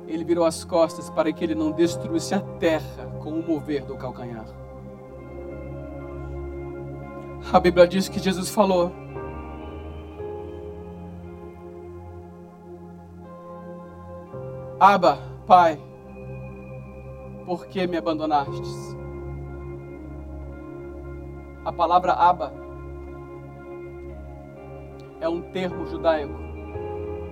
Ele 0.09 0.24
virou 0.24 0.44
as 0.44 0.64
costas 0.64 1.09
para 1.09 1.32
que 1.32 1.44
ele 1.44 1.54
não 1.54 1.70
destruísse 1.70 2.34
a 2.34 2.40
terra 2.40 3.06
com 3.22 3.30
o 3.30 3.46
mover 3.46 3.84
do 3.84 3.96
calcanhar. 3.96 4.46
A 7.52 7.61
Bíblia 7.61 7.86
diz 7.86 8.09
que 8.09 8.18
Jesus 8.18 8.50
falou: 8.50 8.90
Aba, 14.80 15.20
Pai, 15.46 15.80
por 17.49 17.66
que 17.66 17.86
me 17.86 17.96
abandonastes? 17.96 18.94
A 21.64 21.72
palavra 21.72 22.12
Aba 22.12 22.53
é 25.18 25.26
um 25.26 25.40
termo 25.51 25.86
judaico 25.86 26.34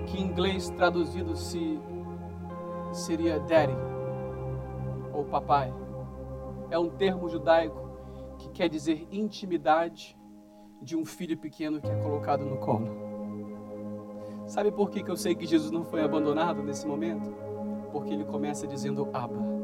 que 0.07 0.17
em 0.19 0.23
inglês 0.23 0.71
traduzido 0.71 1.37
se 1.37 1.79
seria 2.93 3.39
daddy 3.41 3.77
ou 5.13 5.27
papai. 5.27 5.71
É 6.71 6.79
um 6.79 6.89
termo 6.89 7.29
judaico 7.29 7.79
que 8.39 8.49
quer 8.49 8.71
dizer 8.71 9.07
intimidade 9.13 10.17
de 10.81 10.97
um 10.97 11.05
filho 11.05 11.37
pequeno 11.37 11.79
que 11.79 11.91
é 11.91 11.97
colocado 11.97 12.43
no 12.43 12.57
colo. 12.57 12.89
Sabe 14.47 14.73
por 14.73 14.89
que, 14.89 15.03
que 15.03 15.11
eu 15.11 15.17
sei 15.17 15.35
que 15.35 15.45
Jesus 15.45 15.71
não 15.71 15.85
foi 15.85 16.01
abandonado 16.03 16.63
nesse 16.63 16.87
momento? 16.87 17.31
Porque 17.93 18.15
ele 18.15 18.25
começa 18.25 18.67
dizendo 18.67 19.11
Abba. 19.13 19.57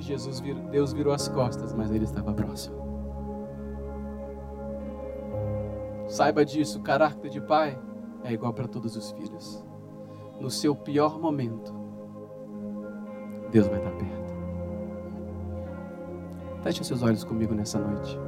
Jesus 0.00 0.40
virou, 0.40 0.62
Deus 0.64 0.92
virou 0.92 1.12
as 1.12 1.28
costas, 1.28 1.72
mas 1.72 1.90
ele 1.90 2.04
estava 2.04 2.32
próximo. 2.32 2.80
Saiba 6.08 6.44
disso, 6.44 6.78
o 6.78 6.82
caráter 6.82 7.30
de 7.30 7.40
pai 7.40 7.78
é 8.24 8.32
igual 8.32 8.52
para 8.52 8.66
todos 8.66 8.96
os 8.96 9.12
filhos. 9.12 9.64
No 10.40 10.50
seu 10.50 10.74
pior 10.74 11.20
momento, 11.20 11.72
Deus 13.50 13.66
vai 13.66 13.78
estar 13.78 13.92
perto. 13.92 14.30
Feche 16.62 16.84
seus 16.84 17.02
olhos 17.02 17.24
comigo 17.24 17.54
nessa 17.54 17.78
noite. 17.78 18.18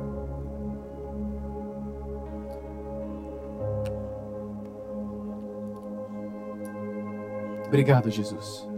Obrigado, 7.67 8.11
Jesus. 8.11 8.69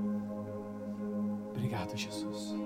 Obrigado, 1.51 1.97
Jesus. 1.97 2.63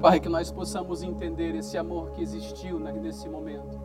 Pai, 0.00 0.20
que 0.20 0.28
nós 0.28 0.50
possamos 0.50 1.02
entender 1.02 1.54
esse 1.54 1.76
amor 1.78 2.10
que 2.10 2.22
existiu 2.22 2.78
nesse 2.78 3.28
momento. 3.28 3.80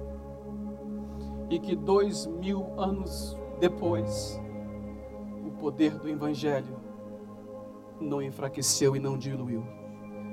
E 1.49 1.59
que 1.59 1.75
dois 1.75 2.25
mil 2.25 2.79
anos 2.79 3.37
depois, 3.59 4.39
o 5.45 5.51
poder 5.51 5.97
do 5.97 6.09
Evangelho 6.09 6.79
não 7.99 8.21
enfraqueceu 8.21 8.95
e 8.95 8.99
não 8.99 9.17
diluiu 9.17 9.63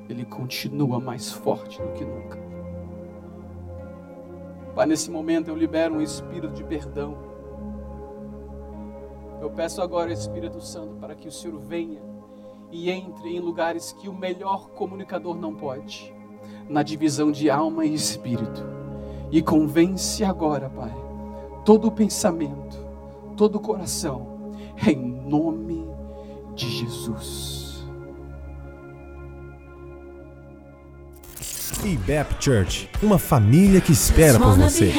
ele 0.08 0.24
continua 0.24 0.98
mais 0.98 1.30
forte 1.30 1.80
do 1.82 1.92
que 1.92 2.04
nunca. 2.04 2.38
Pai, 4.74 4.86
nesse 4.86 5.10
momento 5.10 5.48
eu 5.48 5.56
libero 5.56 5.96
um 5.96 6.00
espírito 6.00 6.54
de 6.54 6.64
perdão. 6.64 7.18
Eu 9.40 9.50
peço 9.50 9.82
agora, 9.82 10.12
Espírito 10.12 10.60
Santo, 10.60 10.96
para 10.96 11.14
que 11.14 11.28
o 11.28 11.32
Senhor 11.32 11.58
venha 11.58 12.00
e 12.70 12.90
entre 12.90 13.36
em 13.36 13.40
lugares 13.40 13.92
que 13.92 14.08
o 14.08 14.14
melhor 14.14 14.70
comunicador 14.70 15.36
não 15.36 15.54
pode 15.54 16.14
na 16.68 16.82
divisão 16.82 17.32
de 17.32 17.48
alma 17.48 17.84
e 17.84 17.94
espírito. 17.94 18.64
E 19.30 19.42
convence 19.42 20.24
agora, 20.24 20.68
Pai, 20.68 20.94
todo 21.64 21.88
o 21.88 21.92
pensamento, 21.92 22.78
todo 23.36 23.56
o 23.56 23.60
coração, 23.60 24.52
em 24.86 24.96
nome 24.96 25.86
de 26.54 26.68
Jesus. 26.68 27.58
IBEP 31.84 32.42
Church, 32.42 32.90
uma 33.02 33.18
família 33.18 33.80
que 33.80 33.92
espera 33.92 34.38
por 34.38 34.56
você. 34.56 34.92